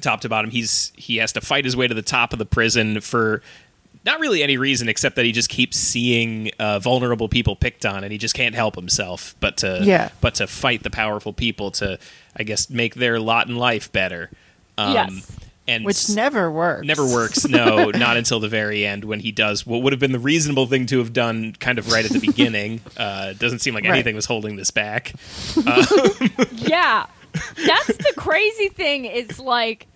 top 0.00 0.20
to 0.22 0.28
bottom. 0.28 0.50
He's 0.50 0.92
he 0.96 1.16
has 1.18 1.32
to 1.32 1.40
fight 1.40 1.64
his 1.64 1.76
way 1.76 1.86
to 1.88 1.94
the 1.94 2.02
top 2.02 2.32
of 2.32 2.38
the 2.38 2.46
prison 2.46 3.00
for 3.00 3.42
not 4.04 4.20
really 4.20 4.42
any 4.42 4.56
reason 4.56 4.88
except 4.88 5.16
that 5.16 5.24
he 5.24 5.32
just 5.32 5.48
keeps 5.50 5.76
seeing 5.76 6.50
uh, 6.58 6.78
vulnerable 6.78 7.28
people 7.28 7.56
picked 7.56 7.84
on, 7.84 8.04
and 8.04 8.12
he 8.12 8.18
just 8.18 8.34
can't 8.34 8.54
help 8.54 8.74
himself 8.76 9.34
but 9.40 9.56
to 9.58 9.80
Yeah. 9.82 10.10
but 10.20 10.34
to 10.36 10.46
fight 10.46 10.82
the 10.82 10.90
powerful 10.90 11.32
people 11.32 11.70
to 11.72 11.98
I 12.36 12.44
guess 12.44 12.70
make 12.70 12.94
their 12.94 13.18
lot 13.20 13.48
in 13.48 13.56
life 13.56 13.90
better. 13.92 14.30
Um, 14.78 14.92
Yes. 14.94 15.36
And 15.66 15.84
which 15.84 16.08
never 16.08 16.50
works. 16.50 16.86
Never 16.86 17.04
works. 17.04 17.46
No, 17.46 17.90
not 17.94 18.16
until 18.16 18.40
the 18.40 18.48
very 18.48 18.86
end 18.86 19.04
when 19.04 19.20
he 19.20 19.30
does 19.30 19.66
what 19.66 19.82
would 19.82 19.92
have 19.92 20.00
been 20.00 20.12
the 20.12 20.18
reasonable 20.18 20.66
thing 20.66 20.86
to 20.86 20.96
have 20.98 21.12
done, 21.12 21.52
kind 21.60 21.78
of 21.78 21.92
right 21.92 22.06
at 22.06 22.10
the 22.10 22.20
beginning. 22.20 22.80
Uh, 22.96 23.34
doesn't 23.34 23.58
seem 23.58 23.74
like 23.74 23.84
Right. 23.84 23.92
anything 23.92 24.14
was 24.16 24.24
holding 24.24 24.56
this 24.56 24.70
back. 24.70 25.12
Yeah. 26.52 27.06
That's 27.32 27.86
the 27.96 28.12
crazy 28.16 28.68
thing. 28.68 29.04
Is 29.04 29.38
like 29.38 29.86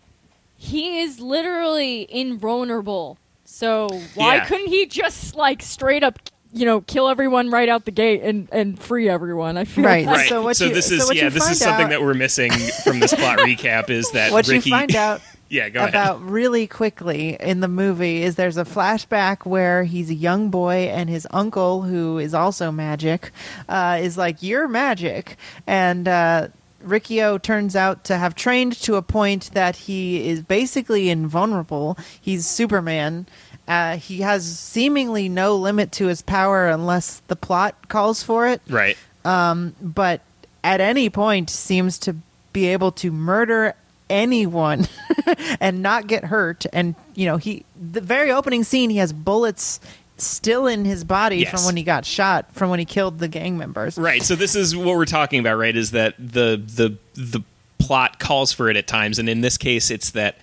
he 0.57 1.01
is 1.01 1.21
literally 1.21 2.07
invulnerable. 2.11 3.18
So 3.45 3.88
why 4.14 4.37
Yeah. 4.37 4.45
couldn't 4.47 4.68
he 4.68 4.87
just 4.87 5.35
like 5.35 5.62
straight 5.62 6.03
up, 6.03 6.18
you 6.53 6.64
know, 6.64 6.81
kill 6.83 7.09
everyone 7.09 7.51
right 7.51 7.68
out 7.68 7.85
the 7.85 7.90
gate 7.90 8.23
and 8.23 8.49
and 8.53 8.79
free 8.79 9.09
everyone? 9.09 9.57
I 9.57 9.64
feel 9.64 9.85
Right. 9.85 10.07
like- 10.07 10.16
Right. 10.16 10.29
So 10.29 10.42
what 10.42 10.59
you- 10.61 10.73
this 10.73 10.88
so 10.88 10.95
is 10.95 11.07
what 11.07 11.16
yeah, 11.16 11.29
this 11.29 11.49
is 11.51 11.59
something 11.59 11.87
out- 11.87 11.90
that 11.90 12.03
we're 12.03 12.14
missing 12.14 12.53
from 12.85 13.01
this 13.01 13.12
plot 13.14 13.38
recap 13.40 13.90
is 13.90 14.11
that 14.12 14.33
What 14.33 14.47
Ricky. 14.49 14.71
you 14.71 14.77
find 14.77 14.95
out 14.97 15.21
yeah, 15.51 15.68
go 15.68 15.81
ahead. 15.81 15.90
about 15.90 16.23
really 16.23 16.66
quickly 16.66 17.37
in 17.38 17.61
the 17.61 17.68
movie 17.68 18.23
is 18.23 18.37
there's 18.37 18.57
a 18.57 18.64
flashback 18.64 19.45
where 19.45 19.85
he's 19.85 20.09
a 20.09 20.14
young 20.14 20.49
boy 20.49 20.88
and 20.90 21.11
his 21.11 21.27
uncle, 21.31 21.83
who 21.83 22.18
is 22.18 22.33
also 22.33 22.71
magic, 22.73 23.31
uh, 23.68 23.99
is 24.01 24.16
like, 24.16 24.42
You're 24.42 24.66
magic. 24.68 25.37
And 25.66 26.09
uh, 26.09 26.49
Riki-Oh 26.85 27.38
turns 27.38 27.75
out 27.77 28.05
to 28.05 28.16
have 28.16 28.35
trained 28.35 28.75
to 28.83 28.97
a 28.97 29.03
point 29.03 29.51
that 29.55 29.77
he 29.77 30.29
is 30.29 30.42
basically 30.42 31.09
invulnerable. 31.11 31.97
He's 32.21 32.47
Superman. 32.47 33.27
Uh, 33.68 33.97
he 33.97 34.21
has 34.23 34.59
seemingly 34.59 35.29
no 35.29 35.57
limit 35.57 35.92
to 35.92 36.07
his 36.07 36.21
power 36.23 36.68
unless 36.68 37.21
the 37.29 37.37
plot 37.37 37.88
calls 37.88 38.23
for 38.23 38.49
it 38.49 38.61
Right. 38.68 38.97
but 39.25 40.21
at 40.64 40.81
any 40.81 41.09
point 41.11 41.49
seems 41.49 41.99
to 42.01 42.16
be 42.53 42.66
able 42.66 42.92
to 42.92 43.11
murder 43.12 43.75
anyone 44.11 44.87
and 45.61 45.81
not 45.81 46.07
get 46.07 46.25
hurt 46.25 46.66
and 46.73 46.95
you 47.14 47.25
know 47.25 47.38
he 47.38 47.64
the 47.81 48.01
very 48.01 48.31
opening 48.31 48.62
scene 48.62 48.90
he 48.90 48.99
has 48.99 49.11
bullets 49.12 49.81
still 50.18 50.66
in 50.66 50.85
his 50.85 51.05
body 51.05 51.38
Yes. 51.38 51.51
from 51.51 51.64
when 51.64 51.77
he 51.77 51.83
got 51.83 52.05
shot 52.05 52.53
from 52.55 52.70
when 52.70 52.79
he 52.79 52.85
killed 52.85 53.18
the 53.18 53.29
gang 53.29 53.57
members 53.59 53.98
Right. 53.98 54.22
So 54.22 54.35
this 54.37 54.55
is 54.55 54.77
what 54.77 54.88
we're 54.96 55.05
talking 55.05 55.40
about, 55.40 55.57
right? 55.57 55.77
Is 55.77 55.90
that 55.92 56.14
the 56.18 56.61
the 56.64 56.96
the 57.14 57.42
plot 57.79 58.18
calls 58.20 58.53
for 58.53 58.70
it 58.70 58.77
at 58.77 58.87
times, 58.87 59.18
and 59.18 59.29
in 59.29 59.40
this 59.40 59.59
case, 59.59 59.90
it's 59.90 60.11
that 60.11 60.38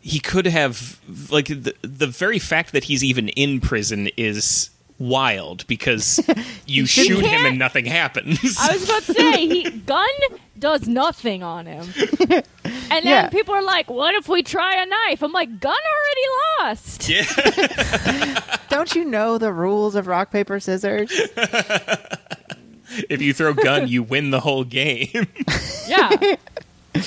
he 0.00 0.18
could 0.18 0.46
have 0.46 0.98
like 1.30 1.48
the 1.48 1.74
the 1.82 2.06
very 2.06 2.38
fact 2.38 2.72
that 2.72 2.84
he's 2.84 3.04
even 3.04 3.28
in 3.30 3.60
prison 3.60 4.08
is 4.16 4.70
wild 4.98 5.66
because 5.66 6.20
you 6.66 6.86
shoot 6.86 7.24
him 7.24 7.44
and 7.46 7.58
nothing 7.58 7.84
happens. 7.86 8.56
I 8.58 8.72
was 8.72 8.84
about 8.84 9.02
to 9.02 9.14
say 9.14 9.46
he 9.46 9.70
gun 9.86 10.06
does 10.58 10.86
nothing 10.88 11.42
on 11.42 11.66
him. 11.66 11.86
And 12.90 13.04
then 13.06 13.24
Yeah. 13.24 13.28
people 13.28 13.54
are 13.54 13.62
like, 13.62 13.88
"What 13.90 14.14
if 14.14 14.28
we 14.28 14.42
try 14.42 14.82
a 14.82 14.86
knife?" 14.86 15.22
I'm 15.22 15.32
like, 15.32 15.60
"Gun 15.60 15.72
already 15.72 16.26
lost." 16.70 17.08
yeah. 17.08 18.40
don't 18.70 18.94
you 18.94 19.04
know 19.04 19.38
the 19.38 19.52
rules 19.52 19.94
of 19.94 20.06
rock 20.06 20.30
paper 20.30 20.60
scissors 20.60 21.10
if 23.08 23.20
you 23.22 23.32
throw 23.32 23.52
gun, 23.54 23.88
you 23.88 24.02
win 24.02 24.30
the 24.30 24.40
whole 24.40 24.64
game. 24.64 25.26
Yeah. 25.88 26.10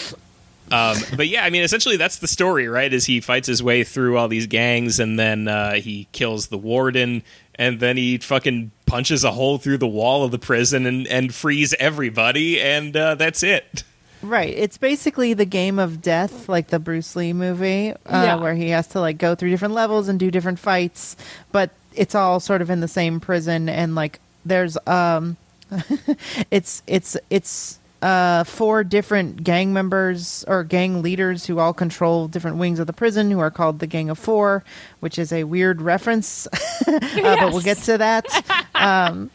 Um, 0.71 0.97
but 1.15 1.27
yeah, 1.27 1.43
I 1.43 1.51
mean, 1.51 1.61
essentially 1.61 1.97
that's 1.97 2.17
the 2.17 2.27
story, 2.27 2.67
right? 2.67 2.91
Is 2.91 3.05
he 3.05 3.21
fights 3.21 3.47
his 3.47 3.61
way 3.61 3.83
through 3.83 4.17
all 4.17 4.27
these 4.27 4.47
gangs, 4.47 4.99
and 4.99 5.19
then 5.19 5.47
uh, 5.47 5.73
he 5.73 6.07
kills 6.13 6.47
the 6.47 6.57
warden, 6.57 7.21
and 7.53 7.79
then 7.79 7.95
he 7.95 8.17
fucking 8.17 8.71
punches 8.87 9.23
a 9.23 9.33
hole 9.33 9.59
through 9.59 9.77
the 9.77 9.85
wall 9.87 10.23
of 10.23 10.31
the 10.31 10.39
prison 10.39 10.87
and, 10.87 11.05
and 11.07 11.35
frees 11.35 11.75
everybody, 11.79 12.59
and 12.59 12.97
uh, 12.97 13.13
that's 13.13 13.43
it. 13.43 13.83
Right. 14.23 14.53
It's 14.55 14.77
basically 14.77 15.33
the 15.33 15.45
game 15.45 15.77
of 15.79 16.01
death 16.01 16.47
like 16.49 16.67
the 16.67 16.79
bruce 16.79 17.15
lee 17.15 17.33
movie 17.33 17.91
uh, 17.91 17.95
Yeah. 18.07 18.35
where 18.35 18.55
he 18.55 18.69
has 18.69 18.87
to 18.89 18.99
like 18.99 19.17
go 19.17 19.35
through 19.35 19.49
different 19.49 19.73
levels 19.73 20.07
and 20.07 20.19
do 20.19 20.31
different 20.31 20.59
fights 20.59 21.15
but 21.51 21.69
it's 21.95 22.15
all 22.15 22.39
sort 22.39 22.61
of 22.61 22.69
in 22.69 22.79
the 22.79 22.87
same 22.87 23.19
prison 23.19 23.69
and 23.69 23.93
like 23.95 24.19
there's 24.45 24.77
um 24.87 25.37
it's 26.51 26.81
it's 26.87 27.15
it's 27.29 27.79
uh 28.01 28.43
four 28.43 28.83
different 28.83 29.43
gang 29.43 29.71
members 29.73 30.43
or 30.47 30.63
gang 30.63 31.01
leaders 31.01 31.45
who 31.45 31.59
all 31.59 31.73
control 31.73 32.27
different 32.27 32.57
wings 32.57 32.79
of 32.79 32.87
the 32.87 32.93
prison 32.93 33.31
who 33.31 33.39
are 33.39 33.51
called 33.51 33.79
the 33.79 33.87
gang 33.87 34.09
of 34.09 34.17
four 34.19 34.63
which 34.99 35.17
is 35.19 35.31
a 35.31 35.43
weird 35.45 35.81
reference 35.81 36.47
uh, 36.87 36.99
but 37.15 37.51
we'll 37.51 37.61
get 37.61 37.77
to 37.77 37.97
that. 37.97 38.25
Um 38.75 39.29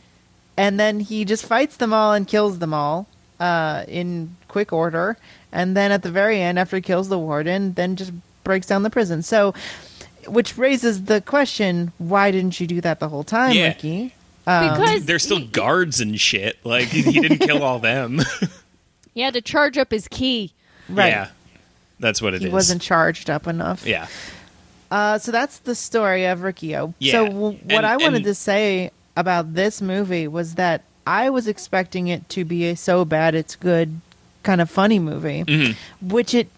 and 0.56 0.78
then 0.80 0.98
he 1.00 1.24
just 1.24 1.46
fights 1.46 1.76
them 1.76 1.92
all 1.94 2.12
and 2.12 2.26
kills 2.26 2.58
them 2.58 2.74
all 2.74 3.06
uh 3.40 3.84
in 3.88 4.34
quick 4.48 4.72
order 4.72 5.16
and 5.52 5.76
then 5.76 5.92
at 5.92 6.02
the 6.02 6.10
very 6.10 6.40
end 6.40 6.58
after 6.58 6.76
he 6.76 6.82
kills 6.82 7.08
the 7.08 7.18
warden 7.18 7.72
then 7.74 7.94
just 7.96 8.12
breaks 8.44 8.66
down 8.66 8.82
the 8.82 8.90
prison 8.90 9.22
so 9.22 9.54
which 10.26 10.58
raises 10.58 11.04
the 11.04 11.20
question 11.20 11.92
why 11.98 12.30
didn't 12.30 12.58
you 12.60 12.66
do 12.66 12.80
that 12.80 12.98
the 13.00 13.08
whole 13.08 13.24
time 13.24 13.52
Yeah. 13.52 13.68
ricky 13.68 14.14
because 14.44 15.04
There's 15.04 15.22
still 15.22 15.40
he, 15.40 15.46
guards 15.46 16.00
and 16.00 16.18
shit. 16.18 16.56
Like 16.64 16.88
he 16.88 17.02
didn't 17.02 17.40
kill 17.40 17.62
all 17.62 17.78
them. 17.80 18.22
yeah, 19.14 19.30
to 19.30 19.42
charge 19.42 19.76
up 19.76 19.90
his 19.90 20.08
ki. 20.08 20.54
right 20.88 21.08
Yeah. 21.08 21.28
That's 22.00 22.22
what 22.22 22.32
it 22.32 22.38
is. 22.38 22.44
he 22.44 22.48
wasn't 22.48 22.80
charged 22.80 23.28
up 23.28 23.46
enough. 23.46 23.84
Yeah. 23.86 24.06
Uh, 24.90 25.18
so 25.18 25.32
that's 25.32 25.58
the 25.58 25.74
story 25.74 26.24
of 26.24 26.42
Riki-Oh. 26.44 26.94
Yeah. 26.98 27.12
So 27.12 27.26
w- 27.26 27.58
what 27.64 27.84
And- 27.84 27.84
I 27.86 27.98
wanted 27.98 28.16
and- 28.16 28.24
to 28.24 28.34
say 28.34 28.90
about 29.18 29.52
this 29.52 29.82
movie 29.82 30.26
was 30.26 30.54
that 30.54 30.80
I 31.08 31.30
was 31.30 31.48
expecting 31.48 32.08
it 32.08 32.28
to 32.30 32.44
be 32.44 32.66
a 32.68 32.76
so 32.76 33.04
bad 33.04 33.34
it's 33.34 33.56
good 33.56 34.00
kind 34.42 34.60
of 34.60 34.70
funny 34.70 34.98
movie, 34.98 35.44
Mm-hmm. 35.44 36.08
which 36.08 36.34
it 36.34 36.48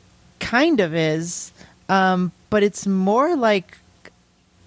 kind 0.40 0.80
of 0.80 0.94
is, 0.94 1.52
um, 1.88 2.32
but 2.50 2.62
it's 2.62 2.86
more 2.86 3.36
like 3.36 3.78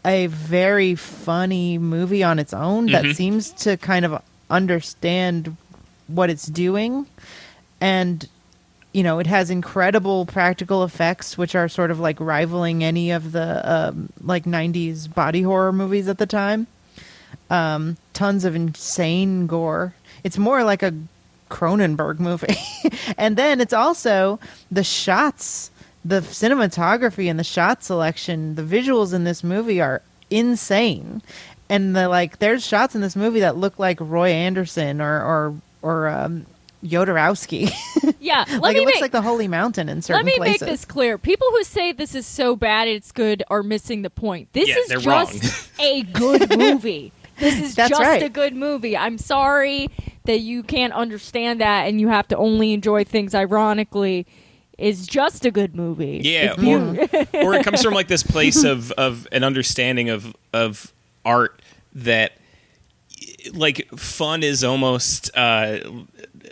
a 0.05 0.27
very 0.27 0.95
funny 0.95 1.77
movie 1.77 2.23
on 2.23 2.39
its 2.39 2.53
own 2.53 2.87
Mm-hmm. 2.87 3.07
that 3.07 3.15
seems 3.15 3.51
to 3.63 3.77
kind 3.77 4.05
of 4.05 4.21
understand 4.49 5.55
what 6.07 6.29
it's 6.29 6.45
doing 6.47 7.05
and 7.81 8.27
you 8.91 9.01
know 9.03 9.19
it 9.19 9.25
has 9.27 9.49
incredible 9.49 10.25
practical 10.25 10.83
effects 10.83 11.37
which 11.37 11.55
are 11.55 11.67
sort 11.69 11.89
of 11.91 11.99
like 11.99 12.19
rivaling 12.19 12.83
any 12.83 13.09
of 13.11 13.31
the 13.31 13.47
um, 13.73 14.09
like 14.21 14.43
90s 14.45 15.11
body 15.11 15.41
horror 15.41 15.71
movies 15.73 16.07
at 16.07 16.17
the 16.19 16.25
time 16.27 16.67
um, 17.49 17.97
tons 18.13 18.45
of 18.45 18.55
insane 18.55 19.47
gore 19.47 19.93
it's 20.23 20.37
more 20.37 20.63
like 20.63 20.83
a 20.83 20.93
cronenberg 21.49 22.19
movie 22.19 22.55
and 23.17 23.37
then 23.37 23.61
it's 23.61 23.73
also 23.73 24.39
the 24.71 24.83
shots 24.83 25.69
the 26.05 26.19
cinematography 26.21 27.29
and 27.29 27.39
the 27.39 27.43
shot 27.43 27.83
selection 27.83 28.55
the 28.55 28.63
visuals 28.63 29.13
in 29.13 29.23
this 29.23 29.43
movie 29.43 29.79
are 29.81 30.01
insane 30.29 31.21
and 31.69 31.95
the 31.95 32.07
like 32.09 32.39
there's 32.39 32.65
shots 32.65 32.95
in 32.95 33.01
this 33.01 33.15
movie 33.15 33.39
that 33.41 33.55
look 33.55 33.77
like 33.77 33.97
roy 33.99 34.29
anderson 34.29 34.99
or 34.99 35.21
or 35.23 35.55
or 35.81 36.07
um 36.07 36.45
Jodorowsky. 36.83 37.71
Yeah, 38.19 38.45
let 38.47 38.61
like 38.61 38.75
me 38.77 38.83
it 38.83 38.85
looks 38.85 38.95
make, 38.95 39.01
like 39.01 39.11
the 39.11 39.21
Holy 39.21 39.49
Mountain 39.49 39.89
in 39.89 40.01
certain 40.01 40.25
let 40.25 40.25
me 40.25 40.37
places. 40.37 40.61
make 40.61 40.69
this 40.69 40.85
clear. 40.85 41.17
People 41.17 41.49
who 41.51 41.63
say 41.65 41.91
this 41.91 42.15
is 42.15 42.25
so 42.25 42.55
bad 42.55 42.87
it's 42.87 43.11
good 43.11 43.43
are 43.49 43.63
missing 43.63 44.01
the 44.01 44.09
point. 44.09 44.47
This 44.53 44.69
Yeah, 44.69 44.75
is 44.77 44.87
they're 44.87 44.99
just 44.99 45.69
a 45.79 46.03
good 46.03 46.57
movie. 46.57 47.11
This 47.39 47.59
is 47.59 47.75
That's 47.75 47.89
just 47.89 48.01
right. 48.01 48.21
a 48.23 48.29
good 48.29 48.55
movie. 48.55 48.95
I'm 48.95 49.17
sorry 49.17 49.89
that 50.25 50.39
you 50.39 50.63
can't 50.63 50.93
understand 50.93 51.59
that 51.61 51.87
and 51.87 51.99
you 51.99 52.07
have 52.07 52.27
to 52.29 52.37
only 52.37 52.73
enjoy 52.73 53.03
things 53.03 53.33
ironically. 53.35 54.25
Is 54.77 55.05
just 55.05 55.45
a 55.45 55.51
good 55.51 55.75
movie. 55.75 56.21
Yeah, 56.23 56.59
you- 56.59 57.07
or, 57.33 57.45
or 57.45 57.53
it 57.55 57.63
comes 57.63 57.83
from 57.83 57.93
like 57.99 58.07
this 58.07 58.23
place 58.23 58.63
of 58.63 58.91
of 58.93 59.27
an 59.31 59.43
understanding 59.43 60.09
of 60.09 60.35
of 60.51 60.91
art 61.23 61.61
that 61.93 62.33
like 63.53 63.87
fun 63.95 64.41
is 64.41 64.63
almost 64.63 65.29
uh 65.37 65.79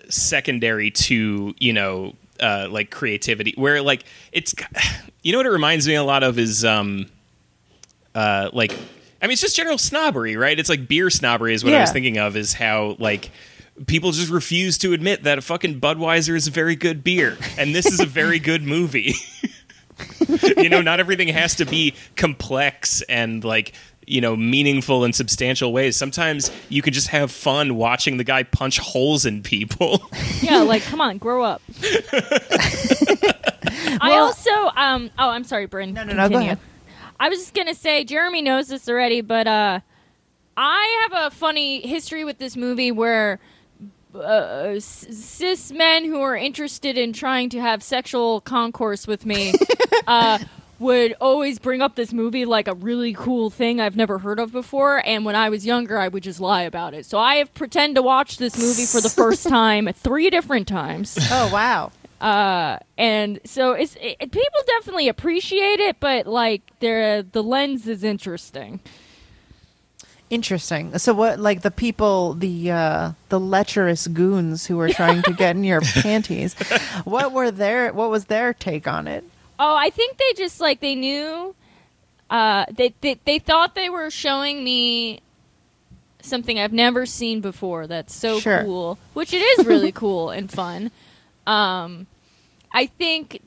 secondary 0.09 0.91
to 0.91 1.55
you 1.57 1.73
know 1.73 2.13
uh 2.39 2.67
like 2.69 2.91
creativity 2.91 3.53
where 3.57 3.81
like 3.81 4.03
it's 4.31 4.53
you 5.23 5.31
know 5.31 5.39
what 5.39 5.45
it 5.47 5.51
reminds 5.51 5.87
me 5.87 5.95
a 5.95 6.03
lot 6.03 6.21
of 6.23 6.37
is 6.37 6.63
um 6.65 7.05
uh 8.13 8.49
like 8.53 8.77
I 9.21 9.25
mean 9.27 9.33
it's 9.33 9.41
just 9.41 9.55
general 9.55 9.77
snobbery 9.77 10.35
right 10.35 10.57
it's 10.59 10.69
like 10.69 10.87
beer 10.87 11.09
snobbery 11.09 11.53
is 11.53 11.63
what 11.63 11.73
I 11.73 11.81
was 11.81 11.91
thinking 11.91 12.17
of 12.17 12.35
is 12.35 12.53
how 12.53 12.95
like 12.99 13.31
people 13.87 14.11
just 14.11 14.31
refuse 14.31 14.77
to 14.79 14.93
admit 14.93 15.23
that 15.23 15.37
a 15.37 15.41
fucking 15.41 15.79
Budweiser 15.79 16.35
is 16.35 16.47
a 16.47 16.51
very 16.51 16.75
good 16.75 17.03
beer 17.03 17.37
and 17.57 17.73
this 17.73 17.85
is 17.85 17.99
a 17.99 18.05
very 18.05 18.39
good 18.51 18.63
movie 18.63 19.13
you 20.57 20.69
know 20.69 20.81
not 20.81 20.99
everything 20.99 21.27
has 21.27 21.55
to 21.55 21.65
be 21.65 21.93
complex 22.15 23.01
and 23.03 23.43
like 23.43 23.73
you 24.07 24.19
know 24.19 24.35
meaningful 24.35 25.03
and 25.03 25.13
substantial 25.15 25.71
ways 25.71 25.95
sometimes 25.95 26.51
you 26.69 26.81
can 26.81 26.91
just 26.91 27.09
have 27.09 27.31
fun 27.31 27.75
watching 27.75 28.17
the 28.17 28.23
guy 28.23 28.41
punch 28.43 28.79
holes 28.79 29.25
in 29.25 29.43
people 29.43 30.01
yeah, 30.41 30.61
like 30.61 30.81
come 30.83 30.99
on, 30.99 31.17
grow 31.19 31.43
up. 31.43 31.61
I 34.01 34.17
also 34.17 34.51
um 34.75 35.09
oh 35.19 35.29
I'm 35.29 35.43
sorry, 35.43 35.67
Bryn. 35.67 35.93
No, 35.93 36.03
no, 36.03 36.13
no, 36.13 36.29
go 36.29 36.37
ahead. 36.37 36.57
I 37.21 37.29
was 37.29 37.37
just 37.37 37.53
gonna 37.53 37.75
say 37.75 38.03
Jeremy 38.03 38.41
knows 38.41 38.69
this 38.69 38.89
already, 38.89 39.21
but 39.21 39.45
uh 39.45 39.79
I 40.57 41.07
have 41.09 41.27
a 41.27 41.35
funny 41.35 41.87
history 41.87 42.25
with 42.25 42.39
this 42.39 42.57
movie 42.57 42.91
where 42.91 43.39
uh, 44.15 44.79
cis 44.79 45.71
men 45.71 46.03
who 46.05 46.19
are 46.19 46.35
interested 46.35 46.97
in 46.97 47.13
trying 47.13 47.49
to 47.49 47.61
have 47.61 47.83
sexual 47.83 48.41
concourse 48.41 49.05
with 49.05 49.25
me 49.25 49.53
uh, 50.07 50.39
would 50.79 51.15
always 51.21 51.59
bring 51.59 51.81
up 51.81 51.95
this 51.95 52.11
movie 52.11 52.43
like 52.43 52.67
a 52.67 52.73
really 52.73 53.13
cool 53.13 53.49
thing 53.51 53.79
I've 53.79 53.95
never 53.95 54.17
heard 54.17 54.39
of 54.39 54.51
before. 54.51 55.01
And 55.05 55.23
when 55.23 55.35
I 55.35 55.49
was 55.49 55.65
younger, 55.65 55.97
I 55.97 56.07
would 56.07 56.23
just 56.23 56.39
lie 56.41 56.63
about 56.63 56.93
it. 56.93 57.05
So 57.05 57.19
I 57.19 57.35
have 57.35 57.53
pretend 57.53 57.95
to 57.95 58.01
watch 58.01 58.37
this 58.37 58.57
movie 58.57 58.85
for 58.85 58.99
the 58.99 59.09
first 59.09 59.47
time 59.47 59.87
three 59.93 60.29
different 60.29 60.67
times. 60.67 61.17
oh 61.31 61.49
wow. 61.53 61.91
And 62.21 63.39
so 63.45 63.73
it's 63.73 63.95
it, 63.99 64.19
people 64.19 64.59
definitely 64.67 65.07
appreciate 65.07 65.79
it, 65.79 65.99
but 65.99 66.27
like 66.27 66.61
their 66.79 67.23
the 67.23 67.41
lens 67.43 67.87
is 67.87 68.03
interesting. 68.03 68.79
Interesting. 70.29 70.97
So 70.97 71.13
what 71.13 71.39
like 71.39 71.61
the 71.61 71.71
people 71.71 72.33
the 72.35 72.71
uh 72.71 73.11
the 73.29 73.39
lecherous 73.39 74.07
goons 74.07 74.65
who 74.65 74.77
were 74.77 74.89
trying 74.89 75.23
to 75.23 75.33
get 75.33 75.55
in 75.57 75.63
your 75.65 75.81
panties. 76.01 76.53
What 77.03 77.33
were 77.33 77.51
their 77.51 77.91
what 77.91 78.09
was 78.09 78.25
their 78.25 78.53
take 78.53 78.87
on 78.87 79.07
it? 79.07 79.25
Oh, 79.59 79.75
I 79.75 79.89
think 79.89 80.17
they 80.17 80.33
just 80.37 80.61
like 80.61 80.79
they 80.79 80.95
knew. 80.95 81.53
Uh, 82.29 82.63
they, 82.71 82.93
they 83.01 83.19
they 83.25 83.39
thought 83.39 83.75
they 83.75 83.89
were 83.89 84.09
showing 84.09 84.63
me 84.63 85.19
something 86.21 86.57
I've 86.57 86.71
never 86.71 87.05
seen 87.05 87.41
before. 87.41 87.87
That's 87.87 88.15
so 88.15 88.39
Sure. 88.39 88.63
cool, 88.63 88.97
which 89.13 89.33
it 89.33 89.39
is 89.59 89.65
really 89.65 89.91
cool 89.91 90.29
and 90.29 90.49
fun. 90.49 90.91
Um, 91.47 92.07
I 92.73 92.85
think 92.87 93.41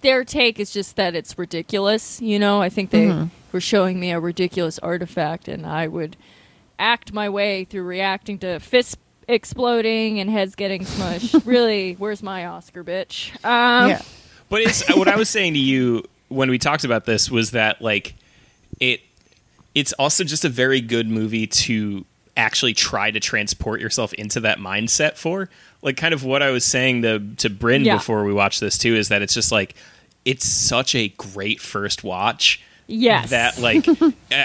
their 0.00 0.24
take 0.24 0.58
is 0.60 0.70
just 0.72 0.96
that 0.96 1.14
it's 1.14 1.38
ridiculous. 1.38 2.20
You 2.20 2.38
know, 2.38 2.60
I 2.62 2.68
think 2.68 2.90
they 2.90 3.06
Mhm. 3.06 3.30
were 3.52 3.60
showing 3.60 3.98
me 4.00 4.10
a 4.10 4.20
ridiculous 4.20 4.78
artifact, 4.78 5.48
and 5.48 5.66
I 5.66 5.86
would 5.88 6.16
act 6.78 7.12
my 7.12 7.28
way 7.28 7.64
through 7.64 7.82
reacting 7.82 8.38
to 8.38 8.60
fists 8.60 8.96
exploding 9.26 10.18
and 10.20 10.30
heads 10.30 10.54
getting 10.54 10.84
smushed. 10.84 11.42
really, 11.46 11.94
where's 11.94 12.22
my 12.22 12.46
Oscar, 12.46 12.82
bitch? 12.82 13.32
Um, 13.44 13.90
yeah. 13.90 14.02
But 14.48 14.62
it's 14.62 14.88
what 14.96 15.06
I 15.08 15.16
was 15.16 15.28
saying 15.28 15.52
to 15.52 15.58
you 15.58 16.04
when 16.28 16.48
we 16.50 16.58
talked 16.58 16.84
about 16.84 17.04
this 17.04 17.30
was 17.30 17.50
that 17.50 17.82
like 17.82 18.14
it 18.80 19.00
it's 19.74 19.92
also 19.94 20.24
just 20.24 20.44
a 20.44 20.48
very 20.48 20.80
good 20.80 21.08
movie 21.08 21.46
to 21.46 22.04
actually 22.36 22.72
try 22.72 23.10
to 23.10 23.20
transport 23.20 23.80
yourself 23.80 24.12
into 24.14 24.40
that 24.40 24.58
mindset 24.58 25.16
for. 25.16 25.50
Like 25.82 25.96
kind 25.96 26.12
of 26.14 26.24
what 26.24 26.42
I 26.42 26.50
was 26.50 26.64
saying 26.64 27.02
to 27.02 27.20
to 27.36 27.50
Bryn 27.50 27.84
Yeah. 27.84 27.96
before 27.96 28.24
we 28.24 28.32
watched 28.32 28.60
this 28.60 28.76
too 28.78 28.94
is 28.94 29.08
that 29.08 29.22
it's 29.22 29.34
just 29.34 29.52
like 29.52 29.74
it's 30.24 30.44
such 30.46 30.94
a 30.94 31.08
great 31.10 31.60
first 31.60 32.02
watch. 32.04 32.60
Yes. 32.86 33.30
That 33.30 33.58
like 33.60 33.86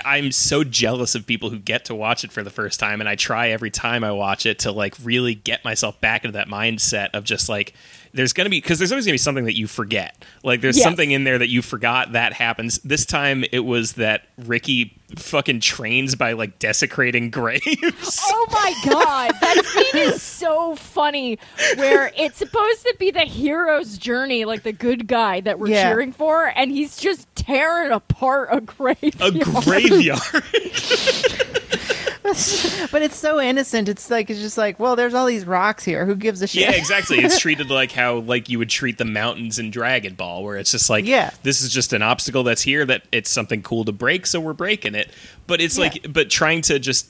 I'm 0.05 0.31
so 0.31 0.63
jealous 0.63 1.15
of 1.15 1.25
people 1.25 1.49
who 1.49 1.57
get 1.59 1.85
to 1.85 1.95
watch 1.95 2.23
it 2.23 2.31
for 2.31 2.43
the 2.43 2.49
first 2.49 2.79
time 2.79 2.99
and 2.99 3.09
I 3.09 3.15
try 3.15 3.49
every 3.49 3.71
time 3.71 4.03
I 4.03 4.11
watch 4.11 4.45
it 4.45 4.59
to 4.59 4.71
like 4.71 4.95
really 5.01 5.33
get 5.33 5.63
myself 5.65 5.99
back 6.01 6.23
into 6.25 6.33
that 6.37 6.47
mindset 6.49 7.09
of 7.13 7.23
just 7.23 7.49
like 7.49 7.73
there's 8.13 8.33
going 8.33 8.45
to 8.45 8.49
be 8.49 8.57
because 8.61 8.79
there's 8.79 8.91
always 8.91 9.05
going 9.05 9.11
to 9.13 9.15
be 9.15 9.17
something 9.17 9.45
that 9.45 9.57
you 9.57 9.67
forget. 9.67 10.23
Like 10.43 10.61
there's 10.61 10.77
Yes. 10.77 10.83
something 10.83 11.11
in 11.11 11.23
there 11.23 11.37
that 11.37 11.49
you 11.49 11.61
forgot 11.61 12.11
that 12.13 12.33
happens. 12.33 12.79
This 12.79 13.05
time 13.05 13.43
it 13.51 13.61
was 13.65 13.93
that 13.93 14.23
Ricky 14.37 14.95
fucking 15.15 15.59
trains 15.59 16.15
by 16.15 16.33
like 16.33 16.57
desecrating 16.59 17.29
graves. 17.31 18.19
Oh 18.23 18.47
my 18.51 18.73
god, 18.91 19.31
that 19.41 19.65
scene 19.65 20.01
is 20.03 20.21
so 20.21 20.75
funny. 20.75 21.37
Where 21.75 22.11
it's 22.17 22.37
supposed 22.37 22.81
to 22.83 22.95
be 22.99 23.11
the 23.11 23.21
hero's 23.21 23.97
journey, 23.97 24.45
like 24.45 24.63
the 24.63 24.73
good 24.73 25.07
guy 25.07 25.41
that 25.41 25.59
we're 25.59 25.67
Yeah. 25.69 25.89
cheering 25.89 26.11
for, 26.11 26.45
and 26.55 26.71
he's 26.71 26.97
just 26.97 27.27
tearing 27.35 27.91
apart 27.91 28.49
a 28.51 28.61
grave. 28.61 29.19
a 29.21 29.31
graveyard. 29.31 30.19
but 32.91 33.01
it's 33.01 33.17
so 33.17 33.39
innocent. 33.41 33.89
It's 33.89 34.09
like 34.09 34.29
it's 34.29 34.39
just 34.39 34.57
like, 34.57 34.79
well, 34.79 34.95
there's 34.95 35.13
all 35.13 35.25
these 35.25 35.45
rocks 35.45 35.83
here. 35.83 36.05
Who 36.05 36.15
gives 36.15 36.41
a 36.41 36.47
shit? 36.47 36.61
yeah, 36.63 36.71
exactly. 36.71 37.19
It's 37.19 37.37
treated 37.41 37.69
like 37.69 37.91
how 37.91 38.17
like 38.19 38.47
you 38.49 38.57
would 38.59 38.69
treat 38.69 38.97
the 38.97 39.05
mountains 39.05 39.59
in 39.59 39.71
Dragon 39.71 40.13
Ball, 40.15 40.43
where 40.43 40.55
it's 40.57 40.71
just 40.71 40.89
like, 40.89 41.05
Yeah. 41.05 41.31
this 41.43 41.61
is 41.61 41.69
just 41.73 41.91
an 41.93 42.01
obstacle 42.01 42.43
that's 42.43 42.61
here 42.61 42.85
that 42.85 43.03
it's 43.11 43.29
something 43.29 43.61
cool 43.61 43.83
to 43.85 43.91
break, 43.91 44.25
so 44.25 44.39
we're 44.39 44.53
breaking 44.53 44.95
it. 44.95 45.11
But 45.47 45.59
it's 45.61 45.77
Yeah. 45.77 45.83
like, 45.83 46.05
but 46.13 46.29
trying 46.29 46.61
to 46.63 46.79
just 46.79 47.07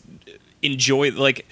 enjoy 0.61 1.11
like. 1.11 1.45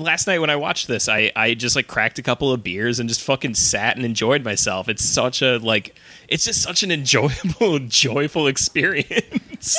Last 0.00 0.28
night 0.28 0.38
when 0.38 0.48
I 0.48 0.54
watched 0.54 0.86
this, 0.86 1.08
I, 1.08 1.32
I 1.34 1.54
just 1.54 1.74
like 1.74 1.88
cracked 1.88 2.20
a 2.20 2.22
couple 2.22 2.52
of 2.52 2.62
beers 2.62 3.00
and 3.00 3.08
just 3.08 3.20
fucking 3.20 3.54
sat 3.54 3.96
and 3.96 4.04
enjoyed 4.06 4.44
myself. 4.44 4.88
It's 4.88 5.04
such 5.04 5.42
a 5.42 5.56
like 5.58 5.96
it's 6.28 6.44
just 6.44 6.62
such 6.62 6.84
an 6.84 6.92
enjoyable, 6.92 7.80
joyful 7.88 8.46
experience. 8.46 9.74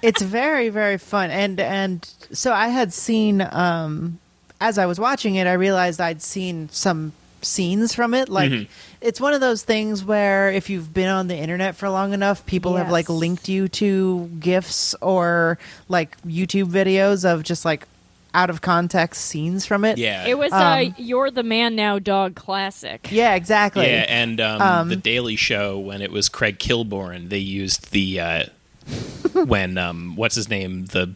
it's 0.00 0.22
very 0.22 0.70
very 0.70 0.96
fun 0.96 1.30
and 1.30 1.60
and 1.60 2.10
so 2.32 2.52
i 2.52 2.68
had 2.68 2.92
seen 2.92 3.40
um 3.52 4.18
as 4.60 4.78
i 4.78 4.86
was 4.86 4.98
watching 4.98 5.34
it 5.34 5.46
i 5.46 5.52
realized 5.52 6.00
i'd 6.00 6.22
seen 6.22 6.68
some 6.70 7.12
scenes 7.42 7.92
from 7.94 8.14
it 8.14 8.28
like 8.28 8.50
Mm-hmm. 8.52 8.70
it's 9.00 9.20
one 9.20 9.34
of 9.34 9.40
those 9.40 9.62
things 9.64 10.04
where 10.04 10.50
if 10.52 10.70
you've 10.70 10.94
been 10.94 11.08
on 11.08 11.26
the 11.28 11.36
internet 11.36 11.74
for 11.74 11.88
long 11.88 12.12
enough 12.12 12.46
people 12.46 12.76
have 12.76 12.88
like 12.90 13.08
linked 13.08 13.48
you 13.48 13.66
to 13.68 14.26
gifs 14.38 14.94
or 15.00 15.58
like 15.88 16.16
youtube 16.22 16.66
videos 16.70 17.24
of 17.24 17.42
just 17.42 17.64
like 17.64 17.86
out 18.34 18.48
of 18.48 18.62
context 18.62 19.26
scenes 19.26 19.66
from 19.66 19.84
it. 19.84 19.98
Yeah, 19.98 20.24
It 20.26 20.38
was 20.38 20.52
Um, 20.54 20.62
uh, 20.62 20.76
"You're 20.96 21.30
the 21.30 21.42
Man 21.42 21.76
Now" 21.76 21.98
dog 21.98 22.34
classic. 22.34 23.08
Yeah, 23.10 23.34
exactly. 23.34 23.84
Yeah, 23.84 24.06
and 24.08 24.40
um, 24.40 24.62
Um, 24.62 24.88
the 24.88 24.96
Daily 24.96 25.36
Show 25.36 25.78
when 25.78 26.00
it 26.00 26.10
was 26.10 26.30
Craig 26.30 26.58
Kilborn, 26.58 27.28
they 27.28 27.36
used 27.40 27.90
the 27.90 28.20
uh, 28.20 28.44
when 29.34 29.76
um, 29.76 30.16
what's 30.16 30.34
his 30.34 30.48
name 30.48 30.86
the 30.86 31.12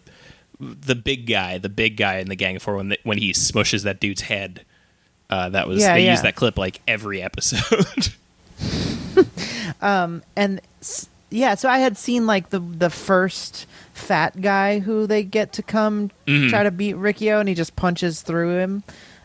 the 0.61 0.95
big 0.95 1.27
guy, 1.27 1.59
the 1.59 1.69
big 1.69 1.97
guy 1.97 2.19
in 2.19 2.29
the 2.29 2.37
Gang 2.37 2.57
of 2.57 2.63
Four 2.63 2.77
when 2.77 2.89
the, 2.91 2.99
when 3.05 3.19
he 3.19 3.33
smushes 3.33 3.83
that 3.85 4.01
dude's 4.01 4.23
head. 4.23 4.63
Uh, 5.29 5.49
that 5.51 5.67
was 5.69 5.83
Yeah, 5.83 5.95
they 5.95 6.05
yeah. 6.05 6.13
used 6.13 6.23
that 6.25 6.37
clip 6.37 6.57
like 6.57 6.81
every 6.87 7.21
episode. 7.23 8.09
and 9.83 10.61
yeah, 11.31 11.55
so 11.55 11.69
I 11.69 11.79
had 11.79 11.97
seen 11.97 12.27
like 12.27 12.51
the 12.51 12.61
the 12.61 12.91
first 12.91 13.67
fat 13.93 14.41
guy 14.41 14.79
who 14.81 15.07
they 15.07 15.23
get 15.25 15.53
to 15.55 15.63
come 15.63 16.11
Mm-hmm. 16.27 16.49
try 16.51 16.63
to 16.65 16.71
beat 16.71 16.95
Riki-Oh, 16.95 17.41
and 17.41 17.49
he 17.49 17.55
just 17.55 17.77
punches 17.77 18.23
through 18.23 18.57
him. 18.59 18.83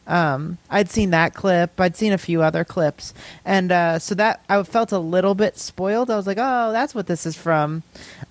Um, 0.08 0.58
I'd 0.70 0.90
seen 0.90 1.12
that 1.12 1.34
clip. 1.34 1.80
I'd 1.80 1.96
seen 1.96 2.12
a 2.14 2.18
few 2.18 2.42
other 2.42 2.64
clips, 2.66 3.14
and 3.46 3.72
uh, 3.72 4.00
so 4.00 4.16
that 4.16 4.44
I 4.50 4.62
felt 4.64 4.92
a 4.92 5.00
little 5.00 5.36
bit 5.36 5.58
spoiled. 5.58 6.10
I 6.10 6.16
was 6.18 6.28
like, 6.28 6.38
"Oh, 6.40 6.72
that's 6.72 6.94
what 6.96 7.08
this 7.08 7.26
is 7.26 7.38
from." 7.38 7.84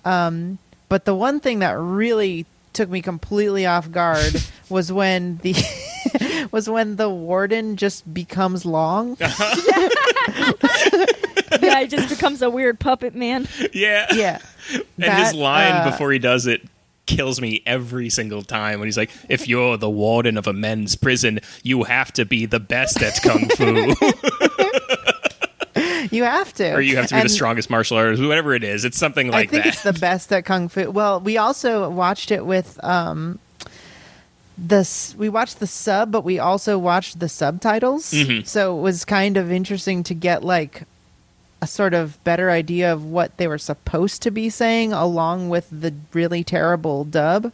Um, 0.05 0.57
but 0.89 1.05
the 1.05 1.15
one 1.15 1.39
thing 1.39 1.59
that 1.59 1.77
really 1.79 2.45
took 2.73 2.89
me 2.89 3.01
completely 3.01 3.65
off 3.65 3.91
guard 3.91 4.33
was 4.69 4.91
when 4.91 5.37
the 5.37 5.55
was 6.51 6.69
when 6.69 6.95
the 6.95 7.09
warden 7.09 7.75
just 7.77 8.11
becomes 8.13 8.65
long. 8.65 9.17
yeah, 9.19 9.27
it 11.81 11.89
just 11.89 12.09
becomes 12.09 12.41
a 12.41 12.49
weird 12.49 12.79
puppet 12.79 13.15
man. 13.15 13.47
yeah, 13.73 14.07
yeah, 14.13 14.39
and 14.73 14.83
That, 14.97 15.25
his 15.25 15.33
line 15.33 15.87
uh, 15.87 15.91
before 15.91 16.11
he 16.11 16.19
does 16.19 16.47
it 16.47 16.61
kills 17.07 17.41
me 17.41 17.61
every 17.65 18.09
single 18.09 18.41
time 18.41 18.79
when 18.79 18.87
he's 18.87 18.97
like, 18.97 19.11
"If 19.27 19.47
you're 19.47 19.75
the 19.77 19.89
warden 19.89 20.37
of 20.37 20.47
a 20.47 20.53
men's 20.53 20.95
prison, 20.95 21.39
you 21.63 21.83
have 21.83 22.13
to 22.13 22.25
be 22.25 22.45
the 22.45 22.59
best 22.59 23.01
at 23.01 23.21
kung 23.21 23.49
fu, 23.49 23.93
You 26.11 26.23
have 26.25 26.53
to. 26.55 26.73
or 26.73 26.81
you 26.81 26.97
have 26.97 27.07
to 27.07 27.15
be 27.15 27.19
And 27.21 27.29
the 27.29 27.33
strongest 27.33 27.69
martial 27.69 27.97
artist, 27.97 28.21
whatever 28.21 28.53
it 28.53 28.63
is. 28.63 28.85
It's 28.85 28.97
something 28.97 29.31
like 29.31 29.47
I 29.47 29.51
think 29.51 29.63
that." 29.63 29.73
it's 29.73 29.83
the 29.83 29.93
best 29.93 30.31
at 30.31 30.45
kung 30.45 30.67
fu. 30.69 30.91
Well, 30.91 31.19
we 31.19 31.37
also 31.37 31.89
watched 31.89 32.29
it 32.31 32.45
with 32.45 32.79
um 32.83 33.39
this 34.57 35.15
we 35.17 35.29
watched 35.29 35.59
the 35.59 35.67
sub, 35.67 36.11
but 36.11 36.23
we 36.23 36.37
also 36.37 36.77
watched 36.77 37.19
the 37.19 37.29
subtitles. 37.29 38.11
Mhm. 38.11 38.45
So 38.45 38.77
it 38.77 38.81
was 38.81 39.05
kind 39.05 39.37
of 39.37 39.51
interesting 39.51 40.03
to 40.03 40.13
get 40.13 40.43
like 40.43 40.83
a 41.61 41.67
sort 41.67 41.93
of 41.93 42.21
better 42.23 42.49
idea 42.51 42.91
of 42.91 43.05
what 43.05 43.37
they 43.37 43.47
were 43.47 43.57
supposed 43.57 44.21
to 44.23 44.31
be 44.31 44.49
saying 44.49 44.93
along 44.93 45.49
with 45.49 45.67
the 45.71 45.93
really 46.13 46.43
terrible 46.43 47.03
dub. 47.05 47.51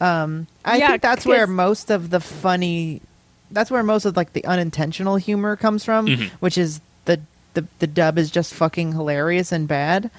Um 0.00 0.46
I 0.64 0.78
Yeah, 0.78 0.90
think 0.90 1.02
that's 1.02 1.26
where 1.26 1.46
most 1.46 1.90
of 1.90 2.10
the 2.10 2.20
funny 2.20 3.02
that's 3.50 3.70
where 3.70 3.82
most 3.82 4.04
of 4.04 4.16
like 4.16 4.32
the 4.34 4.44
unintentional 4.44 5.16
humor 5.16 5.56
comes 5.56 5.84
from, 5.84 6.06
Mhm. 6.06 6.28
which 6.40 6.56
is 6.58 6.80
the, 7.06 7.18
the 7.60 7.66
the 7.78 7.86
dub 7.86 8.18
is 8.18 8.30
just 8.30 8.54
fucking 8.54 8.92
hilarious 8.92 9.52
and 9.52 9.66
bad. 9.68 10.10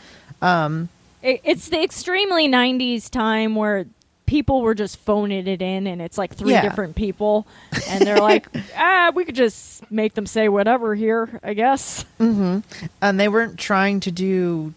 Um 0.41 0.89
It, 1.21 1.41
it's 1.43 1.69
the 1.69 1.81
extremely 1.83 2.47
'90s 2.47 3.09
time 3.09 3.55
where 3.55 3.85
people 4.25 4.61
were 4.61 4.75
just 4.75 4.97
phoning 4.99 5.47
it 5.47 5.61
in, 5.61 5.87
and 5.87 6.01
it's 6.01 6.17
like 6.17 6.33
three 6.35 6.51
Yeah. 6.51 6.61
different 6.61 6.95
people, 6.95 7.47
and 7.89 8.05
they're 8.05 8.21
like, 8.21 8.47
"Ah, 8.77 9.11
we 9.15 9.25
could 9.25 9.35
just 9.35 9.89
make 9.91 10.13
them 10.13 10.25
say 10.27 10.49
whatever 10.49 10.93
here, 10.95 11.39
I 11.43 11.53
guess." 11.55 12.05
and 12.19 13.19
they 13.19 13.27
weren't 13.27 13.57
trying 13.57 13.99
to 14.01 14.11
do 14.11 14.73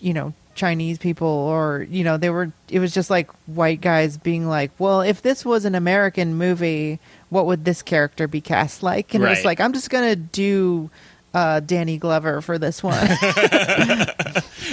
you 0.00 0.12
know 0.14 0.32
chinese 0.54 0.98
people 0.98 1.26
or 1.26 1.86
you 1.90 2.04
know 2.04 2.16
they 2.16 2.28
were 2.28 2.52
it 2.68 2.78
was 2.80 2.92
just 2.92 3.08
like 3.08 3.30
white 3.46 3.80
guys 3.80 4.18
being 4.18 4.46
like 4.46 4.70
well 4.78 5.00
if 5.00 5.22
this 5.22 5.44
was 5.44 5.64
an 5.64 5.74
american 5.74 6.34
movie 6.34 6.98
what 7.30 7.46
would 7.46 7.64
this 7.64 7.80
character 7.82 8.28
be 8.28 8.40
cast 8.40 8.82
like 8.82 9.14
and 9.14 9.24
it 9.24 9.28
was 9.28 9.44
like 9.44 9.60
i'm 9.60 9.72
just 9.72 9.88
gonna 9.90 10.14
do 10.14 10.90
uh 11.34 11.60
danny 11.60 11.96
glover 11.98 12.40
for 12.40 12.58
this 12.58 12.82
one 12.82 13.06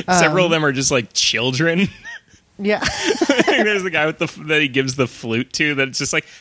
Several 0.07 0.45
um, 0.45 0.45
of 0.45 0.51
them 0.51 0.63
are 0.65 0.71
just 0.71 0.91
like 0.91 1.11
children. 1.13 1.87
yeah 2.59 2.79
There's 3.45 3.83
the 3.83 3.89
guy 3.91 4.05
with 4.05 4.17
the 4.19 4.27
that 4.45 4.61
he 4.61 4.67
gives 4.67 4.95
the 4.95 5.07
flute 5.07 5.53
to. 5.53 5.75
That's 5.75 5.97
just 5.99 6.13
like 6.13 6.25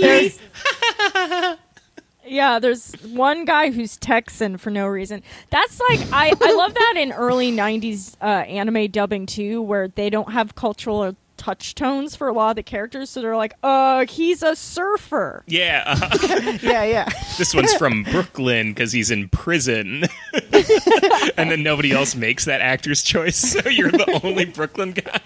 There's- 0.00 0.38
yeah, 2.24 2.58
there's 2.60 2.92
one 3.02 3.44
guy 3.44 3.70
who's 3.70 3.96
Texan 3.96 4.56
for 4.56 4.70
no 4.70 4.86
reason. 4.86 5.22
That's 5.50 5.80
like 5.90 6.00
I, 6.12 6.32
I 6.40 6.52
love 6.54 6.72
that 6.74 6.94
in 6.96 7.12
early 7.12 7.50
'90s 7.52 8.16
uh, 8.22 8.24
anime 8.24 8.90
dubbing 8.90 9.26
too, 9.26 9.60
where 9.60 9.88
they 9.88 10.08
don't 10.08 10.32
have 10.32 10.54
cultural 10.54 11.16
touch 11.42 11.74
tones 11.74 12.14
for 12.14 12.28
a 12.28 12.32
lot 12.32 12.50
of 12.50 12.56
the 12.56 12.62
characters, 12.62 13.10
so 13.10 13.20
they're 13.20 13.36
like, 13.36 13.54
"Uh, 13.62 14.06
he's 14.06 14.42
a 14.42 14.54
surfer." 14.54 15.42
yeah. 15.46 15.98
yeah 16.62 16.84
yeah 16.84 17.08
this 17.38 17.54
one's 17.54 17.74
from 17.74 18.04
Brooklyn 18.04 18.70
because 18.72 18.92
he's 18.92 19.10
in 19.10 19.28
prison, 19.28 20.04
and 21.36 21.50
then 21.50 21.62
nobody 21.62 21.92
else 21.92 22.14
makes 22.14 22.44
that 22.44 22.60
actor's 22.60 23.02
choice. 23.02 23.36
So 23.36 23.68
you're 23.68 23.90
the 23.90 24.20
only 24.24 24.44
Brooklyn 24.44 24.92
guy. 24.92 25.20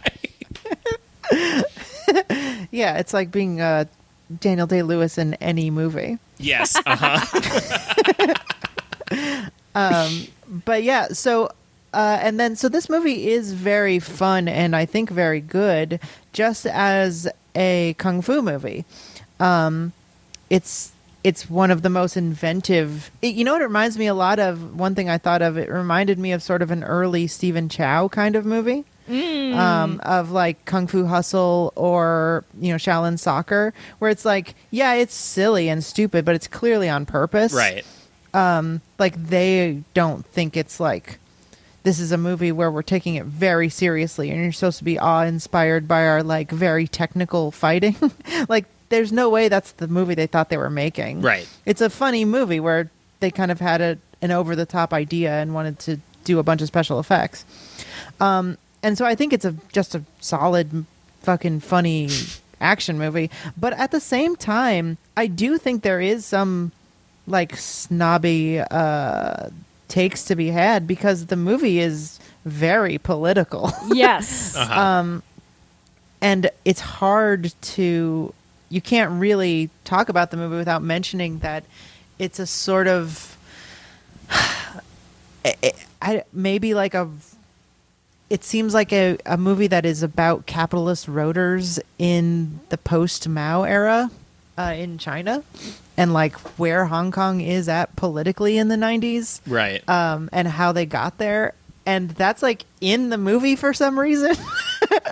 yeah 2.71 2.99
it's 2.99 3.13
like 3.13 3.33
being 3.33 3.61
uh 3.61 3.85
daniel 4.41 4.67
day 4.67 4.83
lewis 4.83 5.19
in 5.19 5.35
any 5.35 5.71
movie 5.71 6.19
Yes. 6.39 6.77
Uh 6.87 6.97
huh. 9.75 10.09
but 10.65 10.83
yeah, 10.83 11.09
so 11.09 11.51
uh, 11.93 12.19
and 12.21 12.39
then 12.39 12.57
so 12.57 12.69
this 12.69 12.89
movie 12.89 13.29
is 13.29 13.53
very 13.53 13.99
fun 13.99 14.49
and 14.49 14.77
I 14.77 14.87
think 14.87 15.11
very 15.11 15.41
good, 15.41 16.01
just 16.33 16.67
as 16.67 17.29
a 17.55 17.95
kung 17.99 18.23
fu 18.23 18.43
movie. 18.43 18.85
Um, 19.41 19.93
it's 20.51 20.93
it's 21.25 21.51
one 21.51 21.71
of 21.71 21.83
the 21.83 21.91
most 21.91 22.17
inventive. 22.17 23.11
It, 23.21 23.35
you 23.35 23.45
know 23.45 23.53
what 23.53 23.63
it 23.63 23.65
reminds 23.67 23.99
me 23.99 24.07
a 24.07 24.15
lot 24.15 24.39
of? 24.39 24.79
One 24.79 24.95
thing 24.95 25.09
I 25.09 25.19
thought 25.19 25.43
of. 25.43 25.57
It 25.57 25.69
reminded 25.69 26.19
me 26.19 26.33
of 26.33 26.43
sort 26.43 26.63
of 26.63 26.71
an 26.71 26.85
early 26.85 27.27
Stephen 27.27 27.69
Chow 27.69 28.09
kind 28.09 28.37
of 28.37 28.45
movie. 28.45 28.85
Um, 29.09 30.01
of 30.05 30.33
like 30.33 30.65
Kung 30.65 30.89
Fu 30.89 31.07
Hustle 31.07 31.73
or 31.77 32.45
you 32.61 32.73
know 32.73 32.77
Shaolin 32.77 33.19
Soccer, 33.19 33.73
where 34.01 34.11
it's 34.11 34.25
like, 34.25 34.55
yeah, 34.73 34.95
it's 34.95 35.15
silly 35.15 35.69
and 35.69 35.85
stupid, 35.85 36.25
but 36.25 36.35
it's 36.35 36.49
clearly 36.49 36.89
on 36.89 37.07
purpose 37.07 37.53
right. 37.53 37.85
like 38.99 39.15
they 39.29 39.83
don't 39.95 40.27
think 40.27 40.57
it's 40.57 40.81
like 40.81 41.19
this 41.87 42.01
is 42.01 42.11
a 42.11 42.19
movie 42.19 42.51
where 42.51 42.69
we're 42.69 42.83
taking 42.83 43.15
it 43.15 43.25
very 43.27 43.69
seriously 43.69 44.29
and 44.33 44.43
you're 44.43 44.51
supposed 44.51 44.79
to 44.79 44.83
be 44.83 44.99
awe 44.99 45.23
inspired 45.23 45.87
by 45.87 46.05
our 46.05 46.21
like 46.21 46.51
very 46.51 46.89
technical 46.89 47.53
fighting. 47.53 47.95
Like 48.49 48.65
there's 48.89 49.13
no 49.13 49.31
way 49.31 49.49
that's 49.49 49.71
the 49.71 49.87
movie 49.87 50.17
they 50.17 50.27
thought 50.27 50.49
they 50.49 50.57
were 50.57 50.69
making. 50.69 51.23
Right. 51.23 51.49
it's 51.65 51.81
a 51.81 51.89
funny 51.89 52.25
movie 52.25 52.59
where 52.59 52.91
they 53.21 53.31
kind 53.31 53.53
of 53.53 53.61
had 53.61 53.81
a, 53.81 53.99
an 54.21 54.33
over 54.33 54.57
the 54.57 54.67
top 54.67 54.93
idea 54.93 55.31
and 55.41 55.55
wanted 55.55 55.79
to 55.81 56.01
do 56.25 56.41
a 56.41 56.43
bunch 56.43 56.61
of 56.61 56.67
special 56.67 56.99
effects. 56.99 57.45
Um 58.21 58.59
and 58.83 58.99
so 58.99 59.05
i 59.05 59.15
think 59.15 59.33
it's 59.33 59.45
a 59.45 59.55
just 59.73 59.95
a 59.95 60.03
solid 60.21 60.87
fucking 61.21 61.61
funny 61.61 62.09
action 62.61 62.99
movie. 62.99 63.31
But 63.57 63.75
at 63.75 63.93
the 63.93 64.01
same 64.01 64.35
time 64.35 64.99
i 65.17 65.29
do 65.29 65.57
think 65.57 65.85
there 65.85 66.01
is 66.01 66.27
some 66.27 66.73
like 67.29 67.57
snobby 67.57 68.59
uh 68.59 69.51
takes 69.89 70.25
to 70.25 70.37
be 70.37 70.49
had 70.49 70.87
because 70.87 71.27
the 71.27 71.37
movie 71.37 71.79
is 71.79 72.19
very 72.45 72.99
political 72.99 73.73
Yes. 73.93 74.55
Uh-huh. 74.57 75.21
and 76.21 76.51
it's 76.65 76.81
hard 76.81 77.53
to 77.61 78.33
you 78.69 78.81
can't 78.81 79.21
really 79.21 79.71
talk 79.85 80.09
about 80.09 80.31
the 80.31 80.37
movie 80.37 80.57
without 80.57 80.83
mentioning 80.83 81.39
that 81.41 81.65
it's 82.19 82.39
a 82.39 82.47
sort 82.47 82.89
of 82.89 83.37
I, 85.45 85.73
I, 86.03 86.25
maybe 86.33 86.75
like 86.75 86.95
a 86.95 87.09
it 88.29 88.43
seems 88.43 88.75
like 88.75 88.93
a, 88.93 89.17
a 89.25 89.37
movie 89.37 89.69
that 89.69 89.87
is 89.87 90.03
about 90.03 90.47
capitalist 90.47 91.07
roaders 91.07 91.79
in 91.99 92.59
the 92.71 92.79
post 92.79 93.29
Mao 93.29 93.63
era 93.63 94.11
uh, 94.59 94.75
in 94.77 94.99
China 94.99 95.43
and 95.97 96.13
like 96.13 96.35
where 96.59 96.85
Hong 96.87 97.11
Kong 97.11 97.41
is 97.41 97.69
at 97.69 97.95
politically 97.97 98.59
in 98.59 98.69
the 98.69 98.77
90s 98.77 99.41
Right. 99.47 99.87
um, 99.89 100.29
and 100.33 100.47
how 100.49 100.73
they 100.73 100.87
got 100.87 101.19
there. 101.19 101.55
And 101.85 102.11
that's 102.11 102.43
like 102.43 102.65
in 102.81 103.11
the 103.11 103.19
movie 103.19 103.55
for 103.57 103.73
some 103.73 103.99
reason. 103.99 104.35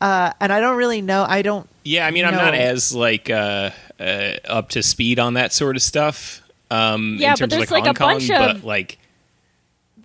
uh, 0.00 0.32
and 0.40 0.52
I 0.52 0.60
don't 0.60 0.76
really 0.76 1.00
know. 1.00 1.24
I 1.26 1.42
don't. 1.42 1.68
yeah. 1.84 2.06
I 2.06 2.10
mean, 2.10 2.24
I'm 2.26 2.34
not 2.34 2.54
as 2.54 2.94
like 2.94 3.30
uh, 3.30 3.70
uh, 3.98 4.32
up 4.46 4.68
to 4.70 4.82
speed 4.82 5.18
on 5.18 5.34
that 5.34 5.52
sort 5.52 5.76
of 5.76 5.82
stuff. 5.82 6.42
Um, 6.70 7.16
Yeah, 7.18 7.28
in 7.28 7.32
but 7.32 7.38
terms 7.38 7.52
of 7.54 7.58
there's, 7.60 7.70
like 7.70 7.84
like, 7.86 7.98
Hong 7.98 8.10
a 8.10 8.14
bunch 8.14 8.28
Kong, 8.28 8.50
of- 8.50 8.56
but 8.62 8.66
like 8.66 8.98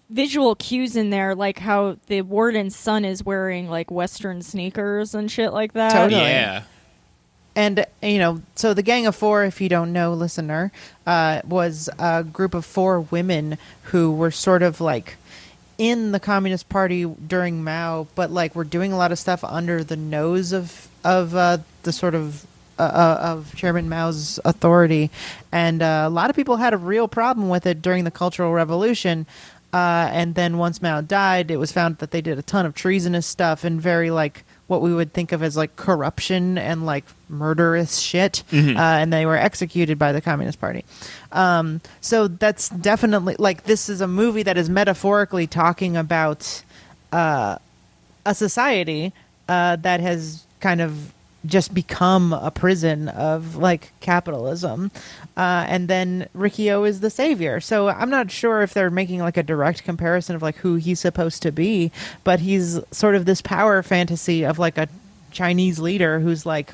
Visual 0.10 0.54
cues 0.56 0.96
in 0.96 1.10
there, 1.10 1.34
like 1.34 1.58
how 1.58 1.98
the 2.08 2.22
warden's 2.22 2.76
son 2.76 3.04
is 3.04 3.24
wearing 3.26 3.68
like 3.68 3.90
Western 3.90 4.42
sneakers 4.44 5.16
and 5.16 5.32
shit 5.32 5.52
like 5.54 5.74
that. 5.74 5.92
Totally. 5.92 6.22
yeah. 6.22 6.64
And, 7.56 7.86
you 8.02 8.18
know, 8.18 8.42
so 8.56 8.74
the 8.74 8.82
Gang 8.82 9.06
of 9.06 9.16
Four, 9.16 9.44
if 9.44 9.62
you 9.62 9.70
don't 9.70 9.94
know, 9.94 10.14
listener, 10.14 10.72
uh, 11.06 11.42
was 11.46 11.90
a 12.00 12.24
group 12.24 12.54
of 12.54 12.66
four 12.66 13.02
women 13.02 13.58
who 13.84 14.12
were 14.12 14.32
sort 14.32 14.64
of 14.64 14.82
like 14.82 15.18
in 15.78 16.12
the 16.12 16.20
Communist 16.20 16.70
Party 16.70 17.06
during 17.06 17.64
Mao, 17.64 18.08
but 18.16 18.32
like 18.32 18.56
we're 18.56 18.64
doing 18.64 18.94
a 18.94 18.98
lot 18.98 19.12
of 19.12 19.20
stuff 19.20 19.44
under 19.44 19.84
the 19.84 19.96
nose 19.96 20.52
of 20.52 20.88
of 21.04 21.36
uh, 21.36 21.58
the 21.84 21.92
sort 21.92 22.16
of 22.16 22.46
uh, 22.80 22.84
uh, 22.84 23.18
of 23.22 23.56
Chairman 23.56 23.90
Mao's 23.90 24.40
authority, 24.46 25.12
and 25.52 25.82
uh, 25.82 26.06
a 26.08 26.10
lot 26.10 26.30
of 26.30 26.36
people 26.36 26.58
had 26.58 26.74
a 26.74 26.78
real 26.78 27.08
problem 27.08 27.50
with 27.50 27.66
it 27.66 27.82
during 27.82 28.04
the 28.04 28.12
Cultural 28.12 28.52
Revolution. 28.52 29.26
Uh, 29.74 30.08
and 30.12 30.36
then 30.36 30.60
once 30.60 30.84
Mao 30.84 31.02
died, 31.02 31.50
it 31.50 31.58
was 31.58 31.72
found 31.72 31.98
that 31.98 32.12
they 32.12 32.22
did 32.22 32.38
a 32.38 32.44
ton 32.44 32.64
of 32.64 32.76
treasonous 32.76 33.26
stuff 33.26 33.64
and 33.64 33.82
very 33.82 34.12
like 34.12 34.44
what 34.68 34.82
we 34.82 34.94
would 34.94 35.14
think 35.14 35.32
of 35.32 35.44
as 35.44 35.58
like 35.58 35.76
corruption 35.76 36.58
and 36.58 36.86
like 36.86 37.06
murderous 37.30 38.00
shit, 38.00 38.44
uh, 38.78 38.80
and 38.80 39.12
they 39.12 39.26
were 39.26 39.36
executed 39.38 40.00
by 40.00 40.12
the 40.12 40.22
Communist 40.22 40.60
Party. 40.60 40.86
Um, 41.32 41.82
so 42.02 42.28
that's 42.28 42.70
definitely 42.70 43.36
like 43.38 43.64
this 43.66 43.90
is 43.90 44.02
a 44.02 44.08
movie 44.08 44.44
that 44.44 44.58
is 44.58 44.70
metaphorically 44.70 45.48
talking 45.48 45.98
about 45.98 46.64
uh, 47.12 47.58
a 48.26 48.34
society 48.34 49.12
uh, 49.50 49.76
that 49.78 50.00
has 50.00 50.46
kind 50.60 50.82
of 50.82 51.14
just 51.46 51.74
become 51.74 52.32
a 52.32 52.52
prison 52.52 53.10
of 53.10 53.58
like 53.58 53.92
capitalism. 54.00 54.92
Uh, 55.36 55.66
and 55.68 55.88
then 55.88 56.28
Riki-Oh 56.34 56.84
is 56.84 57.00
the 57.00 57.10
savior. 57.10 57.60
So 57.60 57.88
I'm 57.90 58.10
not 58.12 58.30
sure 58.30 58.62
if 58.62 58.74
they're 58.74 58.92
making 58.92 59.20
like 59.20 59.36
a 59.38 59.42
direct 59.44 59.84
comparison 59.84 60.36
of 60.36 60.42
like 60.44 60.58
who 60.58 60.76
he's 60.76 61.00
supposed 61.00 61.42
to 61.44 61.52
be, 61.52 61.92
but 62.24 62.40
he's 62.40 62.80
sort 62.92 63.16
of 63.16 63.26
this 63.26 63.42
power 63.42 63.82
fantasy 63.82 64.44
of 64.46 64.60
like 64.60 64.78
a 64.78 64.88
Chinese 65.32 65.80
leader 65.80 66.20
who's 66.20 66.46
like, 66.46 66.74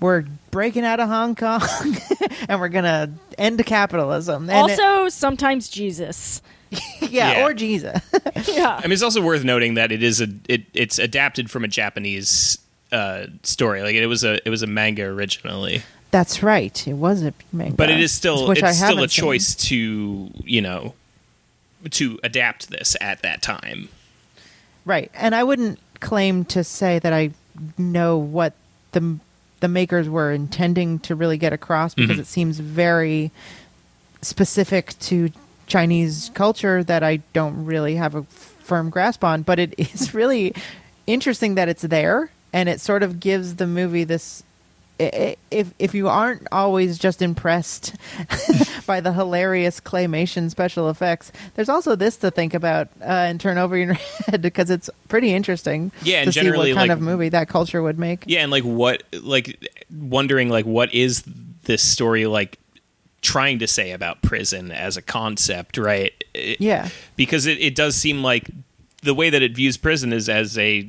we're 0.00 0.24
breaking 0.50 0.84
out 0.84 1.00
of 1.00 1.08
Hong 1.08 1.34
Kong 1.34 1.62
and 2.48 2.60
we're 2.60 2.68
gonna 2.68 3.12
end 3.36 3.64
capitalism. 3.66 4.48
And 4.50 4.70
it- 4.70 4.80
also, 4.80 5.08
sometimes 5.08 5.68
Jesus. 5.68 6.40
yeah, 6.70 6.78
Yeah. 7.38 7.44
or 7.46 7.54
Jesus. 7.54 8.00
Yeah. 8.48 8.76
I 8.78 8.82
mean, 8.82 8.92
it's 8.92 9.02
also 9.02 9.20
worth 9.20 9.42
noting 9.44 9.74
that 9.74 9.90
it 9.92 10.02
is 10.02 10.20
a 10.20 10.28
it, 10.48 10.62
it's 10.72 10.98
adapted 10.98 11.50
from 11.50 11.64
a 11.64 11.68
Japanese 11.68 12.58
uh, 12.92 13.26
story. 13.42 13.82
Like 13.82 13.94
it 13.94 14.06
was 14.06 14.22
a 14.24 14.38
it 14.46 14.50
was 14.50 14.62
a 14.62 14.66
manga 14.66 15.02
originally, 15.04 15.82
That's 16.10 16.42
right. 16.42 16.86
It 16.88 16.94
was 16.94 17.22
a 17.22 17.34
manga, 17.52 17.74
but 17.76 17.90
it 17.90 18.00
is 18.00 18.12
still 18.12 18.50
it's 18.50 18.60
still 18.60 18.70
a 18.70 18.74
haven't 18.74 19.10
seen. 19.10 19.22
choice 19.24 19.54
to 19.56 20.30
you 20.44 20.62
know 20.62 20.94
to 21.90 22.18
adapt 22.22 22.70
this 22.70 22.96
at 23.00 23.22
that 23.22 23.42
time. 23.42 23.88
Right. 24.84 25.10
And 25.14 25.34
I 25.34 25.44
wouldn't 25.44 25.78
claim 26.00 26.44
to 26.46 26.64
say 26.64 26.98
that 27.00 27.12
I 27.12 27.30
know 27.76 28.16
what 28.16 28.54
the 28.92 29.18
the 29.60 29.68
makers 29.68 30.08
were 30.08 30.32
intending 30.32 30.98
to 31.00 31.14
really 31.14 31.36
get 31.36 31.52
across 31.52 31.94
because 31.94 32.16
Mhm. 32.16 32.20
it 32.20 32.26
seems 32.26 32.58
very 32.60 33.30
specific 34.22 34.98
to 35.00 35.30
Chinese 35.66 36.30
culture 36.34 36.82
that 36.84 37.02
I 37.02 37.16
don't 37.32 37.64
really 37.64 37.96
have 37.96 38.14
a 38.14 38.22
firm 38.22 38.88
grasp 38.90 39.22
on, 39.24 39.42
but 39.42 39.58
it 39.58 39.74
is 39.78 40.14
really 40.14 40.54
interesting 41.06 41.54
that 41.56 41.68
it's 41.68 41.82
there 41.82 42.30
and 42.52 42.68
it 42.68 42.80
sort 42.80 43.02
of 43.02 43.20
gives 43.20 43.56
the 43.56 43.66
movie 43.66 44.04
this 44.04 44.42
if 44.98 45.72
if 45.78 45.94
you 45.94 46.08
aren't 46.08 46.46
always 46.50 46.98
just 46.98 47.22
impressed 47.22 47.94
by 48.86 49.00
the 49.00 49.12
hilarious 49.12 49.80
claymation 49.80 50.50
special 50.50 50.90
effects, 50.90 51.30
there's 51.54 51.68
also 51.68 51.94
this 51.94 52.16
to 52.18 52.30
think 52.30 52.54
about 52.54 52.88
uh, 53.00 53.04
and 53.04 53.40
turn 53.40 53.58
over 53.58 53.76
your 53.76 53.92
head 54.26 54.42
because 54.42 54.70
it's 54.70 54.90
pretty 55.08 55.32
interesting. 55.32 55.92
Yeah, 56.02 56.18
and 56.22 56.26
to 56.26 56.32
see 56.32 56.40
generally, 56.40 56.72
what 56.72 56.78
kind 56.80 56.88
like- 56.88 56.96
of 56.98 57.02
movie 57.02 57.28
that 57.28 57.48
culture 57.48 57.82
would 57.82 57.98
make. 57.98 58.24
Yeah, 58.26 58.40
and 58.40 58.50
like 58.50 58.64
what 58.64 59.02
like 59.22 59.58
wondering 59.96 60.48
like 60.48 60.66
what 60.66 60.92
is 60.92 61.22
this 61.64 61.82
story 61.82 62.26
like 62.26 62.58
trying 63.20 63.58
to 63.58 63.66
say 63.66 63.92
about 63.92 64.22
prison 64.22 64.70
as 64.72 64.96
a 64.96 65.02
concept, 65.02 65.76
right? 65.78 66.12
It- 66.34 66.60
Yeah. 66.60 66.88
because 67.16 67.46
it, 67.46 67.58
it 67.60 67.74
does 67.74 67.94
seem 67.96 68.22
like 68.22 68.48
the 69.02 69.12
way 69.14 69.28
that 69.30 69.42
it 69.42 69.54
views 69.54 69.76
prison 69.76 70.12
is 70.12 70.28
as 70.28 70.56
a 70.58 70.88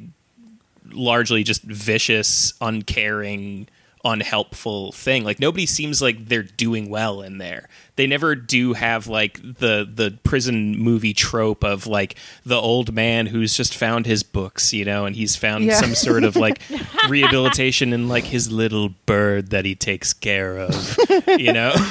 largely 0.91 1.43
just 1.43 1.62
vicious, 1.64 2.53
uncaring, 2.62 3.68
unhelpful 4.04 4.91
thing. 4.91 5.24
Like 5.24 5.39
nobody 5.39 5.66
seems 5.66 6.02
like 6.02 6.28
they're 6.28 6.43
doing 6.43 6.89
well 6.89 7.22
in 7.22 7.38
there. 7.38 7.68
They 8.00 8.08
never 8.08 8.34
do 8.34 8.72
have 8.72 9.08
like 9.08 9.41
the 9.41 9.86
the 9.93 10.18
prison 10.24 10.78
movie 10.80 11.14
trope 11.14 11.66
of 11.66 11.86
like 11.86 12.16
the 12.45 12.56
old 12.56 12.93
man 12.93 13.26
who's 13.26 13.58
just 13.58 13.76
found 13.76 14.06
his 14.06 14.24
books, 14.24 14.72
you 14.72 14.86
know, 14.86 15.04
and 15.06 15.18
he's 15.18 15.36
found 15.36 15.66
Yeah. 15.66 15.74
some 15.82 15.93
sort 15.95 16.24
of 16.24 16.38
like 16.38 16.62
rehabilitation 17.10 17.91
in 17.91 18.08
like 18.08 18.24
his 18.24 18.50
little 18.54 18.88
bird 19.06 19.50
that 19.50 19.66
he 19.66 19.76
takes 19.76 20.14
care 20.14 20.58
of, 20.60 20.97
you 21.28 21.52
know. 21.52 21.74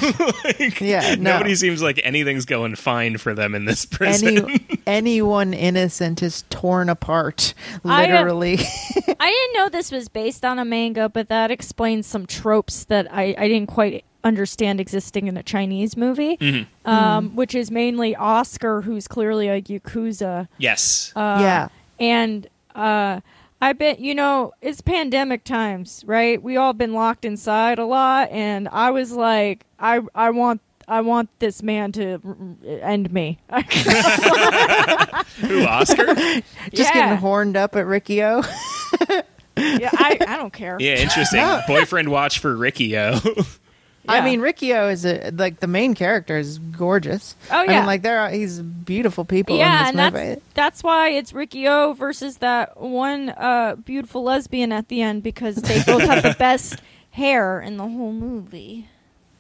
Like, 0.45 0.81
Yeah, 0.81 1.15
no. 1.17 1.33
Nobody 1.35 1.55
seems 1.57 1.83
like 1.83 2.01
anything's 2.03 2.47
going 2.47 2.75
fine 2.77 3.19
for 3.19 3.35
them 3.35 3.55
in 3.55 3.67
this 3.67 3.85
prison. 3.85 4.39
Any 4.49 4.61
anyone 4.87 5.53
innocent 5.53 6.23
is 6.23 6.45
torn 6.49 6.89
apart, 6.89 7.53
I, 7.85 8.05
uh, 8.07 8.13
literally. 8.15 8.59
I 9.21 9.31
didn't 9.31 9.53
know 9.55 9.69
this 9.69 9.93
was 9.93 10.09
based 10.09 10.43
on 10.43 10.59
a 10.59 10.65
manga, 10.65 11.11
but 11.11 11.29
that 11.29 11.51
explains 11.51 12.07
some 12.07 12.25
tropes 12.25 12.85
that 12.85 13.13
I, 13.13 13.35
I 13.37 13.49
didn't 13.49 13.69
quite 13.69 14.05
understand 14.25 14.81
existing 14.81 15.29
in 15.29 15.37
a 15.37 15.43
Chinese 15.43 15.97
movie, 15.97 16.37
Mm-hmm. 16.39 16.89
um, 16.91 17.37
which 17.37 17.55
is 17.55 17.71
mainly 17.71 18.17
Oscar, 18.17 18.83
who's 18.83 19.07
clearly 19.09 19.49
a 19.49 19.63
yakuza, 19.63 20.49
yes. 20.59 21.13
uh, 21.17 21.39
yeah. 21.41 21.69
and 22.01 22.47
uh, 22.75 23.21
I 23.63 23.73
bet 23.73 24.01
you 24.01 24.15
know 24.15 24.53
it's 24.61 24.81
pandemic 24.81 25.45
times, 25.45 26.03
right? 26.07 26.43
We 26.43 26.57
all 26.57 26.73
been 26.73 26.93
locked 26.95 27.25
inside 27.25 27.79
a 27.79 27.85
lot, 27.87 28.31
and 28.31 28.69
I 28.69 28.91
was 28.91 29.13
like, 29.13 29.65
I 29.79 30.01
I 30.15 30.31
want. 30.31 30.61
I 30.91 31.03
want 31.03 31.29
this 31.39 31.63
man 31.63 31.93
to 31.93 32.13
r- 32.15 32.21
r- 32.25 32.35
end 32.81 33.13
me. 33.13 33.39
Who 33.51 33.57
Oscar? 35.67 36.15
Just 36.15 36.45
yeah. 36.75 36.93
getting 36.95 37.19
horned 37.19 37.59
up 37.59 37.77
at 37.77 37.85
Riki-Oh. 37.87 38.41
yeah, 39.59 39.91
I, 39.93 40.17
I 40.27 40.37
don't 40.39 40.51
care. 40.53 40.79
Yeah, 40.81 40.95
interesting. 40.97 41.45
Boyfriend 41.67 42.09
watch 42.11 42.39
for 42.39 42.57
Riki-Oh. 42.57 43.21
I 44.09 44.25
mean, 44.25 44.41
Riki-Oh 44.41 44.89
is 44.89 45.05
a, 45.05 45.31
like 45.31 45.61
the 45.61 45.67
main 45.67 45.95
character 45.95 46.39
is 46.39 46.59
gorgeous. 46.59 47.37
Oh, 47.51 47.63
yeah, 47.63 47.71
I 47.71 47.77
mean, 47.79 47.87
like 47.87 48.03
there 48.03 48.21
are 48.21 48.31
he's 48.31 48.61
beautiful 48.61 49.25
people 49.25 49.57
yeah, 49.57 49.89
in 49.89 49.99
and 49.99 50.15
movie. 50.15 50.27
that's 50.27 50.43
that's 50.55 50.83
why 50.83 51.11
it's 51.11 51.33
Riki-Oh 51.33 51.95
versus 51.95 52.39
that 52.39 52.81
one 52.81 53.31
uh, 53.31 53.77
beautiful 53.77 54.23
lesbian 54.23 54.73
at 54.73 54.89
the 54.89 55.03
end 55.03 55.23
because 55.23 55.57
they 55.57 55.83
both 55.85 56.03
have 56.03 56.23
the 56.23 56.35
best 56.39 56.81
hair 57.11 57.61
in 57.61 57.77
the 57.77 57.87
whole 57.87 58.13
movie. 58.13 58.89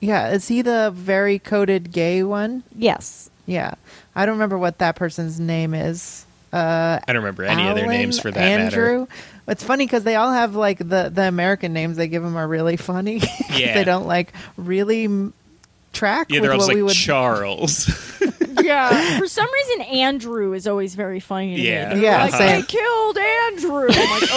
Yeah, 0.01 0.31
is 0.31 0.49
he 0.49 0.62
the 0.62 0.93
very 0.95 1.39
coded 1.39 1.91
gay 1.93 2.23
one? 2.23 2.62
Yes. 2.75 3.31
Yeah, 3.47 3.75
I 4.14 4.27
don't 4.27 4.35
remember 4.35 4.59
what 4.59 4.79
that 4.79 4.95
person's 4.95 5.41
name 5.41 5.75
is. 5.75 6.27
Uh, 6.53 6.99
I 7.07 7.12
don't 7.12 7.22
remember 7.22 7.44
any 7.44 7.68
of 7.68 7.76
their 7.76 7.86
names 7.86 8.18
for 8.18 8.30
that 8.30 8.40
Andrew. 8.40 9.01
matter. 9.01 9.12
It's 9.49 9.62
funny 9.64 9.86
because 9.86 10.05
they 10.05 10.14
all 10.16 10.32
have 10.32 10.55
like 10.55 10.78
the 10.78 11.11
the 11.12 11.22
American 11.28 11.72
names 11.72 11.96
they 11.96 12.09
give 12.09 12.22
them 12.22 12.36
are 12.36 12.46
really 12.49 12.76
funny. 12.76 13.20
Yeah. 13.51 13.74
they 13.74 13.84
don't 13.84 14.07
like 14.07 14.32
really 14.57 15.32
track 15.92 16.28
Yeah, 16.30 16.40
they're 16.40 16.53
all 16.53 16.59
what 16.59 16.66
just 16.66 16.74
we 16.74 16.82
like 16.82 16.88
would. 16.88 16.96
Yeah. 18.64 19.18
For 19.18 19.26
some 19.26 19.46
reason, 19.53 19.80
Andrew 19.82 20.53
is 20.53 20.66
always 20.66 20.94
very 20.94 21.20
funny. 21.20 21.57
To 21.57 21.62
Yeah. 21.62 21.88
Me. 21.94 22.01
They're 22.01 22.03
Yeah, 22.05 22.22
Like, 22.24 22.34
same. 22.34 22.62
I 22.62 22.66
killed 22.66 23.18
Andrew. 23.18 23.88
I'm 23.90 24.11
like, 24.20 24.32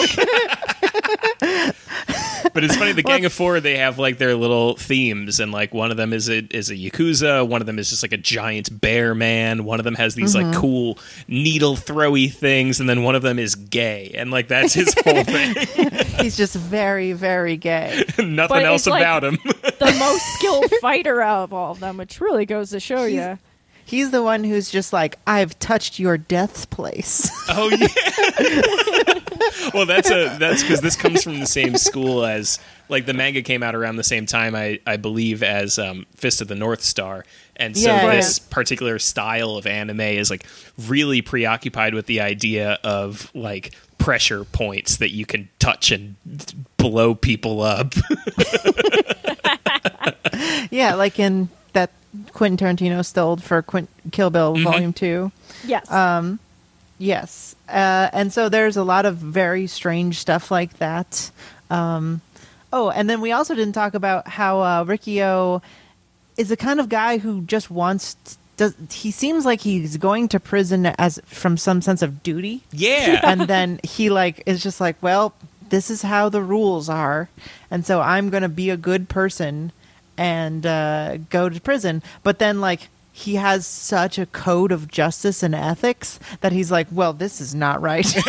okay. 1.43 1.71
but 2.53 2.63
it's 2.63 2.75
funny. 2.75 2.91
The 2.91 3.03
Gang 3.03 3.25
of 3.25 3.33
Four 3.33 3.59
they 3.59 3.77
have 3.77 3.97
like 3.99 4.17
their 4.17 4.35
little 4.35 4.75
themes, 4.75 5.39
and 5.39 5.51
like 5.51 5.73
one 5.73 5.91
of 5.91 5.97
them 5.97 6.13
is 6.13 6.29
a 6.29 6.39
is 6.55 6.69
a 6.69 6.75
yakuza. 6.75 7.47
One 7.47 7.61
of 7.61 7.67
them 7.67 7.79
is 7.79 7.89
just 7.89 8.03
like 8.03 8.11
a 8.13 8.17
giant 8.17 8.79
bear 8.81 9.13
man. 9.15 9.63
One 9.63 9.79
of 9.79 9.83
them 9.83 9.95
has 9.95 10.15
these 10.15 10.35
Mm-hmm. 10.35 10.51
like 10.51 10.57
cool 10.59 10.97
needle 11.27 11.75
throwy 11.75 12.31
things, 12.31 12.79
and 12.79 12.87
then 12.89 13.03
one 13.03 13.15
of 13.15 13.21
them 13.21 13.39
is 13.39 13.55
gay, 13.55 14.11
and 14.15 14.31
like 14.31 14.47
that's 14.47 14.73
his 14.73 14.93
whole 15.03 15.23
thing. 15.23 15.55
He's 16.19 16.37
just 16.37 16.55
very 16.55 17.13
very 17.13 17.57
gay. 17.57 18.03
Nothing 18.17 18.47
But 18.47 18.63
else 18.65 18.81
it's 18.81 18.87
like- 18.87 19.01
about 19.01 19.23
him. 19.23 19.37
the 19.43 19.95
most 19.99 20.23
skilled 20.35 20.71
fighter 20.81 21.21
out 21.21 21.43
of 21.45 21.53
all 21.53 21.71
of 21.71 21.79
them, 21.79 21.97
which 21.97 22.21
really 22.21 22.45
goes 22.45 22.69
to 22.71 22.79
show 22.79 23.05
you. 23.05 23.39
He's 23.83 24.11
the 24.11 24.23
one 24.23 24.43
who's 24.43 24.69
just 24.69 24.93
like 24.93 25.17
I've 25.27 25.57
touched 25.59 25.99
your 25.99 26.17
death's 26.17 26.65
place. 26.65 27.29
Oh 27.49 27.69
yeah. 27.69 29.19
well, 29.73 29.85
that's 29.85 30.09
a 30.09 30.35
that's 30.39 30.61
because 30.61 30.81
this 30.81 30.95
comes 30.95 31.23
from 31.23 31.39
the 31.39 31.45
same 31.47 31.77
school 31.77 32.25
as 32.25 32.59
like 32.89 33.05
the 33.05 33.13
manga 33.13 33.41
came 33.41 33.63
out 33.63 33.75
around 33.75 33.95
the 33.95 34.03
same 34.03 34.25
time 34.25 34.55
I 34.55 34.79
I 34.85 34.97
believe 34.97 35.43
as 35.43 35.79
um, 35.79 36.05
Fist 36.15 36.41
of 36.41 36.47
the 36.47 36.55
North 36.55 36.81
Star, 36.81 37.25
and 37.55 37.77
so 37.77 37.87
Yeah, 37.89 38.15
this 38.15 38.39
particular 38.39 38.99
style 38.99 39.51
of 39.57 39.65
anime 39.67 40.01
is 40.01 40.29
like 40.29 40.45
really 40.77 41.21
preoccupied 41.21 41.93
with 41.93 42.05
the 42.07 42.21
idea 42.21 42.79
of 42.83 43.31
like 43.33 43.73
pressure 43.97 44.43
points 44.43 44.97
that 44.97 45.11
you 45.11 45.25
can 45.25 45.47
touch 45.59 45.91
and 45.91 46.15
blow 46.77 47.13
people 47.15 47.61
up. 47.61 47.93
yeah, 50.71 50.95
like 50.95 51.19
in 51.19 51.49
that 51.73 51.91
Quentin 52.33 52.57
Tarantino 52.57 53.05
stole 53.05 53.37
for 53.37 53.61
Quint- 53.61 53.89
Kill 54.11 54.29
Bill 54.29 54.53
Mm-hmm. 54.55 54.63
Volume 54.63 54.93
Two. 54.93 55.31
Yes. 55.65 55.89
Yes. 57.01 57.55
Uh, 57.67 58.09
and 58.13 58.31
so 58.31 58.47
there's 58.47 58.77
a 58.77 58.83
lot 58.83 59.05
of 59.07 59.15
very 59.17 59.65
strange 59.65 60.19
stuff 60.19 60.51
like 60.51 60.77
that. 60.77 61.31
Um, 61.71 62.21
oh, 62.71 62.91
and 62.91 63.09
then 63.09 63.21
we 63.21 63.31
also 63.31 63.55
didn't 63.55 63.73
talk 63.73 63.95
about 63.95 64.27
how 64.27 64.61
uh, 64.61 64.83
Riki-Oh 64.83 65.61
is 66.37 66.49
the 66.49 66.57
kind 66.57 66.79
of 66.79 66.89
guy 66.89 67.17
who 67.17 67.41
just 67.41 67.71
wants 67.71 68.13
t- 68.23 68.35
does 68.57 68.75
he 68.91 69.09
seems 69.09 69.45
like 69.45 69.61
he's 69.61 69.97
going 69.97 70.27
to 70.29 70.39
prison 70.39 70.85
as 70.85 71.19
from 71.25 71.57
some 71.57 71.81
sense 71.81 72.01
of 72.03 72.21
duty 72.21 72.61
Yeah. 72.71 73.19
and 73.23 73.41
then 73.41 73.79
he 73.83 74.09
like 74.11 74.43
is 74.45 74.61
just 74.61 74.79
like 74.79 74.95
well 75.01 75.33
this 75.69 75.89
is 75.89 76.01
how 76.03 76.29
the 76.29 76.41
rules 76.41 76.87
are 76.89 77.29
and 77.71 77.85
so 77.85 78.01
i'm 78.01 78.29
going 78.29 78.43
to 78.43 78.49
be 78.49 78.69
a 78.69 78.77
good 78.77 79.09
person 79.09 79.71
and 80.17 80.65
uh, 80.65 81.17
go 81.29 81.49
to 81.49 81.59
prison 81.61 82.01
but 82.23 82.39
then 82.39 82.61
like 82.61 82.89
he 83.13 83.35
has 83.35 83.67
such 83.67 84.17
a 84.17 84.25
code 84.25 84.71
of 84.71 84.87
justice 84.87 85.43
and 85.43 85.53
ethics 85.53 86.17
that 86.39 86.51
he's 86.53 86.71
like 86.71 86.87
well 86.91 87.13
this 87.13 87.41
is 87.41 87.53
not 87.55 87.81
right. 87.81 88.05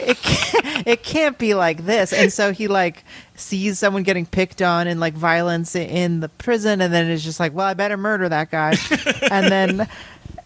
It, 0.00 0.16
can't, 0.22 0.86
it 0.86 1.02
can't 1.02 1.36
be 1.38 1.52
like 1.54 1.84
this. 1.84 2.12
And 2.14 2.32
so 2.32 2.52
he 2.52 2.66
like 2.68 3.04
sees 3.34 3.78
someone 3.78 4.02
getting 4.04 4.24
picked 4.24 4.62
on 4.62 4.86
and 4.86 4.98
like 5.00 5.12
violence 5.12 5.74
in 5.76 6.20
the 6.20 6.28
prison 6.30 6.80
and 6.80 6.92
then 6.94 7.10
is 7.10 7.22
just 7.22 7.38
like 7.38 7.52
well 7.52 7.66
i 7.66 7.74
better 7.74 7.96
murder 7.98 8.28
that 8.28 8.50
guy. 8.50 8.74
And 9.30 9.46
then 9.52 9.88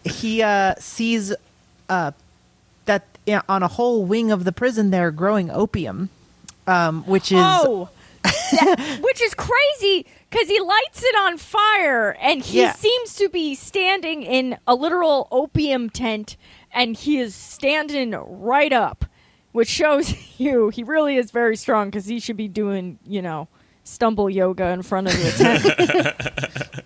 he 0.03 0.41
uh 0.41 0.75
sees 0.79 1.33
uh 1.87 2.11
that 2.85 3.05
yeah, 3.25 3.41
on 3.47 3.63
a 3.63 3.69
whole 3.69 4.05
wing 4.05 4.31
of 4.31 4.43
the 4.43 4.51
prison 4.51 4.89
they're 4.89 5.11
growing 5.11 5.49
opium 5.49 6.09
um 6.67 7.03
which 7.03 7.31
is 7.31 7.37
Oh, 7.41 7.89
that- 8.23 8.99
which 9.01 9.21
is 9.21 9.33
crazy 9.33 10.05
because 10.33 10.47
he 10.47 10.59
lights 10.59 11.03
it 11.03 11.15
on 11.15 11.37
fire 11.37 12.17
and 12.19 12.41
he 12.41 12.61
Yeah. 12.61 12.73
seems 12.73 13.15
to 13.17 13.29
be 13.29 13.53
standing 13.53 14.23
in 14.23 14.57
a 14.67 14.73
literal 14.73 15.27
opium 15.31 15.89
tent 15.91 16.35
and 16.73 16.95
he 16.97 17.19
is 17.19 17.35
standing 17.35 18.11
right 18.11 18.73
up, 18.73 19.05
which 19.51 19.67
shows 19.69 20.15
you 20.39 20.69
he 20.69 20.81
really 20.83 21.17
is 21.17 21.29
very 21.29 21.55
strong 21.55 21.89
because 21.89 22.05
he 22.07 22.19
should 22.19 22.35
be 22.37 22.47
doing, 22.47 22.97
you 23.05 23.21
know, 23.21 23.47
stumble 23.83 24.27
yoga 24.29 24.69
in 24.69 24.81
front 24.81 25.07
of 25.07 25.13
the 25.13 25.31
tent. 26.73 26.85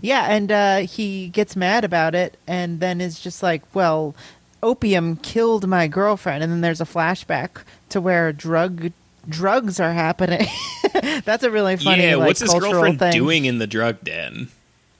Yeah, 0.00 0.26
and 0.28 0.50
uh, 0.52 0.76
he 0.78 1.28
gets 1.28 1.54
mad 1.56 1.84
about 1.84 2.14
it, 2.14 2.36
and 2.46 2.80
then 2.80 3.00
is 3.00 3.18
just 3.18 3.42
like, 3.42 3.62
"Well, 3.74 4.14
opium 4.62 5.16
killed 5.16 5.66
my 5.66 5.88
girlfriend," 5.88 6.42
and 6.42 6.52
then 6.52 6.60
there's 6.60 6.82
a 6.82 6.84
flashback 6.86 7.62
to 7.88 8.00
where 8.00 8.30
drug 8.32 8.92
drugs 9.28 9.80
are 9.80 9.92
happening. 9.94 10.46
That's 11.24 11.42
a 11.44 11.50
really 11.50 11.76
funny, 11.76 12.04
yeah, 12.04 12.16
like, 12.16 12.26
what's 12.28 12.40
his 12.40 12.50
cultural 12.50 12.72
girlfriend 12.72 12.98
thing. 12.98 13.12
doing 13.12 13.44
in 13.44 13.58
the 13.58 13.66
drug 13.66 14.00
den? 14.02 14.48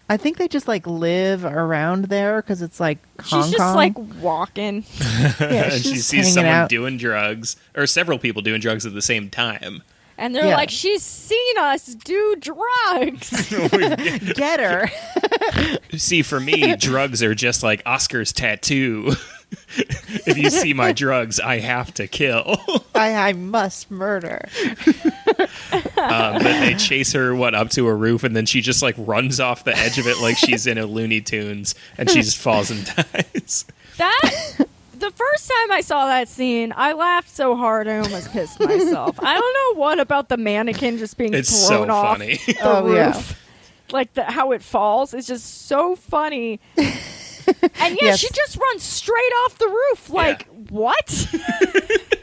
I 0.09 0.17
think 0.17 0.37
they 0.39 0.47
just 0.47 0.69
like 0.69 0.87
live 0.87 1.45
around 1.45 2.05
there 2.05 2.41
because 2.41 2.63
it's 2.63 2.79
like 2.79 2.99
Hong 3.25 3.43
She's 3.43 3.53
just 3.53 3.63
Kong. 3.63 3.75
like 3.75 3.99
walking. 4.23 4.85
yeah, 5.41 5.73
and 5.73 5.83
she 5.83 5.97
sees 5.97 6.33
someone 6.33 6.55
out. 6.55 6.69
doing 6.69 6.97
drugs, 6.97 7.57
or 7.75 7.87
several 7.89 8.19
people 8.19 8.41
doing 8.43 8.61
drugs 8.61 8.87
at 8.87 8.95
the 8.95 9.03
same 9.03 9.31
time. 9.31 9.83
And 10.19 10.35
they're 10.35 10.47
Yeah. 10.47 10.57
like, 10.57 10.71
she's 10.71 11.03
seen 11.03 11.59
us 11.59 11.87
do 11.87 12.37
drugs. 12.41 13.51
Get 14.35 14.61
her. 14.61 14.89
See, 15.99 16.23
for 16.23 16.41
me, 16.41 16.75
drugs 16.77 17.23
are 17.23 17.35
just 17.35 17.63
like 17.63 17.83
Oscar's 17.85 18.33
tattoo. 18.33 19.13
if 20.27 20.37
you 20.37 20.51
see 20.51 20.75
my 20.75 20.93
drugs, 20.93 21.39
I 21.41 21.59
have 21.61 21.93
to 21.95 22.07
kill. 22.07 22.61
I, 22.95 23.29
I 23.29 23.33
must 23.33 23.91
murder. 23.91 24.49
um, 25.97 26.43
but 26.43 26.43
they 26.61 26.75
chase 26.79 27.13
her 27.13 27.35
what 27.35 27.55
up 27.55 27.71
to 27.71 27.87
a 27.89 27.95
roof, 27.95 28.25
and 28.25 28.35
then 28.35 28.47
she 28.47 28.61
just 28.61 28.83
like 28.83 28.95
runs 28.99 29.41
off 29.41 29.65
the 29.65 29.77
edge 29.77 29.99
of 29.99 30.07
it 30.07 30.19
like 30.19 30.37
she's 30.37 30.67
in 30.67 30.79
a 30.79 30.87
Looney 30.87 31.21
Tunes, 31.21 31.75
and 31.99 32.11
she 32.11 32.23
just 32.23 32.39
falls 32.39 32.71
and 32.71 32.85
dies. 32.85 33.65
That 33.99 34.21
the 34.99 35.11
first 35.11 35.49
time 35.51 35.73
I 35.73 35.81
saw 35.83 36.07
that 36.07 36.29
scene, 36.29 36.73
I 36.77 36.93
laughed 36.93 37.29
so 37.31 37.55
hard 37.57 37.87
I 37.89 37.99
almost 37.99 38.33
pissed 38.33 38.59
myself. 38.61 39.19
I 39.21 39.35
don't 39.39 39.77
know 39.77 39.81
what 39.81 40.01
about 40.01 40.29
the 40.29 40.37
mannequin 40.37 40.99
just 40.99 41.17
being 41.17 41.35
It's 41.35 41.49
so 41.49 41.69
thrown 41.69 41.91
off 41.91 42.19
funny. 42.19 42.37
the 42.47 42.57
Oh, 42.63 42.85
roof. 42.85 42.97
yeah. 42.97 43.23
Like 43.93 44.13
the, 44.15 44.25
how 44.25 44.53
it 44.53 44.63
falls 44.63 45.15
is 45.15 45.27
just 45.27 45.67
so 45.67 45.95
funny. 45.97 46.61
And 47.81 47.95
yeah, 48.01 48.09
Yes. 48.09 48.19
she 48.19 48.29
just 48.35 48.57
runs 48.57 48.83
straight 48.83 49.33
off 49.45 49.59
the 49.59 49.69
roof. 49.69 50.11
Like 50.11 50.49
what? 50.71 51.27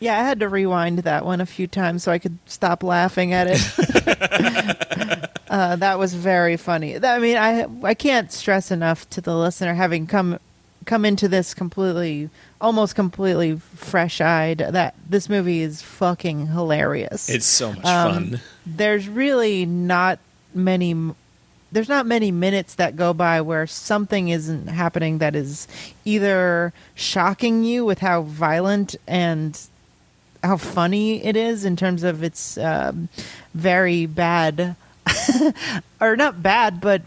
Yeah, 0.00 0.16
I 0.16 0.22
had 0.22 0.38
to 0.40 0.48
rewind 0.48 1.00
that 1.00 1.24
one 1.24 1.40
a 1.40 1.46
few 1.46 1.66
times 1.66 2.04
so 2.04 2.12
I 2.12 2.20
could 2.20 2.38
stop 2.46 2.84
laughing 2.84 3.32
at 3.32 3.48
it. 3.50 5.30
uh, 5.50 5.74
that 5.74 5.98
was 5.98 6.14
very 6.14 6.56
funny. 6.56 7.04
I 7.04 7.18
mean, 7.18 7.36
I 7.36 7.66
I 7.82 7.94
can't 7.94 8.30
stress 8.30 8.70
enough 8.70 9.10
to 9.10 9.20
the 9.20 9.34
listener 9.36 9.74
having 9.74 10.06
come 10.06 10.38
come 10.84 11.04
into 11.04 11.26
this 11.26 11.52
completely, 11.52 12.30
almost 12.60 12.94
completely 12.94 13.56
fresh 13.56 14.20
eyed 14.20 14.58
that 14.58 14.94
this 15.10 15.28
movie 15.28 15.62
is 15.62 15.82
fucking 15.82 16.46
hilarious. 16.46 17.28
It's 17.28 17.44
so 17.44 17.72
much 17.72 17.84
Um, 17.84 18.12
fun. 18.14 18.40
there's 18.64 19.08
really 19.08 19.66
not 19.66 20.20
many 20.54 20.94
there's 21.70 21.88
not 21.88 22.06
many 22.06 22.30
minutes 22.30 22.74
that 22.76 22.96
go 22.96 23.12
by 23.12 23.40
where 23.40 23.66
something 23.66 24.28
isn't 24.30 24.68
happening 24.68 25.18
that 25.18 25.36
is 25.36 25.68
either 26.04 26.72
shocking 26.94 27.62
you 27.64 27.84
with 27.84 27.98
how 27.98 28.22
violent 28.22 28.96
and 29.06 29.60
how 30.42 30.56
funny 30.56 31.22
it 31.24 31.36
is 31.36 31.64
in 31.64 31.76
terms 31.76 32.02
of 32.04 32.22
its 32.22 32.56
um, 32.58 33.08
very 33.54 34.06
bad 34.06 34.76
or 36.00 36.16
not 36.16 36.42
bad 36.42 36.80
but 36.80 37.02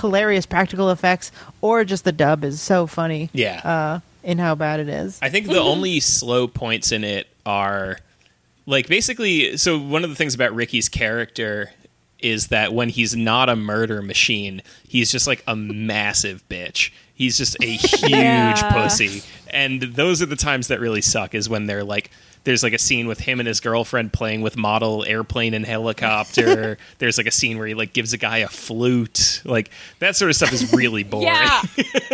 hilarious 0.00 0.46
practical 0.46 0.90
effects 0.90 1.30
or 1.60 1.84
just 1.84 2.04
the 2.04 2.12
dub 2.12 2.44
is 2.44 2.60
so 2.60 2.86
funny 2.86 3.28
Yeah. 3.32 3.60
uh, 3.64 4.00
in 4.22 4.38
how 4.38 4.54
bad 4.54 4.80
it 4.80 4.88
is 4.88 5.18
I 5.22 5.28
think 5.30 5.46
the 5.46 5.58
only 5.60 6.00
slow 6.00 6.46
points 6.46 6.92
in 6.92 7.04
it 7.04 7.26
are 7.46 7.98
like 8.66 8.86
basically 8.88 9.56
so 9.56 9.78
one 9.78 10.04
of 10.04 10.10
the 10.10 10.16
things 10.16 10.34
about 10.34 10.54
Ricky's 10.54 10.88
character 10.88 11.70
is 12.22 12.48
that 12.48 12.72
when 12.72 12.88
he's 12.88 13.14
not 13.16 13.48
a 13.48 13.56
murder 13.56 14.02
machine, 14.02 14.62
he's 14.86 15.10
just 15.10 15.26
like 15.26 15.42
a 15.46 15.56
massive 15.56 16.42
bitch. 16.48 16.90
He's 17.14 17.36
just 17.38 17.56
a 17.62 17.66
huge 17.66 18.10
Yeah. 18.10 18.72
pussy. 18.72 19.22
And 19.52 19.82
those 19.82 20.22
are 20.22 20.26
the 20.26 20.36
times 20.36 20.68
that 20.68 20.80
really 20.80 21.00
suck 21.02 21.34
is 21.34 21.48
when 21.48 21.66
they're 21.66 21.84
like 21.84 22.10
there's 22.44 22.62
like 22.62 22.72
a 22.72 22.78
scene 22.78 23.06
with 23.06 23.20
him 23.20 23.38
and 23.38 23.46
his 23.46 23.60
girlfriend 23.60 24.14
playing 24.14 24.40
with 24.40 24.56
model 24.56 25.04
airplane 25.06 25.52
and 25.52 25.66
helicopter. 25.66 26.78
there's 26.98 27.18
like 27.18 27.26
a 27.26 27.30
scene 27.30 27.58
where 27.58 27.66
he 27.66 27.74
like 27.74 27.92
gives 27.92 28.14
a 28.14 28.16
guy 28.16 28.38
a 28.38 28.48
flute. 28.48 29.42
Like 29.44 29.70
that 29.98 30.16
sort 30.16 30.30
of 30.30 30.36
stuff 30.36 30.50
is 30.54 30.72
really 30.72 31.02
boring. 31.04 31.26
Yeah, 31.26 31.60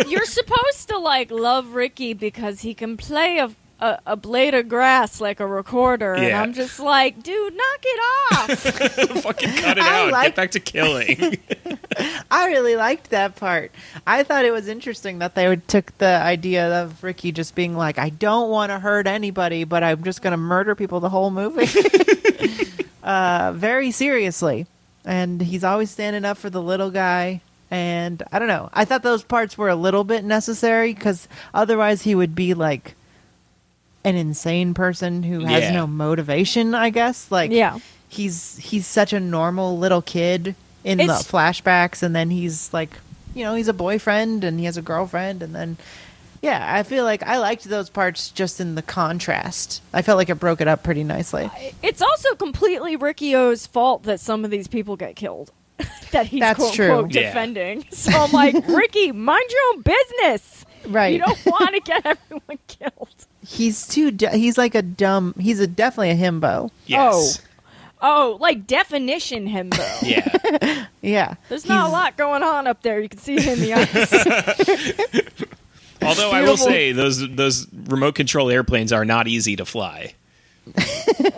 you're 0.05 0.25
supposed 0.25 0.89
to 0.89 0.97
like 0.97 1.31
love 1.31 1.75
Ricky 1.75 2.13
because 2.13 2.59
he 2.61 2.73
can 2.73 2.97
play 2.97 3.37
a 3.37 3.51
a, 3.79 3.99
a 4.05 4.15
blade 4.15 4.53
of 4.53 4.67
grass 4.67 5.21
like 5.21 5.39
a 5.39 5.47
recorder, 5.47 6.15
and 6.15 6.33
I'm 6.33 6.53
just 6.53 6.79
like, 6.79 7.21
dude, 7.21 7.53
knock 7.53 7.79
it 7.83 7.99
off. 8.33 8.59
Fucking 9.23 9.53
cut 9.53 9.77
it 9.77 9.83
I 9.83 10.09
out. 10.09 10.23
Get 10.23 10.35
back 10.35 10.51
to 10.51 10.59
killing. 10.59 11.37
I 12.31 12.47
really 12.47 12.75
liked 12.75 13.11
that 13.11 13.35
part. 13.35 13.71
I 14.05 14.23
thought 14.23 14.45
it 14.45 14.51
was 14.51 14.67
interesting 14.67 15.19
that 15.19 15.35
they 15.35 15.55
took 15.55 15.95
the 15.99 16.19
idea 16.21 16.83
of 16.83 17.03
Ricky 17.03 17.31
just 17.31 17.53
being 17.53 17.77
like, 17.77 17.99
"I 17.99 18.09
don't 18.09 18.49
want 18.49 18.71
to 18.71 18.79
hurt 18.79 19.05
anybody, 19.05 19.63
but 19.63 19.83
I'm 19.83 20.03
just 20.03 20.21
going 20.21 20.31
to 20.31 20.37
murder 20.37 20.73
people 20.73 20.99
the 20.99 21.09
whole 21.09 21.29
movie," 21.29 21.67
uh, 23.03 23.53
very 23.55 23.91
seriously. 23.91 24.65
And 25.05 25.41
he's 25.41 25.63
always 25.63 25.91
standing 25.91 26.25
up 26.25 26.37
for 26.37 26.49
the 26.49 26.61
little 26.61 26.91
guy. 26.91 27.41
And 27.69 28.23
I 28.31 28.39
don't 28.39 28.47
know. 28.47 28.69
I 28.73 28.85
thought 28.85 29.03
those 29.03 29.23
parts 29.23 29.57
were 29.57 29.69
a 29.69 29.75
little 29.75 30.03
bit 30.03 30.23
necessary 30.23 30.93
because 30.93 31.27
otherwise 31.53 32.01
he 32.01 32.15
would 32.15 32.33
be 32.33 32.53
like 32.53 32.95
an 34.07 34.15
insane 34.15 34.73
person 34.73 35.23
who 35.23 35.41
has 35.45 35.63
Yeah. 35.63 35.71
no 35.71 35.87
motivation. 35.87 36.73
I 36.75 36.89
guess. 36.89 37.29
Like, 37.31 37.51
Yeah. 37.51 37.79
he's 38.09 38.57
he's 38.57 38.87
such 38.87 39.13
a 39.13 39.19
normal 39.19 39.77
little 39.77 40.01
kid 40.01 40.55
in 40.83 40.99
It's- 40.99 41.23
the 41.25 41.31
flashbacks 41.31 42.01
and 42.01 42.15
then 42.15 42.29
he's 42.29 42.71
like 42.73 42.91
you 43.35 43.43
know 43.43 43.53
he's 43.55 43.67
a 43.67 43.73
boyfriend 43.73 44.43
and 44.45 44.57
he 44.59 44.65
has 44.65 44.77
a 44.77 44.81
girlfriend 44.81 45.43
and 45.43 45.53
then 45.53 45.75
yeah 46.41 46.65
i 46.73 46.81
feel 46.83 47.03
like 47.03 47.21
i 47.23 47.37
liked 47.37 47.65
those 47.65 47.89
parts 47.89 48.29
just 48.29 48.61
in 48.61 48.75
the 48.75 48.81
contrast 48.81 49.81
i 49.93 50.01
felt 50.01 50.17
like 50.17 50.29
it 50.29 50.35
broke 50.39 50.61
it 50.61 50.67
up 50.67 50.83
pretty 50.83 51.03
nicely 51.03 51.49
It's 51.83 52.01
also 52.01 52.33
completely 52.35 52.95
Riki-Oh's 52.95 53.67
fault 53.67 54.03
that 54.03 54.19
some 54.21 54.45
of 54.45 54.51
these 54.51 54.67
people 54.69 54.95
get 54.95 55.15
killed. 55.17 55.51
that 56.11 56.27
he's 56.27 56.39
That's 56.39 56.57
quote 56.57 56.73
true. 56.73 56.91
unquote 56.93 57.13
Yeah. 57.13 57.23
defending. 57.27 57.85
So 57.91 58.11
I'm 58.13 58.31
like, 58.31 58.55
Ricky, 58.67 59.11
mind 59.11 59.49
your 59.51 59.61
own 59.73 59.81
business. 59.81 60.65
Right 60.87 61.13
You 61.13 61.19
don't 61.19 61.45
want 61.45 61.73
to 61.75 61.81
get 61.81 62.05
everyone 62.05 62.59
killed. 62.67 63.09
he's 63.45 63.87
too 63.87 64.11
d- 64.11 64.27
he's 64.37 64.57
like 64.57 64.75
a 64.75 64.81
dumb 64.81 65.33
he's 65.39 65.59
a 65.59 65.67
definitely 65.67 66.11
a 66.11 66.15
himbo 66.15 66.69
yes. 66.85 67.41
Oh, 68.01 68.33
oh 68.33 68.37
like 68.39 68.67
definition 68.67 69.47
himbo. 69.47 69.77
Yeah. 70.01 70.87
yeah 71.01 71.35
There's 71.49 71.65
not 71.67 71.87
a 71.89 71.91
lot 71.91 72.17
going 72.17 72.43
on 72.43 72.67
up 72.67 72.81
there. 72.83 72.99
You 72.99 73.09
can 73.09 73.19
see 73.19 73.35
it 73.35 73.47
in 73.47 73.59
the 73.59 73.73
eyes. 73.73 75.47
Although 76.01 76.31
I 76.31 76.41
will 76.43 76.57
say 76.57 76.91
those 76.91 77.27
those 77.35 77.67
remote 77.85 78.15
control 78.15 78.49
airplanes 78.51 78.93
are 78.93 79.03
not 79.03 79.27
easy 79.27 79.55
to 79.55 79.65
fly. 79.65 80.13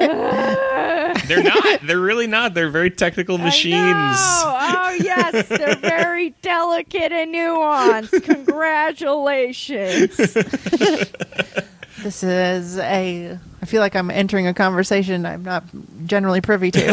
They're 1.28 1.44
not. 1.44 1.82
They're 1.86 2.00
really 2.00 2.28
not. 2.28 2.54
They're 2.54 2.70
very 2.70 2.90
technical 2.92 3.38
machines. 3.38 3.76
Oh 3.78 4.98
yes, 5.02 5.48
they're 5.48 5.76
very 5.82 6.32
delicate 6.42 7.12
and 7.12 7.34
nuanced. 7.34 8.24
Congratulations. 8.24 10.16
this 12.04 12.24
is 12.24 12.78
a 12.78 13.38
i 13.62 13.66
feel 13.66 13.82
like 13.82 13.94
i'm 13.94 14.10
entering 14.10 14.48
a 14.48 14.54
conversation 14.54 15.26
i'm 15.26 15.44
not 15.44 15.66
generally 16.06 16.40
privy 16.40 16.72
to 16.72 16.88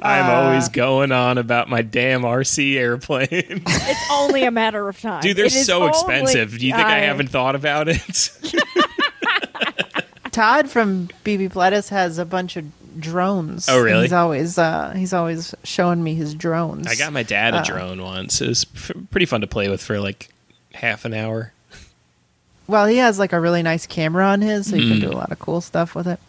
I'm 0.00 0.26
Uh, 0.26 0.32
always 0.48 0.68
going 0.68 1.12
on 1.12 1.38
about 1.38 1.68
my 1.70 1.80
damn 1.82 2.22
RC 2.22 2.74
airplane. 2.76 3.26
It's 3.66 4.10
only 4.12 4.44
a 4.44 4.50
matter 4.50 4.86
of 4.88 5.00
time. 5.00 5.22
Dude, 5.22 5.36
they're 5.36 5.46
It 5.46 5.54
is 5.54 5.66
so 5.66 5.78
only- 5.78 5.88
expensive. 5.90 6.58
Do 6.58 6.66
you 6.66 6.74
think 6.74 6.86
I 6.86 6.98
I- 6.98 7.00
haven't 7.00 7.28
thought 7.30 7.54
about 7.56 7.88
it? 7.88 8.30
Todd 10.38 10.70
from 10.70 11.08
BB 11.24 11.50
Plettis 11.50 11.88
has 11.88 12.18
a 12.18 12.24
bunch 12.24 12.56
of 12.56 12.64
drones. 13.00 13.68
Oh, 13.68 13.82
really? 13.82 14.02
He's 14.02 14.12
always 14.12 14.56
uh, 14.56 14.92
he's 14.96 15.12
always 15.12 15.52
showing 15.64 16.02
me 16.04 16.14
his 16.14 16.32
drones. 16.34 16.86
I 16.86 16.94
got 16.94 17.12
my 17.12 17.24
dad 17.24 17.54
a 17.54 17.58
Uh, 17.58 17.64
drone 17.64 18.00
once. 18.00 18.40
It 18.40 18.46
was 18.48 18.64
f- 18.74 18.92
pretty 19.10 19.26
fun 19.26 19.40
to 19.40 19.48
play 19.48 19.68
with 19.68 19.82
for 19.82 19.98
like 19.98 20.28
half 20.74 21.04
an 21.04 21.12
hour. 21.12 21.52
Well, 22.68 22.86
he 22.86 22.98
has 22.98 23.18
like 23.18 23.32
a 23.32 23.40
really 23.40 23.62
nice 23.64 23.86
camera 23.88 24.26
on 24.26 24.40
his, 24.42 24.70
so 24.70 24.76
you 24.76 24.84
Mm. 24.84 25.00
can 25.00 25.10
do 25.10 25.16
a 25.16 25.18
lot 25.18 25.32
of 25.32 25.40
cool 25.40 25.60
stuff 25.60 25.96
with 25.96 26.06
it. 26.06 26.20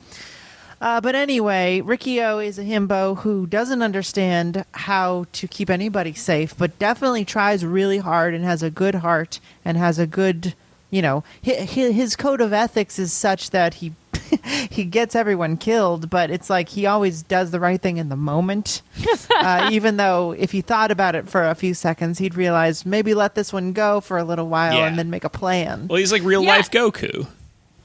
Uh, 0.81 0.99
but 1.01 1.13
anyway, 1.13 1.81
Riki-Oh 1.81 2.39
is 2.39 2.57
a 2.57 2.63
himbo 2.63 3.17
who 3.19 3.45
doesn't 3.45 3.83
understand 3.83 4.63
how 4.71 5.25
to 5.33 5.47
keep 5.47 5.69
anybody 5.69 6.13
safe, 6.15 6.57
but 6.57 6.79
definitely 6.79 7.25
tries 7.25 7.63
really 7.65 7.97
hard 7.99 8.33
and 8.33 8.43
has 8.45 8.63
a 8.63 8.69
good 8.71 8.95
heart 8.95 9.39
and 9.65 9.77
has 9.77 9.99
a 9.99 10.07
good, 10.07 10.53
you 10.91 11.01
know, 11.01 11.23
his, 11.41 11.69
his 11.69 12.15
code 12.15 12.41
of 12.41 12.51
ethics 12.53 12.97
is 12.99 13.13
such 13.13 13.51
that 13.51 13.75
he 13.75 13.93
he 14.69 14.83
gets 14.85 15.15
everyone 15.15 15.57
killed, 15.57 16.09
but 16.09 16.29
it's 16.29 16.49
like 16.49 16.69
he 16.69 16.85
always 16.85 17.23
does 17.23 17.51
the 17.51 17.59
right 17.59 17.81
thing 17.81 17.97
in 17.97 18.09
the 18.09 18.15
moment. 18.15 18.81
uh, 19.35 19.69
even 19.71 19.97
though 19.97 20.31
if 20.37 20.51
he 20.51 20.61
thought 20.61 20.91
about 20.91 21.15
it 21.15 21.27
for 21.29 21.43
a 21.47 21.55
few 21.55 21.73
seconds, 21.73 22.19
he'd 22.19 22.35
realize 22.35 22.85
maybe 22.85 23.13
let 23.13 23.35
this 23.35 23.51
one 23.53 23.73
go 23.73 23.99
for 24.01 24.17
a 24.17 24.23
little 24.23 24.47
while 24.47 24.73
Yeah. 24.75 24.87
and 24.87 24.97
then 24.99 25.09
make 25.09 25.23
a 25.23 25.29
plan. 25.29 25.87
Well, 25.87 25.97
he's 25.97 26.11
like 26.11 26.23
real 26.23 26.43
Yeah. 26.43 26.55
life 26.57 26.69
Goku. 26.71 27.27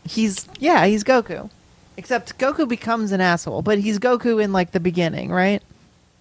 He's 0.07 0.46
yeah, 0.59 0.84
he's 0.86 1.02
Goku. 1.05 1.50
Except 1.96 2.36
Goku 2.38 2.68
becomes 2.68 3.12
an 3.12 3.20
asshole, 3.20 3.62
but 3.62 3.78
he's 3.78 3.98
Goku 3.98 4.42
in 4.42 4.52
like 4.52 4.72
the 4.72 4.80
beginning, 4.80 5.30
right? 5.30 5.62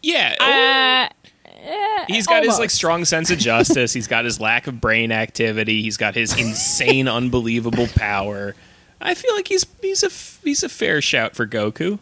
Yeah. 0.02 1.10
Uh, 1.10 1.23
eh, 1.64 2.06
He's 2.08 2.28
got 2.28 2.44
his 2.44 2.60
like 2.60 2.70
strong 2.70 3.06
sense 3.06 3.32
of 3.32 3.38
justice. 3.40 3.94
He's 3.94 4.08
got 4.08 4.26
his 4.26 4.40
lack 4.40 4.68
of 4.68 4.82
brain 4.82 5.12
activity. 5.12 5.82
He's 5.82 5.98
got 5.98 6.16
his 6.16 6.38
insane, 6.40 7.08
unbelievable 7.20 7.88
power. 7.96 8.56
I 9.02 9.16
feel 9.16 9.34
like 9.36 9.48
he's 9.48 9.66
he's 9.82 10.04
a 10.04 10.10
he's 10.44 10.64
a 10.64 10.70
fair 10.70 11.02
shout 11.02 11.36
for 11.36 11.46
Goku. 11.46 12.00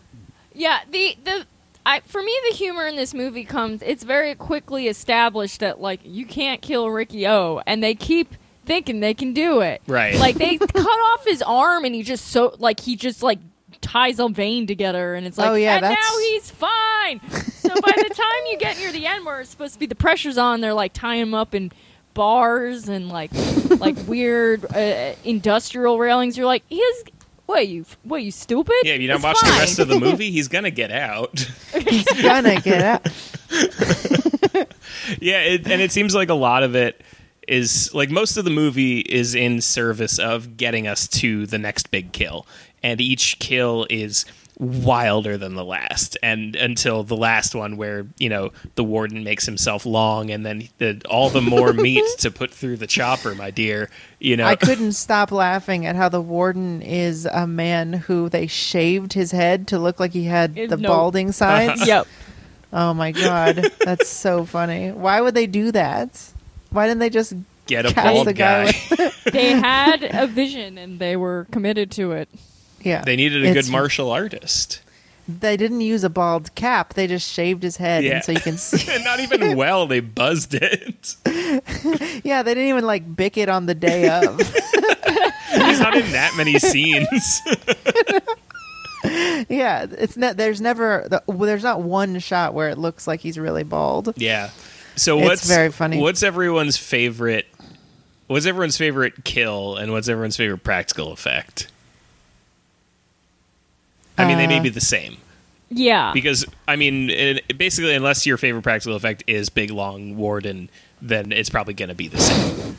Yeah, 0.53 0.80
the 0.89 1.18
the 1.24 1.45
I 1.86 2.01
for 2.01 2.22
me 2.22 2.38
the 2.49 2.55
humor 2.55 2.88
in 2.88 2.95
this 2.95 3.14
movie 3.14 3.43
comes 3.43 3.82
it's 3.82 4.03
very 4.03 4.36
quickly 4.36 4.88
established 4.88 5.62
that 5.62 5.82
like 5.82 6.01
you 6.03 6.26
can't 6.26 6.62
kill 6.62 6.89
Riki-Oh 6.89 7.62
and 7.66 7.82
they 7.82 7.95
keep 7.95 8.36
thinking 8.66 8.99
they 8.99 9.14
can 9.14 9.34
do 9.34 9.62
it. 9.62 9.82
Right. 9.88 10.16
Like 10.16 10.36
they 10.36 10.57
cut 10.59 10.86
off 10.86 11.26
his 11.26 11.41
arm 11.41 11.86
and 11.86 11.95
he 11.95 12.03
just 12.03 12.28
so 12.28 12.55
like 12.59 12.80
he 12.80 12.95
just 12.95 13.24
like 13.24 13.39
ties 13.82 14.19
a 14.19 14.29
vein 14.29 14.67
together 14.67 15.15
and 15.15 15.25
it's 15.27 15.38
like 15.38 15.49
Oh, 15.49 15.55
yeah, 15.55 15.75
and 15.75 15.84
that's- 15.84 15.97
now 15.99 16.17
he's 16.19 16.51
fine. 16.51 17.19
so 17.53 17.69
by 17.82 17.91
the 17.97 18.13
time 18.13 18.45
you 18.51 18.57
get 18.57 18.77
near 18.77 18.91
the 18.91 19.05
end 19.05 19.25
where 19.25 19.41
it's 19.41 19.49
supposed 19.49 19.73
to 19.73 19.79
be 19.79 19.86
the 19.88 19.95
pressure's 19.95 20.38
on 20.38 20.61
they're 20.61 20.73
like 20.73 20.93
tying 20.93 21.21
him 21.21 21.34
up 21.34 21.53
in 21.55 21.71
bars 22.13 22.88
and 22.89 23.09
like 23.09 23.32
like 23.79 23.95
weird 24.07 24.65
uh, 24.75 25.13
industrial 25.23 25.97
railings 25.97 26.38
you're 26.38 26.45
like 26.45 26.63
he's 26.69 27.03
what 27.45 27.67
you 27.67 27.86
what 28.03 28.23
you 28.23 28.32
stupid 28.32 28.73
Yeah, 28.84 28.93
if 28.93 29.01
you 29.01 29.07
don't 29.07 29.15
It's 29.17 29.23
watch 29.23 29.39
the 29.41 29.49
rest 29.59 29.79
of 29.79 29.88
the 29.89 29.99
movie, 29.99 30.32
he's 30.32 30.47
gonna 30.47 30.71
get 30.71 30.89
out. 30.91 31.38
He's 31.88 32.05
gonna 32.21 32.61
get 32.61 32.82
out. 32.82 33.07
yeah, 35.19 35.39
it, 35.41 35.67
and 35.67 35.82
it 35.82 35.91
seems 35.91 36.15
like 36.15 36.29
a 36.29 36.34
lot 36.34 36.63
of 36.63 36.75
it 36.75 37.01
is 37.47 37.93
like 37.93 38.09
most 38.09 38.38
of 38.38 38.45
the 38.45 38.51
movie 38.51 38.99
is 39.01 39.36
in 39.36 39.59
service 39.61 40.19
of 40.19 40.55
getting 40.57 40.88
us 40.88 41.07
to 41.09 41.45
the 41.45 41.57
next 41.57 41.91
big 41.91 42.11
kill, 42.13 42.45
and 42.84 42.99
each 43.01 43.39
kill 43.39 43.86
is 43.89 44.25
wilder 44.59 45.38
than 45.38 45.55
the 45.55 45.65
last 45.65 46.15
and 46.21 46.55
until 46.55 47.01
the 47.01 47.15
last 47.17 47.55
one 47.55 47.77
where 47.77 48.05
you 48.19 48.29
know 48.29 48.51
the 48.75 48.84
warden 48.84 49.23
makes 49.23 49.47
himself 49.47 49.88
long 49.88 50.29
and 50.29 50.45
then 50.45 50.69
the, 50.77 51.01
all 51.09 51.32
the 51.32 51.41
more 51.41 51.73
meat 51.88 52.03
to 52.19 52.29
put 52.29 52.51
through 52.51 52.77
the 52.77 52.86
chopper 52.86 53.34
my 53.34 53.49
dear 53.49 53.89
you 54.19 54.38
know 54.38 54.45
I 54.45 54.55
couldn't 54.55 54.91
stop 54.91 55.32
laughing 55.32 55.88
at 55.88 55.95
how 55.95 56.09
the 56.09 56.21
warden 56.21 56.84
is 56.84 57.25
a 57.25 57.47
man 57.47 57.93
who 57.93 58.29
they 58.29 58.45
shaved 58.45 59.13
his 59.13 59.32
head 59.32 59.67
to 59.69 59.79
look 59.79 59.99
like 59.99 60.11
he 60.11 60.25
had 60.25 60.55
It- 60.55 60.69
the 60.69 60.77
no. 60.77 60.89
balding 60.89 61.32
sides. 61.43 61.88
yep 61.88 62.05
Oh 62.73 62.93
my 62.93 63.11
god, 63.11 63.69
that's 63.84 64.07
so 64.07 64.45
funny. 64.45 64.91
Why 64.91 65.19
would 65.19 65.34
they 65.34 65.45
do 65.45 65.73
that? 65.73 66.32
Why 66.69 66.88
didn't 66.88 66.99
they 67.01 67.09
just 67.09 67.34
get 67.65 67.86
a 67.86 67.93
cast 67.93 68.13
bald 68.13 68.27
the 68.27 68.34
guy 68.34 68.71
guy, 68.71 69.11
they 69.32 69.49
had 69.51 70.03
a 70.03 70.25
vision 70.25 70.77
and 70.77 70.97
they 70.97 71.17
were 71.17 71.47
committed 71.51 71.91
to 71.91 72.13
it. 72.13 72.29
Yeah? 72.86 73.01
they 73.03 73.15
needed 73.15 73.43
a 73.43 73.49
It's- 73.49 73.65
good 73.65 73.71
martial 73.71 74.11
artist 74.11 74.82
They 75.27 75.55
didn't 75.55 75.82
use 75.82 76.03
a 76.03 76.09
bald 76.09 76.53
cap. 76.55 76.93
They 76.95 77.07
just 77.07 77.32
shaved 77.32 77.63
his 77.63 77.77
head, 77.77 78.03
Yeah. 78.03 78.15
and 78.15 78.23
so 78.23 78.32
you 78.34 78.39
can 78.39 78.57
see. 78.57 78.91
and 78.91 79.03
not 79.05 79.19
even 79.19 79.55
well 79.55 79.88
they 79.88 79.99
buzzed 80.01 80.53
it 80.55 81.15
yeah, 82.23 82.43
they 82.43 82.53
didn't 82.53 82.69
even 82.69 82.86
like 82.86 83.15
bick 83.15 83.38
it 83.38 83.47
on 83.49 83.65
the 83.67 83.75
day 83.75 84.09
of. 84.09 84.38
he's 85.51 85.79
not 85.79 85.95
in 85.95 86.11
that 86.11 86.34
many 86.38 86.57
scenes 86.59 87.41
yeah, 89.49 89.88
it's 89.89 90.15
not. 90.15 90.38
There's 90.38 90.61
never. 90.61 91.07
The, 91.09 91.23
there's 91.27 91.63
not 91.63 91.82
one 91.82 92.19
shot 92.19 92.53
where 92.53 92.69
it 92.69 92.77
looks 92.77 93.07
like 93.07 93.19
he's 93.19 93.38
really 93.39 93.63
bald. 93.63 94.13
Yeah. 94.15 94.51
So 94.95 95.17
It's 95.19 95.27
what's 95.27 95.47
very 95.47 95.71
funny. 95.71 95.99
What's 95.99 96.21
everyone's 96.21 96.77
favorite? 96.77 97.47
What's 98.27 98.45
everyone's 98.45 98.77
favorite 98.77 99.23
kill, 99.23 99.75
and 99.75 99.91
what's 99.91 100.07
everyone's 100.07 100.38
favorite 100.38 100.59
practical 100.63 101.11
effect? 101.11 101.67
I 104.22 104.28
mean, 104.28 104.38
they 104.38 104.47
may 104.47 104.59
Uh, 104.59 104.63
be 104.63 104.69
the 104.69 104.82
same 104.82 105.17
Yeah. 105.69 106.11
because 106.13 106.45
I 106.67 106.76
mean, 106.76 107.09
it, 107.09 107.57
basically, 107.57 107.93
unless 107.95 108.26
your 108.26 108.38
favorite 108.38 108.61
practical 108.63 108.95
effect 108.95 109.24
is 109.28 109.49
Big 109.49 109.72
Long 109.72 110.17
Warden, 110.17 110.69
then 111.01 111.32
it's 111.32 111.49
probably 111.49 111.74
going 111.74 111.89
to 111.89 111.95
be 111.95 112.07
the 112.07 112.19
same. 112.19 112.78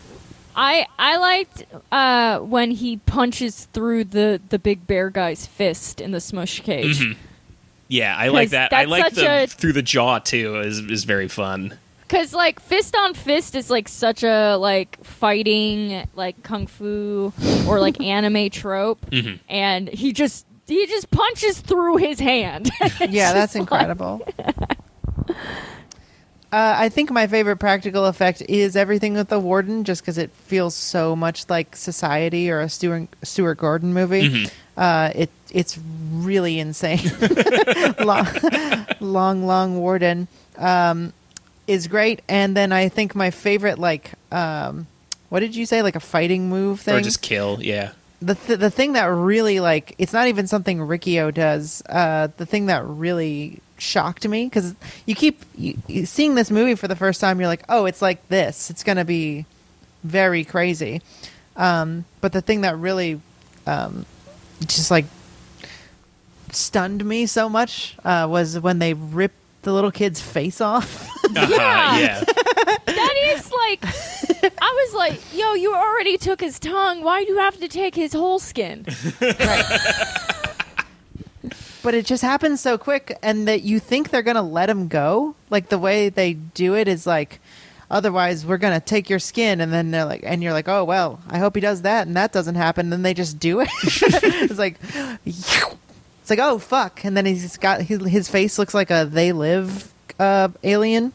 I 0.54 0.86
I 0.98 1.16
liked 1.16 1.64
uh, 1.90 2.38
when 2.40 2.72
he 2.72 2.98
punches 2.98 3.66
through 3.72 4.04
the, 4.04 4.40
the 4.50 4.58
big 4.58 4.86
bear 4.86 5.08
guy's 5.10 5.46
fist 5.46 6.00
in 6.00 6.10
the 6.10 6.20
smush 6.20 6.60
cage. 6.60 6.98
Mm-hmm. 6.98 7.18
Yeah, 7.88 8.14
I 8.16 8.28
like 8.28 8.50
that. 8.50 8.72
I 8.72 8.84
like 8.84 9.14
the 9.14 9.42
a- 9.44 9.46
through 9.46 9.72
the 9.72 9.82
jaw 9.82 10.18
too. 10.18 10.60
is 10.60 10.78
is 10.80 11.04
very 11.04 11.28
fun. 11.28 11.78
Cause 12.08 12.34
like 12.34 12.60
fist 12.60 12.94
on 12.94 13.14
fist 13.14 13.54
is 13.54 13.70
like 13.70 13.88
such 13.88 14.22
a 14.22 14.56
like 14.56 15.02
fighting 15.02 16.06
like 16.14 16.42
kung 16.42 16.66
fu 16.66 17.32
or 17.66 17.80
like 17.80 17.98
anime 18.02 18.50
trope, 18.50 19.04
Mm-hmm. 19.10 19.36
and 19.48 19.88
he 19.88 20.12
just 20.12 20.44
he 20.66 20.86
just 20.86 21.10
punches 21.10 21.60
through 21.60 21.96
his 21.96 22.18
hand. 22.20 22.70
Yeah, 23.08 23.32
that's 23.32 23.54
just 23.54 23.70
like- 23.70 23.80
incredible. 23.80 24.26
Uh, 26.52 26.74
I 26.76 26.90
think 26.90 27.10
my 27.10 27.26
favorite 27.28 27.56
practical 27.56 28.04
effect 28.04 28.42
is 28.42 28.76
everything 28.76 29.14
with 29.14 29.30
the 29.30 29.40
warden, 29.40 29.84
just 29.84 30.02
because 30.02 30.18
it 30.18 30.30
feels 30.32 30.74
so 30.74 31.16
much 31.16 31.48
like 31.48 31.74
Society 31.74 32.50
or 32.50 32.60
a 32.60 32.68
Stuart, 32.68 33.08
Stuart 33.22 33.54
Gordon 33.54 33.94
movie. 33.94 34.28
Mm-hmm. 34.28 34.78
Uh, 34.78 35.10
it 35.14 35.30
it's 35.50 35.78
really 36.12 36.58
insane. 36.58 37.00
long, 38.04 38.26
long, 39.00 39.46
long 39.46 39.78
warden 39.78 40.28
um, 40.58 41.14
is 41.66 41.86
great, 41.88 42.20
and 42.28 42.54
then 42.54 42.70
I 42.70 42.90
think 42.90 43.14
my 43.14 43.30
favorite, 43.30 43.78
like, 43.78 44.10
um, 44.30 44.86
what 45.30 45.40
did 45.40 45.56
you 45.56 45.64
say, 45.64 45.80
like 45.80 45.96
a 45.96 46.00
fighting 46.00 46.50
move 46.50 46.80
thing? 46.80 46.96
Or 46.96 47.00
just 47.00 47.22
kill. 47.22 47.62
Yeah. 47.62 47.92
The 48.22 48.34
th- 48.36 48.58
the 48.58 48.70
thing 48.70 48.92
that 48.92 49.04
really 49.06 49.60
like 49.60 49.94
it's 49.98 50.12
not 50.12 50.28
even 50.28 50.46
something 50.46 50.80
Riki-Oh 50.80 51.30
does. 51.30 51.82
Uh, 51.88 52.28
the 52.36 52.46
thing 52.46 52.66
that 52.66 52.86
really 52.86 53.60
shocked 53.78 54.26
me 54.28 54.44
because 54.44 54.74
you 55.06 55.14
keep 55.14 55.42
you, 55.56 55.76
you, 55.88 56.06
seeing 56.06 56.36
this 56.36 56.50
movie 56.50 56.76
for 56.76 56.86
the 56.86 56.96
first 56.96 57.20
time, 57.20 57.40
you're 57.40 57.48
like, 57.48 57.64
oh, 57.68 57.84
it's 57.86 58.00
like 58.00 58.28
this. 58.28 58.70
It's 58.70 58.84
gonna 58.84 59.04
be 59.04 59.44
very 60.04 60.44
crazy. 60.44 61.02
Um, 61.56 62.04
but 62.20 62.32
the 62.32 62.40
thing 62.40 62.62
that 62.62 62.78
really 62.78 63.20
um, 63.66 64.06
just 64.60 64.90
like 64.90 65.06
stunned 66.52 67.04
me 67.04 67.26
so 67.26 67.48
much 67.48 67.96
uh, 68.04 68.26
was 68.30 68.58
when 68.58 68.78
they 68.78 68.94
ripped 68.94 69.34
the 69.62 69.72
little 69.72 69.90
kid's 69.90 70.20
face 70.20 70.60
off. 70.60 71.08
Uh-huh, 71.24 71.46
yeah. 71.98 72.22
That 72.86 73.14
is 73.36 73.50
like, 73.52 73.84
I 74.64 74.86
was 74.86 74.94
like, 74.94 75.20
yo, 75.36 75.54
you 75.54 75.74
already 75.74 76.16
took 76.16 76.40
his 76.40 76.60
tongue. 76.60 77.02
Why 77.02 77.24
do 77.24 77.32
you 77.32 77.38
have 77.38 77.58
to 77.58 77.66
take 77.66 77.96
his 77.96 78.12
whole 78.12 78.38
skin? 78.38 78.86
but 81.82 81.94
it 81.94 82.06
just 82.06 82.22
happens 82.22 82.60
so 82.60 82.78
quick 82.78 83.18
and 83.24 83.48
that 83.48 83.62
you 83.62 83.80
think 83.80 84.10
they're 84.10 84.22
going 84.22 84.36
to 84.36 84.42
let 84.42 84.70
him 84.70 84.86
go 84.86 85.34
like 85.50 85.68
the 85.68 85.78
way 85.78 86.08
they 86.10 86.34
do 86.34 86.76
it 86.76 86.86
is 86.86 87.08
like 87.08 87.40
otherwise 87.90 88.46
we're 88.46 88.56
going 88.56 88.72
to 88.72 88.84
take 88.84 89.10
your 89.10 89.18
skin 89.18 89.60
and 89.60 89.72
then 89.72 89.90
they're 89.90 90.04
like 90.04 90.20
and 90.22 90.44
you're 90.44 90.52
like 90.52 90.68
oh 90.68 90.84
well 90.84 91.20
i 91.28 91.38
hope 91.38 91.56
he 91.56 91.60
does 91.60 91.82
that 91.82 92.06
and 92.06 92.16
that 92.16 92.30
doesn't 92.30 92.54
happen 92.54 92.88
then 92.90 93.02
they 93.02 93.12
just 93.12 93.40
do 93.40 93.58
it 93.58 93.68
it's 93.82 94.58
like 94.58 94.76
it's 95.24 96.30
like 96.30 96.38
oh 96.38 96.60
fuck 96.60 97.04
and 97.04 97.16
then 97.16 97.26
he's 97.26 97.56
got 97.56 97.82
his, 97.82 98.00
his 98.06 98.28
face 98.28 98.60
looks 98.60 98.74
like 98.74 98.92
a 98.92 99.04
they 99.10 99.32
live 99.32 99.92
uh, 100.20 100.48
alien 100.62 101.12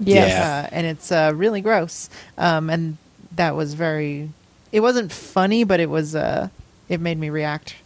Yes. 0.00 0.32
uh, 0.32 0.68
and 0.72 0.86
it's 0.86 1.12
uh, 1.12 1.32
really 1.34 1.60
gross 1.60 2.10
um, 2.38 2.68
and 2.70 2.96
that 3.36 3.54
was 3.54 3.74
very 3.74 4.30
it 4.72 4.80
wasn't 4.80 5.12
funny 5.12 5.64
but 5.64 5.80
it 5.80 5.88
was 5.88 6.14
uh, 6.14 6.48
it 6.88 7.00
made 7.00 7.18
me 7.18 7.30
react 7.30 7.76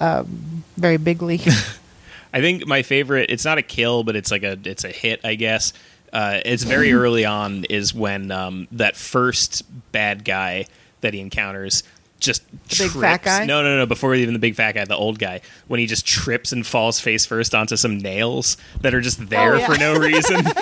um, 0.00 0.64
very 0.76 0.96
bigly 0.96 1.40
I 2.32 2.40
think 2.40 2.66
my 2.66 2.82
favorite. 2.82 3.30
It's 3.30 3.44
not 3.44 3.58
a 3.58 3.62
kill, 3.62 4.04
but 4.04 4.16
it's 4.16 4.30
like 4.30 4.42
a 4.42 4.58
it's 4.64 4.84
a 4.84 4.90
hit, 4.90 5.20
I 5.24 5.34
guess. 5.34 5.72
Uh, 6.12 6.40
it's 6.44 6.62
very 6.62 6.92
early 6.94 7.24
on 7.24 7.64
is 7.64 7.94
when 7.94 8.30
um, 8.30 8.68
that 8.72 8.96
first 8.96 9.62
bad 9.92 10.24
guy 10.24 10.66
that 11.00 11.14
he 11.14 11.20
encounters 11.20 11.82
just 12.20 12.44
The 12.50 12.56
big 12.68 12.76
trips. 12.90 12.94
fat 12.94 13.22
guy? 13.22 13.44
No, 13.46 13.62
no, 13.62 13.76
no. 13.78 13.86
Before 13.86 14.14
even 14.14 14.32
the 14.34 14.40
big 14.40 14.54
fat 14.54 14.72
guy, 14.72 14.84
the 14.84 14.96
old 14.96 15.18
guy, 15.18 15.40
when 15.68 15.78
he 15.80 15.86
just 15.86 16.06
trips 16.06 16.52
and 16.52 16.66
falls 16.66 16.98
face 17.00 17.24
first 17.26 17.54
onto 17.54 17.76
some 17.76 17.98
nails 17.98 18.56
that 18.80 18.94
are 18.94 19.00
just 19.00 19.28
there 19.30 19.54
Oh, 19.54 19.58
yeah. 19.58 19.66
for 19.66 19.78
no 19.78 19.94
reason. 19.98 20.44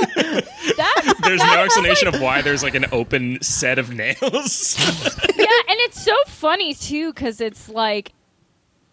That 0.76 1.14
there's 1.22 1.40
that 1.40 1.54
no 1.56 1.62
explanation 1.64 2.06
like- 2.06 2.14
of 2.16 2.20
why 2.20 2.42
there's 2.42 2.62
like 2.62 2.74
an 2.74 2.86
open 2.92 3.40
set 3.40 3.78
of 3.78 3.90
nails. 3.94 4.76
yeah, 4.78 5.46
and 5.68 5.78
it's 5.80 6.02
so 6.02 6.14
funny 6.26 6.74
too 6.74 7.12
because 7.14 7.40
it's 7.40 7.68
like 7.68 8.12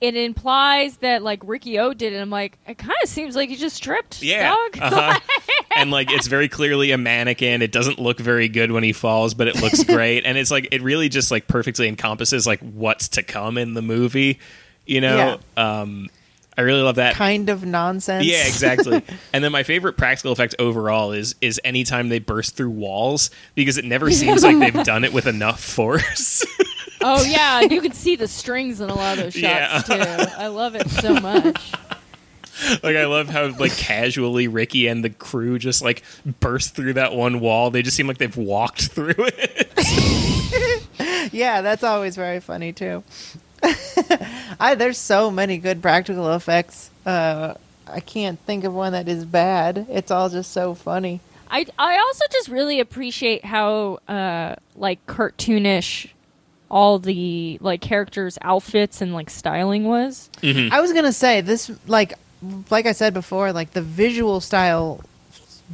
it 0.03 0.17
implies 0.17 0.97
that 0.97 1.23
like 1.23 1.41
Riki-Oh 1.45 1.93
did 1.93 2.11
it. 2.11 2.19
I'm 2.19 2.29
like, 2.29 2.57
it 2.67 2.77
kind 2.77 2.91
of 3.01 3.07
seems 3.07 3.37
like 3.37 3.47
he 3.47 3.55
just 3.55 3.81
tripped. 3.81 4.21
Yeah. 4.21 4.53
dog. 4.53 4.77
Uh-huh. 4.93 5.19
and 5.77 5.91
like 5.91 6.11
it's 6.11 6.27
very 6.27 6.49
clearly 6.49 6.91
a 6.91 6.97
mannequin. 6.97 7.61
It 7.61 7.71
doesn't 7.71 7.99
look 7.99 8.19
very 8.19 8.49
good 8.49 8.73
when 8.73 8.83
he 8.83 8.91
falls, 8.91 9.33
but 9.33 9.47
it 9.47 9.61
looks 9.61 9.81
great. 9.85 10.25
and 10.25 10.37
it's 10.37 10.51
like 10.51 10.67
it 10.73 10.81
really 10.81 11.07
just 11.07 11.31
like 11.31 11.47
perfectly 11.47 11.87
encompasses 11.87 12.45
like 12.45 12.59
what's 12.59 13.07
to 13.09 13.23
come 13.23 13.57
in 13.57 13.75
the 13.75 13.81
movie. 13.81 14.39
You 14.85 14.99
know? 14.99 15.39
Um 15.55 16.09
I 16.57 16.61
really 16.61 16.81
love 16.81 16.95
that. 16.95 17.15
Kind 17.15 17.47
of 17.47 17.65
nonsense. 17.65 18.25
Yeah, 18.25 18.45
exactly. 18.45 19.01
and 19.33 19.41
then 19.41 19.53
my 19.53 19.63
favorite 19.63 19.93
practical 19.95 20.33
effect 20.33 20.53
overall 20.59 21.13
is 21.13 21.33
is 21.39 21.61
anytime 21.63 22.09
they 22.09 22.19
burst 22.19 22.57
through 22.57 22.71
walls 22.71 23.29
because 23.55 23.77
it 23.77 23.85
never 23.85 24.11
seems 24.11 24.43
like 24.43 24.59
they've 24.59 24.83
done 24.85 25.05
it 25.05 25.13
with 25.13 25.27
enough 25.27 25.63
force. 25.63 26.43
Oh 27.03 27.23
yeah, 27.23 27.61
you 27.61 27.81
can 27.81 27.91
see 27.93 28.15
the 28.15 28.27
strings 28.27 28.81
in 28.81 28.89
a 28.89 28.95
lot 28.95 29.17
of 29.17 29.25
those 29.25 29.33
shots 29.33 29.87
too. 29.87 29.93
I 29.95 30.47
love 30.47 30.75
it 30.75 30.89
so 30.89 31.13
much. 31.19 31.73
like 32.83 32.95
I 32.95 33.05
love 33.05 33.29
how 33.29 33.47
like 33.57 33.75
casually 33.75 34.47
Ricky 34.47 34.87
and 34.87 35.03
the 35.03 35.09
crew 35.09 35.59
just 35.59 35.81
like 35.81 36.03
burst 36.39 36.75
through 36.75 36.93
that 36.93 37.13
one 37.13 37.39
wall. 37.39 37.71
They 37.71 37.81
just 37.81 37.97
seem 37.97 38.07
like 38.07 38.17
they've 38.17 38.35
walked 38.37 38.87
through 38.87 39.15
it. 39.17 40.83
yeah, 41.33 41.61
that's 41.61 41.83
always 41.83 42.15
very 42.15 42.39
funny 42.39 42.73
too. 42.73 43.03
I 44.59 44.75
there's 44.77 44.97
so 44.97 45.31
many 45.31 45.57
good 45.57 45.81
practical 45.81 46.31
effects. 46.33 46.89
Uh, 47.05 47.55
I 47.87 47.99
can't 47.99 48.39
think 48.39 48.63
of 48.63 48.73
one 48.73 48.93
that 48.93 49.07
is 49.07 49.25
bad. 49.25 49.87
It's 49.89 50.11
all 50.11 50.29
just 50.29 50.51
so 50.51 50.73
funny. 50.73 51.19
I 51.49 51.65
I 51.77 51.97
also 51.97 52.25
just 52.31 52.47
really 52.49 52.79
appreciate 52.79 53.45
how 53.45 53.99
uh 54.07 54.55
like 54.75 55.05
cartoonish 55.05 56.09
all 56.73 56.97
the 56.97 57.59
like 57.61 57.81
characters' 57.81 58.39
outfits 58.41 58.99
and 58.99 59.13
like 59.13 59.29
styling 59.29 59.83
was. 59.85 60.29
Mm-hmm. 60.41 60.73
I 60.73 60.81
was 60.81 60.91
gonna 60.91 61.13
say 61.13 61.39
this, 61.39 61.71
like, 61.85 62.15
like 62.71 62.87
I 62.87 62.93
said 62.93 63.13
before, 63.13 63.53
like 63.53 63.73
the 63.73 63.81
visual 63.83 64.41
style 64.41 64.99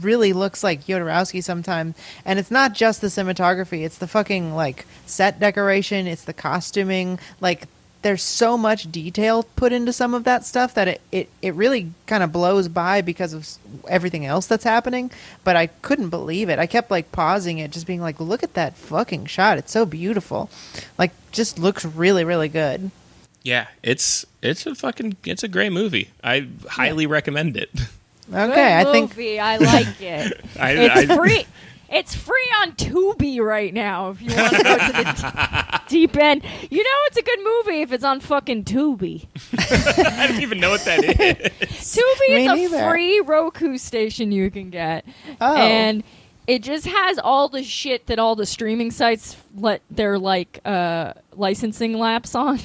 really 0.02 0.34
looks 0.34 0.62
like 0.62 0.86
Jodorowsky 0.86 1.42
sometimes, 1.42 1.96
and 2.26 2.38
it's 2.38 2.52
not 2.52 2.74
just 2.74 3.00
the 3.00 3.08
cinematography; 3.08 3.86
it's 3.86 3.98
the 3.98 4.08
fucking 4.08 4.54
like 4.54 4.86
set 5.06 5.40
decoration, 5.40 6.06
it's 6.06 6.26
the 6.26 6.34
costuming. 6.34 7.18
Like, 7.40 7.70
there's 8.02 8.24
so 8.24 8.58
much 8.58 8.92
detail 8.92 9.44
put 9.56 9.74
into 9.74 9.92
some 9.92 10.14
of 10.14 10.24
that 10.24 10.46
stuff 10.46 10.74
that 10.74 10.88
it 10.88 11.02
it, 11.12 11.30
it 11.42 11.54
really 11.54 11.92
kind 12.08 12.24
of 12.24 12.32
blows 12.32 12.68
by 12.68 13.02
because 13.02 13.34
of 13.34 13.48
everything 13.88 14.26
else 14.26 14.48
that's 14.48 14.64
happening. 14.64 15.12
But 15.44 15.56
I 15.56 15.68
couldn't 15.68 16.10
believe 16.10 16.50
it. 16.50 16.60
I 16.60 16.66
kept 16.66 16.90
like 16.92 17.12
pausing 17.12 17.58
it, 17.58 17.72
just 17.72 17.86
being 17.88 18.02
like, 18.02 18.20
"Look 18.20 18.42
at 18.44 18.54
that 18.54 18.76
fucking 18.78 19.26
shot! 19.26 19.58
It's 19.58 19.72
so 19.72 19.86
beautiful. 19.86 20.50
Like, 20.98 21.12
just 21.32 21.60
looks 21.60 21.84
really, 21.84 22.24
really 22.24 22.50
good." 22.50 22.92
Yeah, 23.44 23.68
it's 23.84 24.26
it's 24.42 24.66
a 24.66 24.76
fucking 24.76 25.18
it's 25.26 25.44
a 25.44 25.48
great 25.48 25.72
movie. 25.72 26.10
I 26.24 26.48
highly 26.70 27.06
recommend 27.06 27.58
it. 27.58 27.70
Okay, 28.32 28.74
I 28.76 28.84
Good 28.84 29.10
think. 29.10 29.40
I 29.42 29.58
like 29.58 30.00
it. 30.02 30.40
I, 30.60 30.72
It's 30.74 31.10
I- 31.12 31.16
free. 31.16 31.48
It's 31.92 32.14
free 32.16 32.52
on 32.62 32.74
Tubi 32.74 33.40
right 33.40 33.74
now. 33.74 34.12
If 34.12 34.22
you 34.22 34.36
want 34.36 34.56
to 34.56 34.64
go 34.64 34.78
to 34.78 34.92
the 34.94 35.74
d- 35.78 35.78
deep 35.88 36.16
end, 36.18 36.44
you 36.70 36.84
know 36.84 36.90
it's 37.08 37.18
a 37.18 37.22
good 37.24 37.40
movie 37.44 37.82
if 37.82 37.92
it's 37.92 38.04
on 38.04 38.20
fucking 38.20 38.64
Tubi. 38.66 39.26
I 40.22 40.28
don't 40.28 40.42
even 40.42 40.60
know 40.60 40.70
what 40.70 40.86
that 40.86 41.04
is. 41.04 41.52
Tubi 41.98 42.30
Me 42.36 42.46
is 42.46 42.52
a 42.52 42.56
neither. 42.56 42.90
free 42.92 43.20
Roku 43.22 43.78
station 43.78 44.32
you 44.32 44.52
can 44.52 44.70
get, 44.70 45.04
Oh. 45.42 45.56
and 45.56 46.04
it 46.48 46.64
just 46.64 46.86
has 46.88 47.18
all 47.20 47.48
the 47.50 47.64
shit 47.64 48.08
that 48.08 48.20
all 48.20 48.36
the 48.36 48.46
streaming 48.46 48.92
sites 48.92 49.36
let 49.56 49.82
their 49.92 50.18
like 50.20 50.60
uh, 50.66 51.14
licensing 51.36 51.94
laps 51.98 52.36
on. 52.36 52.58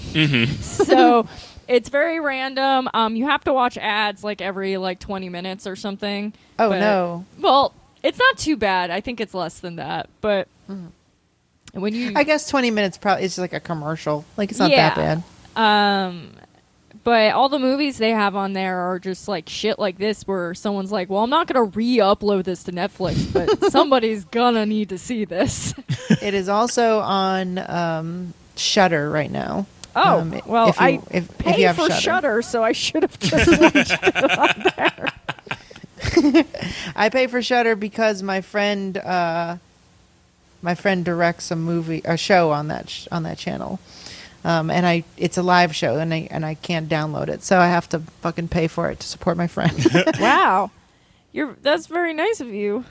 so 0.60 1.26
it's 1.68 1.88
very 1.88 2.20
random. 2.20 2.88
Um, 2.92 3.16
you 3.16 3.26
have 3.26 3.44
to 3.44 3.52
watch 3.52 3.78
ads 3.78 4.22
like 4.22 4.40
every 4.42 4.76
like 4.76 5.00
twenty 5.00 5.28
minutes 5.30 5.66
or 5.66 5.76
something. 5.76 6.32
Oh, 6.58 6.68
But- 6.70 6.80
no. 6.80 7.24
Well, 7.40 7.72
it's 8.04 8.18
not 8.18 8.38
too 8.38 8.56
bad. 8.56 8.90
I 8.90 9.00
think 9.00 9.20
it's 9.20 9.34
less 9.34 9.58
than 9.58 9.76
that, 9.76 10.08
but 10.20 10.46
when 11.72 11.92
you 11.94 12.12
I 12.14 12.22
guess 12.22 12.48
20 12.48 12.70
minutes 12.70 12.98
probably 12.98 13.24
is 13.24 13.36
like 13.38 13.52
a 13.52 13.58
commercial. 13.60 14.24
Like 14.36 14.50
it's 14.50 14.60
not 14.60 14.70
Yeah. 14.70 14.94
that 14.94 15.24
bad. 15.56 15.60
Um, 15.60 16.30
but 17.02 17.32
all 17.32 17.48
the 17.48 17.58
movies 17.58 17.98
they 17.98 18.10
have 18.10 18.34
on 18.36 18.52
there 18.54 18.78
are 18.78 18.98
just 18.98 19.28
like 19.28 19.48
shit 19.48 19.78
like 19.78 19.98
this, 19.98 20.22
where 20.26 20.54
someone's 20.54 20.90
like, 20.92 21.10
"Well, 21.10 21.22
I'm 21.22 21.30
not 21.30 21.46
gonna 21.46 21.64
re-upload 21.64 22.44
this 22.44 22.62
to 22.64 22.72
Netflix, 22.72 23.30
but 23.32 23.70
somebody's 23.72 24.24
gonna 24.24 24.64
need 24.66 24.88
to 24.90 24.98
see 24.98 25.24
this." 25.24 25.74
it 26.22 26.32
is 26.34 26.48
also 26.48 27.00
on 27.00 27.58
um, 27.58 28.32
Shudder 28.56 29.10
right 29.10 29.30
now. 29.30 29.66
Oh, 29.96 30.20
Um, 30.20 30.40
well, 30.46 30.68
if 30.70 30.76
you, 30.80 30.86
I 30.86 30.88
if, 31.10 31.28
if 31.30 31.38
pay 31.38 31.60
you 31.60 31.66
have 31.66 31.76
for 31.76 31.88
Shudder. 31.90 32.00
Shutter, 32.00 32.42
so 32.42 32.64
I 32.64 32.72
should 32.72 33.02
have 33.02 33.18
just 33.18 33.60
watched 33.60 33.92
it 34.02 34.38
on 34.38 34.72
there. 34.76 35.08
I 36.96 37.08
pay 37.10 37.26
for 37.26 37.42
Shudder 37.42 37.76
because 37.76 38.22
my 38.22 38.40
friend, 38.40 38.96
uh, 38.96 39.56
my 40.62 40.74
friend 40.74 41.04
directs 41.04 41.50
a 41.50 41.56
movie, 41.56 42.02
a 42.04 42.16
show 42.16 42.50
on 42.50 42.68
that 42.68 42.88
sh- 42.88 43.06
on 43.12 43.22
that 43.24 43.38
channel, 43.38 43.80
um, 44.44 44.70
and 44.70 44.86
I 44.86 45.04
it's 45.16 45.36
a 45.36 45.42
live 45.42 45.74
show, 45.74 45.96
and 45.98 46.12
I 46.12 46.28
and 46.30 46.44
I 46.44 46.54
can't 46.54 46.88
download 46.88 47.28
it, 47.28 47.42
so 47.42 47.58
I 47.58 47.68
have 47.68 47.88
to 47.90 48.00
fucking 48.22 48.48
pay 48.48 48.66
for 48.68 48.90
it 48.90 49.00
to 49.00 49.06
support 49.06 49.36
my 49.36 49.46
friend. 49.46 49.74
Wow, 50.20 50.70
you're 51.32 51.56
that's 51.62 51.86
very 51.86 52.14
nice 52.14 52.40
of 52.40 52.48
you. 52.48 52.84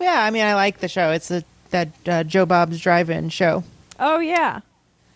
yeah, 0.00 0.22
I 0.24 0.30
mean, 0.30 0.44
I 0.44 0.54
like 0.54 0.78
the 0.80 0.88
show. 0.88 1.12
It's 1.12 1.30
a 1.30 1.44
that 1.70 1.88
uh, 2.06 2.24
Joe 2.24 2.46
Bob's 2.46 2.80
Drive-In 2.80 3.30
show. 3.30 3.64
Oh 3.98 4.18
yeah, 4.20 4.60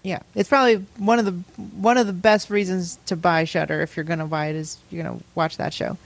Yeah, 0.04 0.20
it's 0.34 0.48
probably 0.48 0.84
one 0.96 1.18
of 1.18 1.24
the 1.24 1.32
one 1.80 1.98
of 1.98 2.06
the 2.06 2.12
best 2.12 2.50
reasons 2.50 2.98
to 3.06 3.16
buy 3.16 3.44
Shudder 3.44 3.80
if 3.80 3.96
you're 3.96 4.04
gonna 4.04 4.26
buy 4.26 4.46
it 4.46 4.56
is 4.56 4.78
you're 4.90 5.02
gonna 5.02 5.18
watch 5.34 5.56
that 5.56 5.72
show. 5.74 5.96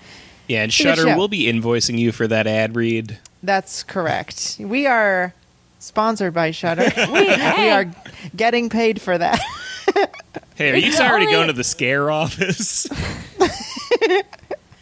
Yeah, 0.49 0.63
and 0.63 0.71
It's 0.71 0.81
a 0.81 0.85
good 0.85 0.97
Shudder 0.99 1.17
will 1.17 1.29
be 1.29 1.45
invoicing 1.45 1.99
you 1.99 2.13
for 2.13 2.27
that 2.29 2.47
ad 2.47 2.77
read. 2.77 3.19
That's 3.43 3.83
correct. 3.83 4.57
We 4.61 4.87
are 4.87 5.35
sponsored 5.79 6.35
by 6.35 6.51
Shudder. 6.51 6.85
we, 7.13 7.27
hey. 7.27 7.71
are 7.71 7.91
getting 8.37 8.69
paid 8.69 9.01
for 9.01 9.19
that. 9.19 9.41
Hey, 10.55 10.71
are 10.71 10.75
It's 10.75 10.85
you 10.87 10.91
the 10.93 10.97
sorry 10.97 11.25
to 11.25 11.31
go 11.31 11.41
into 11.41 11.55
the 11.55 11.65
scare 11.65 12.11
office? 12.11 12.87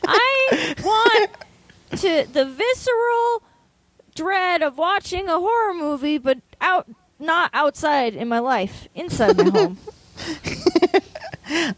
I 0.06 0.74
want 0.82 1.30
to 2.00 2.26
the 2.32 2.44
visceral 2.44 3.42
dread 4.14 4.62
of 4.62 4.76
watching 4.76 5.28
a 5.28 5.38
horror 5.38 5.74
movie, 5.74 6.18
but 6.18 6.38
out 6.60 6.88
not 7.18 7.50
outside 7.54 8.14
in 8.14 8.28
my 8.28 8.40
life, 8.40 8.88
inside 8.94 9.36
my 9.36 9.50
home. 9.50 9.78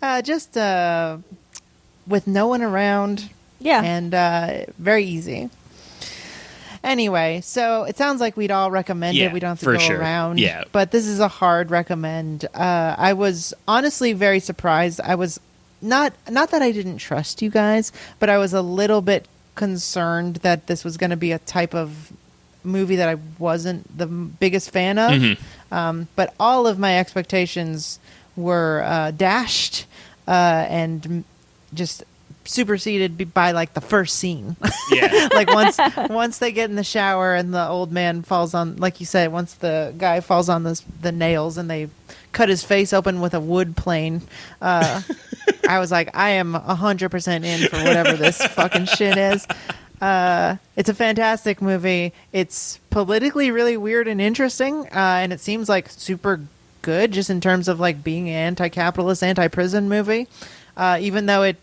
Uh, 0.02 0.20
just 0.20 0.54
uh, 0.58 1.16
with 2.06 2.26
no 2.26 2.46
one 2.46 2.60
around 2.60 3.30
Yeah. 3.62 3.82
and 3.82 4.14
uh, 4.14 4.64
very 4.78 5.04
easy. 5.04 5.50
Anyway, 6.84 7.40
so 7.44 7.84
it 7.84 7.96
sounds 7.96 8.20
like 8.20 8.36
we'd 8.36 8.50
all 8.50 8.70
recommend 8.70 9.16
Yeah, 9.16 9.26
it. 9.26 9.32
We 9.32 9.40
don't 9.40 9.50
have 9.50 9.58
to 9.60 9.64
for 9.64 9.72
go 9.74 9.78
sure. 9.78 10.00
around. 10.00 10.40
Yeah. 10.40 10.64
But 10.72 10.90
this 10.90 11.06
is 11.06 11.20
a 11.20 11.28
hard 11.28 11.70
recommend. 11.70 12.44
Uh, 12.54 12.96
I 12.98 13.12
was 13.12 13.54
honestly 13.68 14.12
very 14.14 14.40
surprised. 14.40 15.00
I 15.00 15.14
was 15.14 15.38
not 15.80 16.12
not 16.28 16.50
that 16.50 16.60
I 16.62 16.72
didn't 16.72 16.98
trust 16.98 17.40
you 17.40 17.50
guys, 17.50 17.92
but 18.18 18.28
I 18.28 18.38
was 18.38 18.52
a 18.52 18.62
little 18.62 19.00
bit 19.00 19.26
concerned 19.54 20.36
that 20.36 20.66
this 20.66 20.82
was 20.84 20.96
going 20.96 21.10
to 21.10 21.16
be 21.16 21.30
a 21.30 21.38
type 21.38 21.74
of 21.74 22.12
movie 22.64 22.96
that 22.96 23.08
I 23.08 23.16
wasn't 23.38 23.96
the 23.96 24.06
biggest 24.06 24.70
fan 24.70 24.98
of. 24.98 25.12
Mm-hmm. 25.12 25.74
Um, 25.74 26.08
but 26.16 26.34
all 26.40 26.66
of 26.66 26.78
my 26.78 26.98
expectations 26.98 28.00
were 28.36 28.82
uh, 28.84 29.10
dashed 29.12 29.86
uh, 30.26 30.66
and 30.68 31.24
just 31.74 32.02
superseded 32.44 33.32
by 33.32 33.52
like 33.52 33.74
the 33.74 33.80
first 33.80 34.16
scene. 34.16 34.56
yeah. 34.90 35.28
like 35.34 35.48
once 35.48 35.78
once 36.10 36.38
they 36.38 36.52
get 36.52 36.70
in 36.70 36.76
the 36.76 36.84
shower 36.84 37.34
and 37.34 37.54
the 37.54 37.68
old 37.68 37.92
man 37.92 38.22
falls 38.22 38.54
on 38.54 38.76
like 38.76 39.00
you 39.00 39.06
said 39.06 39.32
once 39.32 39.54
the 39.54 39.94
guy 39.98 40.20
falls 40.20 40.48
on 40.48 40.62
the 40.64 40.80
the 41.00 41.12
nails 41.12 41.56
and 41.58 41.70
they 41.70 41.88
cut 42.32 42.48
his 42.48 42.64
face 42.64 42.92
open 42.92 43.20
with 43.20 43.34
a 43.34 43.40
wood 43.40 43.76
plane 43.76 44.22
uh 44.60 45.00
i 45.68 45.78
was 45.78 45.90
like 45.90 46.08
i 46.16 46.30
am 46.30 46.54
100% 46.54 47.44
in 47.44 47.68
for 47.68 47.76
whatever 47.76 48.14
this 48.16 48.38
fucking 48.48 48.86
shit 48.86 49.16
is 49.18 49.46
uh 50.00 50.56
it's 50.76 50.88
a 50.88 50.94
fantastic 50.94 51.60
movie 51.62 52.12
it's 52.32 52.80
politically 52.90 53.50
really 53.50 53.76
weird 53.76 54.08
and 54.08 54.20
interesting 54.20 54.86
uh 54.86 55.18
and 55.20 55.32
it 55.32 55.40
seems 55.40 55.68
like 55.68 55.88
super 55.90 56.40
good 56.80 57.12
just 57.12 57.30
in 57.30 57.40
terms 57.40 57.68
of 57.68 57.78
like 57.78 58.02
being 58.02 58.28
an 58.28 58.34
anti-capitalist 58.34 59.22
anti-prison 59.22 59.88
movie 59.88 60.26
uh 60.76 60.98
even 61.00 61.26
though 61.26 61.42
it 61.42 61.56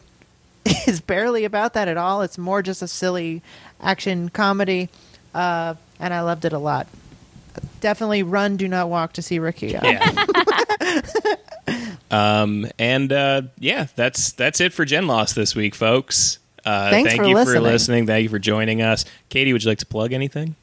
is 0.87 1.01
barely 1.01 1.45
about 1.45 1.73
that 1.73 1.87
at 1.87 1.97
all. 1.97 2.21
It's 2.21 2.37
more 2.37 2.61
just 2.61 2.81
a 2.81 2.87
silly 2.87 3.41
action 3.81 4.29
comedy, 4.29 4.89
uh, 5.33 5.75
and 5.99 6.13
I 6.13 6.21
loved 6.21 6.45
it 6.45 6.53
a 6.53 6.59
lot. 6.59 6.87
Definitely 7.81 8.23
run, 8.23 8.57
do 8.57 8.67
not 8.67 8.89
walk 8.89 9.13
to 9.13 9.21
see 9.21 9.39
Ricky. 9.39 9.67
Yeah. 9.67 10.25
um, 12.11 12.67
and 12.77 13.11
uh, 13.11 13.41
yeah, 13.57 13.87
that's 13.95 14.31
that's 14.33 14.59
it 14.61 14.73
for 14.73 14.85
Gen 14.85 15.07
Loss 15.07 15.33
this 15.33 15.55
week, 15.55 15.75
folks. 15.75 16.39
Uh, 16.65 16.89
Thanks 16.89 17.09
thank 17.11 17.21
for 17.21 17.27
you 17.27 17.35
for 17.35 17.45
listening. 17.45 17.63
listening. 17.63 18.05
Thank 18.05 18.23
you 18.23 18.29
for 18.29 18.39
joining 18.39 18.81
us. 18.81 19.05
Katie, 19.29 19.53
would 19.53 19.63
you 19.63 19.69
like 19.69 19.77
to 19.79 19.85
plug 19.85 20.13
anything? 20.13 20.55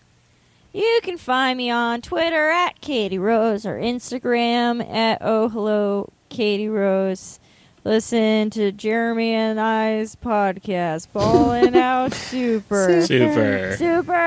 You 0.72 1.00
can 1.02 1.16
find 1.16 1.56
me 1.56 1.70
on 1.70 2.02
Twitter 2.02 2.50
at 2.50 2.82
Katie 2.82 3.18
Rose 3.18 3.64
or 3.64 3.78
Instagram 3.78 4.86
at 4.86 5.18
Oh 5.22 5.48
Hello 5.48 6.12
Katie 6.28 6.68
Rose. 6.68 7.40
Listen 7.86 8.50
to 8.50 8.72
Jeremy 8.72 9.30
and 9.32 9.60
I's 9.60 10.16
podcast, 10.16 11.06
Ballin' 11.12 11.76
Out 11.76 12.12
Super. 12.12 13.06
Super. 13.06 13.76
Super. 13.78 14.26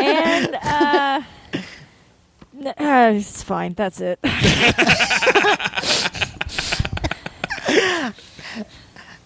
and 0.00 0.54
uh, 0.54 1.22
n- 2.58 2.66
uh, 2.68 3.12
it's 3.14 3.42
fine. 3.42 3.74
That's 3.74 4.00
it. 4.00 4.18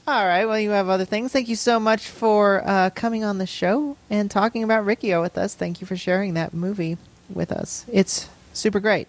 All 0.08 0.26
right. 0.26 0.46
Well, 0.46 0.58
you 0.58 0.70
have 0.70 0.88
other 0.88 1.04
things. 1.04 1.30
Thank 1.30 1.48
you 1.48 1.54
so 1.54 1.78
much 1.78 2.08
for 2.08 2.66
uh, 2.66 2.90
coming 2.90 3.22
on 3.22 3.38
the 3.38 3.46
show 3.46 3.96
and 4.10 4.28
talking 4.28 4.64
about 4.64 4.84
Riki-Oh 4.84 5.20
with 5.22 5.38
us. 5.38 5.54
Thank 5.54 5.80
you 5.80 5.86
for 5.86 5.96
sharing 5.96 6.34
that 6.34 6.52
movie 6.52 6.98
with 7.32 7.52
us. 7.52 7.84
It's 7.92 8.28
super 8.52 8.80
great. 8.80 9.06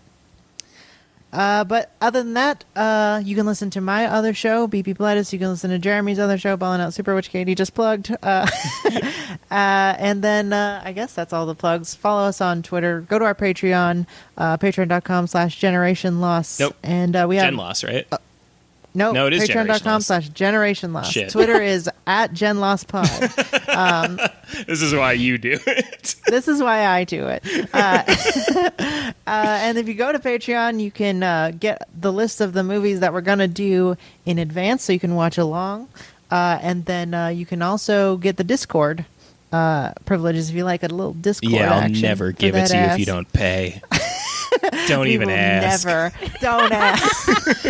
Uh, 1.33 1.63
but 1.63 1.91
other 2.01 2.23
than 2.23 2.33
that, 2.33 2.65
uh, 2.75 3.21
you 3.23 3.35
can 3.35 3.45
listen 3.45 3.69
to 3.71 3.81
my 3.81 4.05
other 4.05 4.33
show, 4.33 4.67
BP 4.67 4.97
Bledis. 4.97 5.31
You 5.31 5.39
can 5.39 5.49
listen 5.49 5.69
to 5.69 5.79
Jeremy's 5.79 6.19
other 6.19 6.37
show, 6.37 6.57
Ballin' 6.57 6.81
Out 6.81 6.93
Super, 6.93 7.15
which 7.15 7.29
Katie 7.29 7.55
just 7.55 7.73
plugged. 7.73 8.11
Uh, 8.21 8.47
uh, 8.85 9.95
and 9.97 10.21
then 10.21 10.51
uh, 10.51 10.81
I 10.83 10.91
guess 10.91 11.13
that's 11.13 11.31
all 11.31 11.45
the 11.45 11.55
plugs. 11.55 11.95
Follow 11.95 12.27
us 12.27 12.41
on 12.41 12.63
Twitter. 12.63 13.01
Go 13.01 13.19
to 13.19 13.25
our 13.25 13.35
Patreon, 13.35 14.07
uh, 14.37 14.57
patreon.com 14.57 15.27
slash 15.27 15.57
generation 15.57 16.19
loss. 16.19 16.59
Nope. 16.59 16.75
And 16.83 17.15
uh, 17.15 17.25
we 17.29 17.37
have 17.37 17.45
Gen 17.45 17.55
loss, 17.55 17.83
right? 17.83 18.07
No, 18.93 19.11
No, 19.11 19.27
it 19.27 19.33
is 19.33 19.47
patreon.com 19.47 20.01
slash 20.01 20.29
generation 20.29 20.93
lost. 20.93 21.11
Shit. 21.11 21.31
Twitter 21.31 21.61
is 21.61 21.89
at 22.07 22.33
Gen 22.33 22.59
Lost 22.59 22.87
Pod. 22.87 23.07
this 24.67 24.81
is 24.81 24.93
why 24.93 25.13
you 25.13 25.37
do 25.37 25.57
it. 25.65 26.15
this 26.27 26.47
is 26.47 26.61
why 26.61 26.85
I 26.85 27.03
do 27.03 27.27
it. 27.27 27.43
Uh, 27.73 28.03
uh, 29.09 29.11
and 29.27 29.77
if 29.77 29.87
you 29.87 29.93
go 29.93 30.11
to 30.11 30.19
Patreon, 30.19 30.81
you 30.81 30.91
can 30.91 31.23
uh, 31.23 31.51
get 31.57 31.87
the 31.99 32.11
list 32.11 32.41
of 32.41 32.53
the 32.53 32.63
movies 32.63 32.99
that 32.99 33.13
we're 33.13 33.21
going 33.21 33.39
to 33.39 33.47
do 33.47 33.95
in 34.25 34.37
advance 34.37 34.83
so 34.83 34.93
you 34.93 34.99
can 34.99 35.15
watch 35.15 35.37
along. 35.37 35.87
Uh, 36.29 36.59
and 36.61 36.85
then 36.85 37.13
uh, 37.13 37.27
you 37.27 37.45
can 37.45 37.61
also 37.61 38.17
get 38.17 38.37
the 38.37 38.43
Discord 38.43 39.05
uh, 39.51 39.91
privileges 40.05 40.49
if 40.49 40.55
you 40.55 40.63
like 40.63 40.83
a 40.83 40.87
little 40.87 41.13
Discord 41.13 41.51
yeah, 41.51 41.77
I'll 41.77 41.89
never 41.89 42.31
give 42.31 42.55
it 42.55 42.67
to 42.67 42.77
you 42.77 42.83
if 42.83 42.99
you 42.99 43.05
don't 43.05 43.31
pay. 43.31 43.81
don't 44.87 45.07
even 45.07 45.29
ask. 45.29 45.85
Never. 45.85 46.11
Don't 46.41 46.71
ask. 46.71 47.25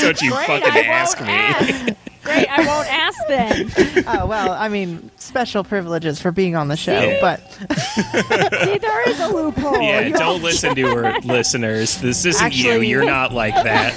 Don't 0.00 0.20
you 0.22 0.32
Great, 0.32 0.46
fucking 0.46 0.70
I 0.72 0.80
ask 0.86 1.20
me. 1.20 1.26
ask. 1.28 1.94
Great, 2.24 2.46
I 2.50 2.66
won't 2.66 2.88
ask 2.92 3.18
then. 3.28 3.70
oh, 4.06 4.26
well, 4.28 4.52
I 4.52 4.68
mean, 4.68 5.10
special 5.16 5.64
privileges 5.64 6.20
for 6.20 6.30
being 6.30 6.56
on 6.56 6.68
the 6.68 6.76
show. 6.76 6.92
Yeah. 7.00 7.20
But 7.22 7.40
See, 7.52 8.78
there 8.78 9.08
is 9.08 9.18
a 9.20 9.28
loophole. 9.28 9.80
Yeah, 9.80 10.00
You 10.00 10.12
don't 10.14 10.42
listen 10.42 10.74
to 10.74 10.82
our 10.88 11.18
listeners. 11.20 11.96
This 11.98 12.26
isn't 12.26 12.52
you. 12.54 12.70
Actually- 12.72 12.88
You're 12.88 13.06
not 13.06 13.32
like 13.32 13.54
that. 13.54 13.94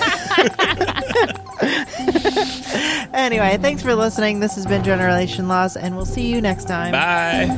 anyway, 3.13 3.57
thanks 3.61 3.81
for 3.83 3.93
listening. 3.95 4.39
This 4.39 4.55
has 4.55 4.65
been 4.65 4.83
Generation 4.83 5.47
Loss, 5.49 5.75
and 5.75 5.95
we'll 5.97 6.05
see 6.05 6.27
you 6.27 6.39
next 6.41 6.65
time. 6.69 6.91
Bye. 6.93 7.49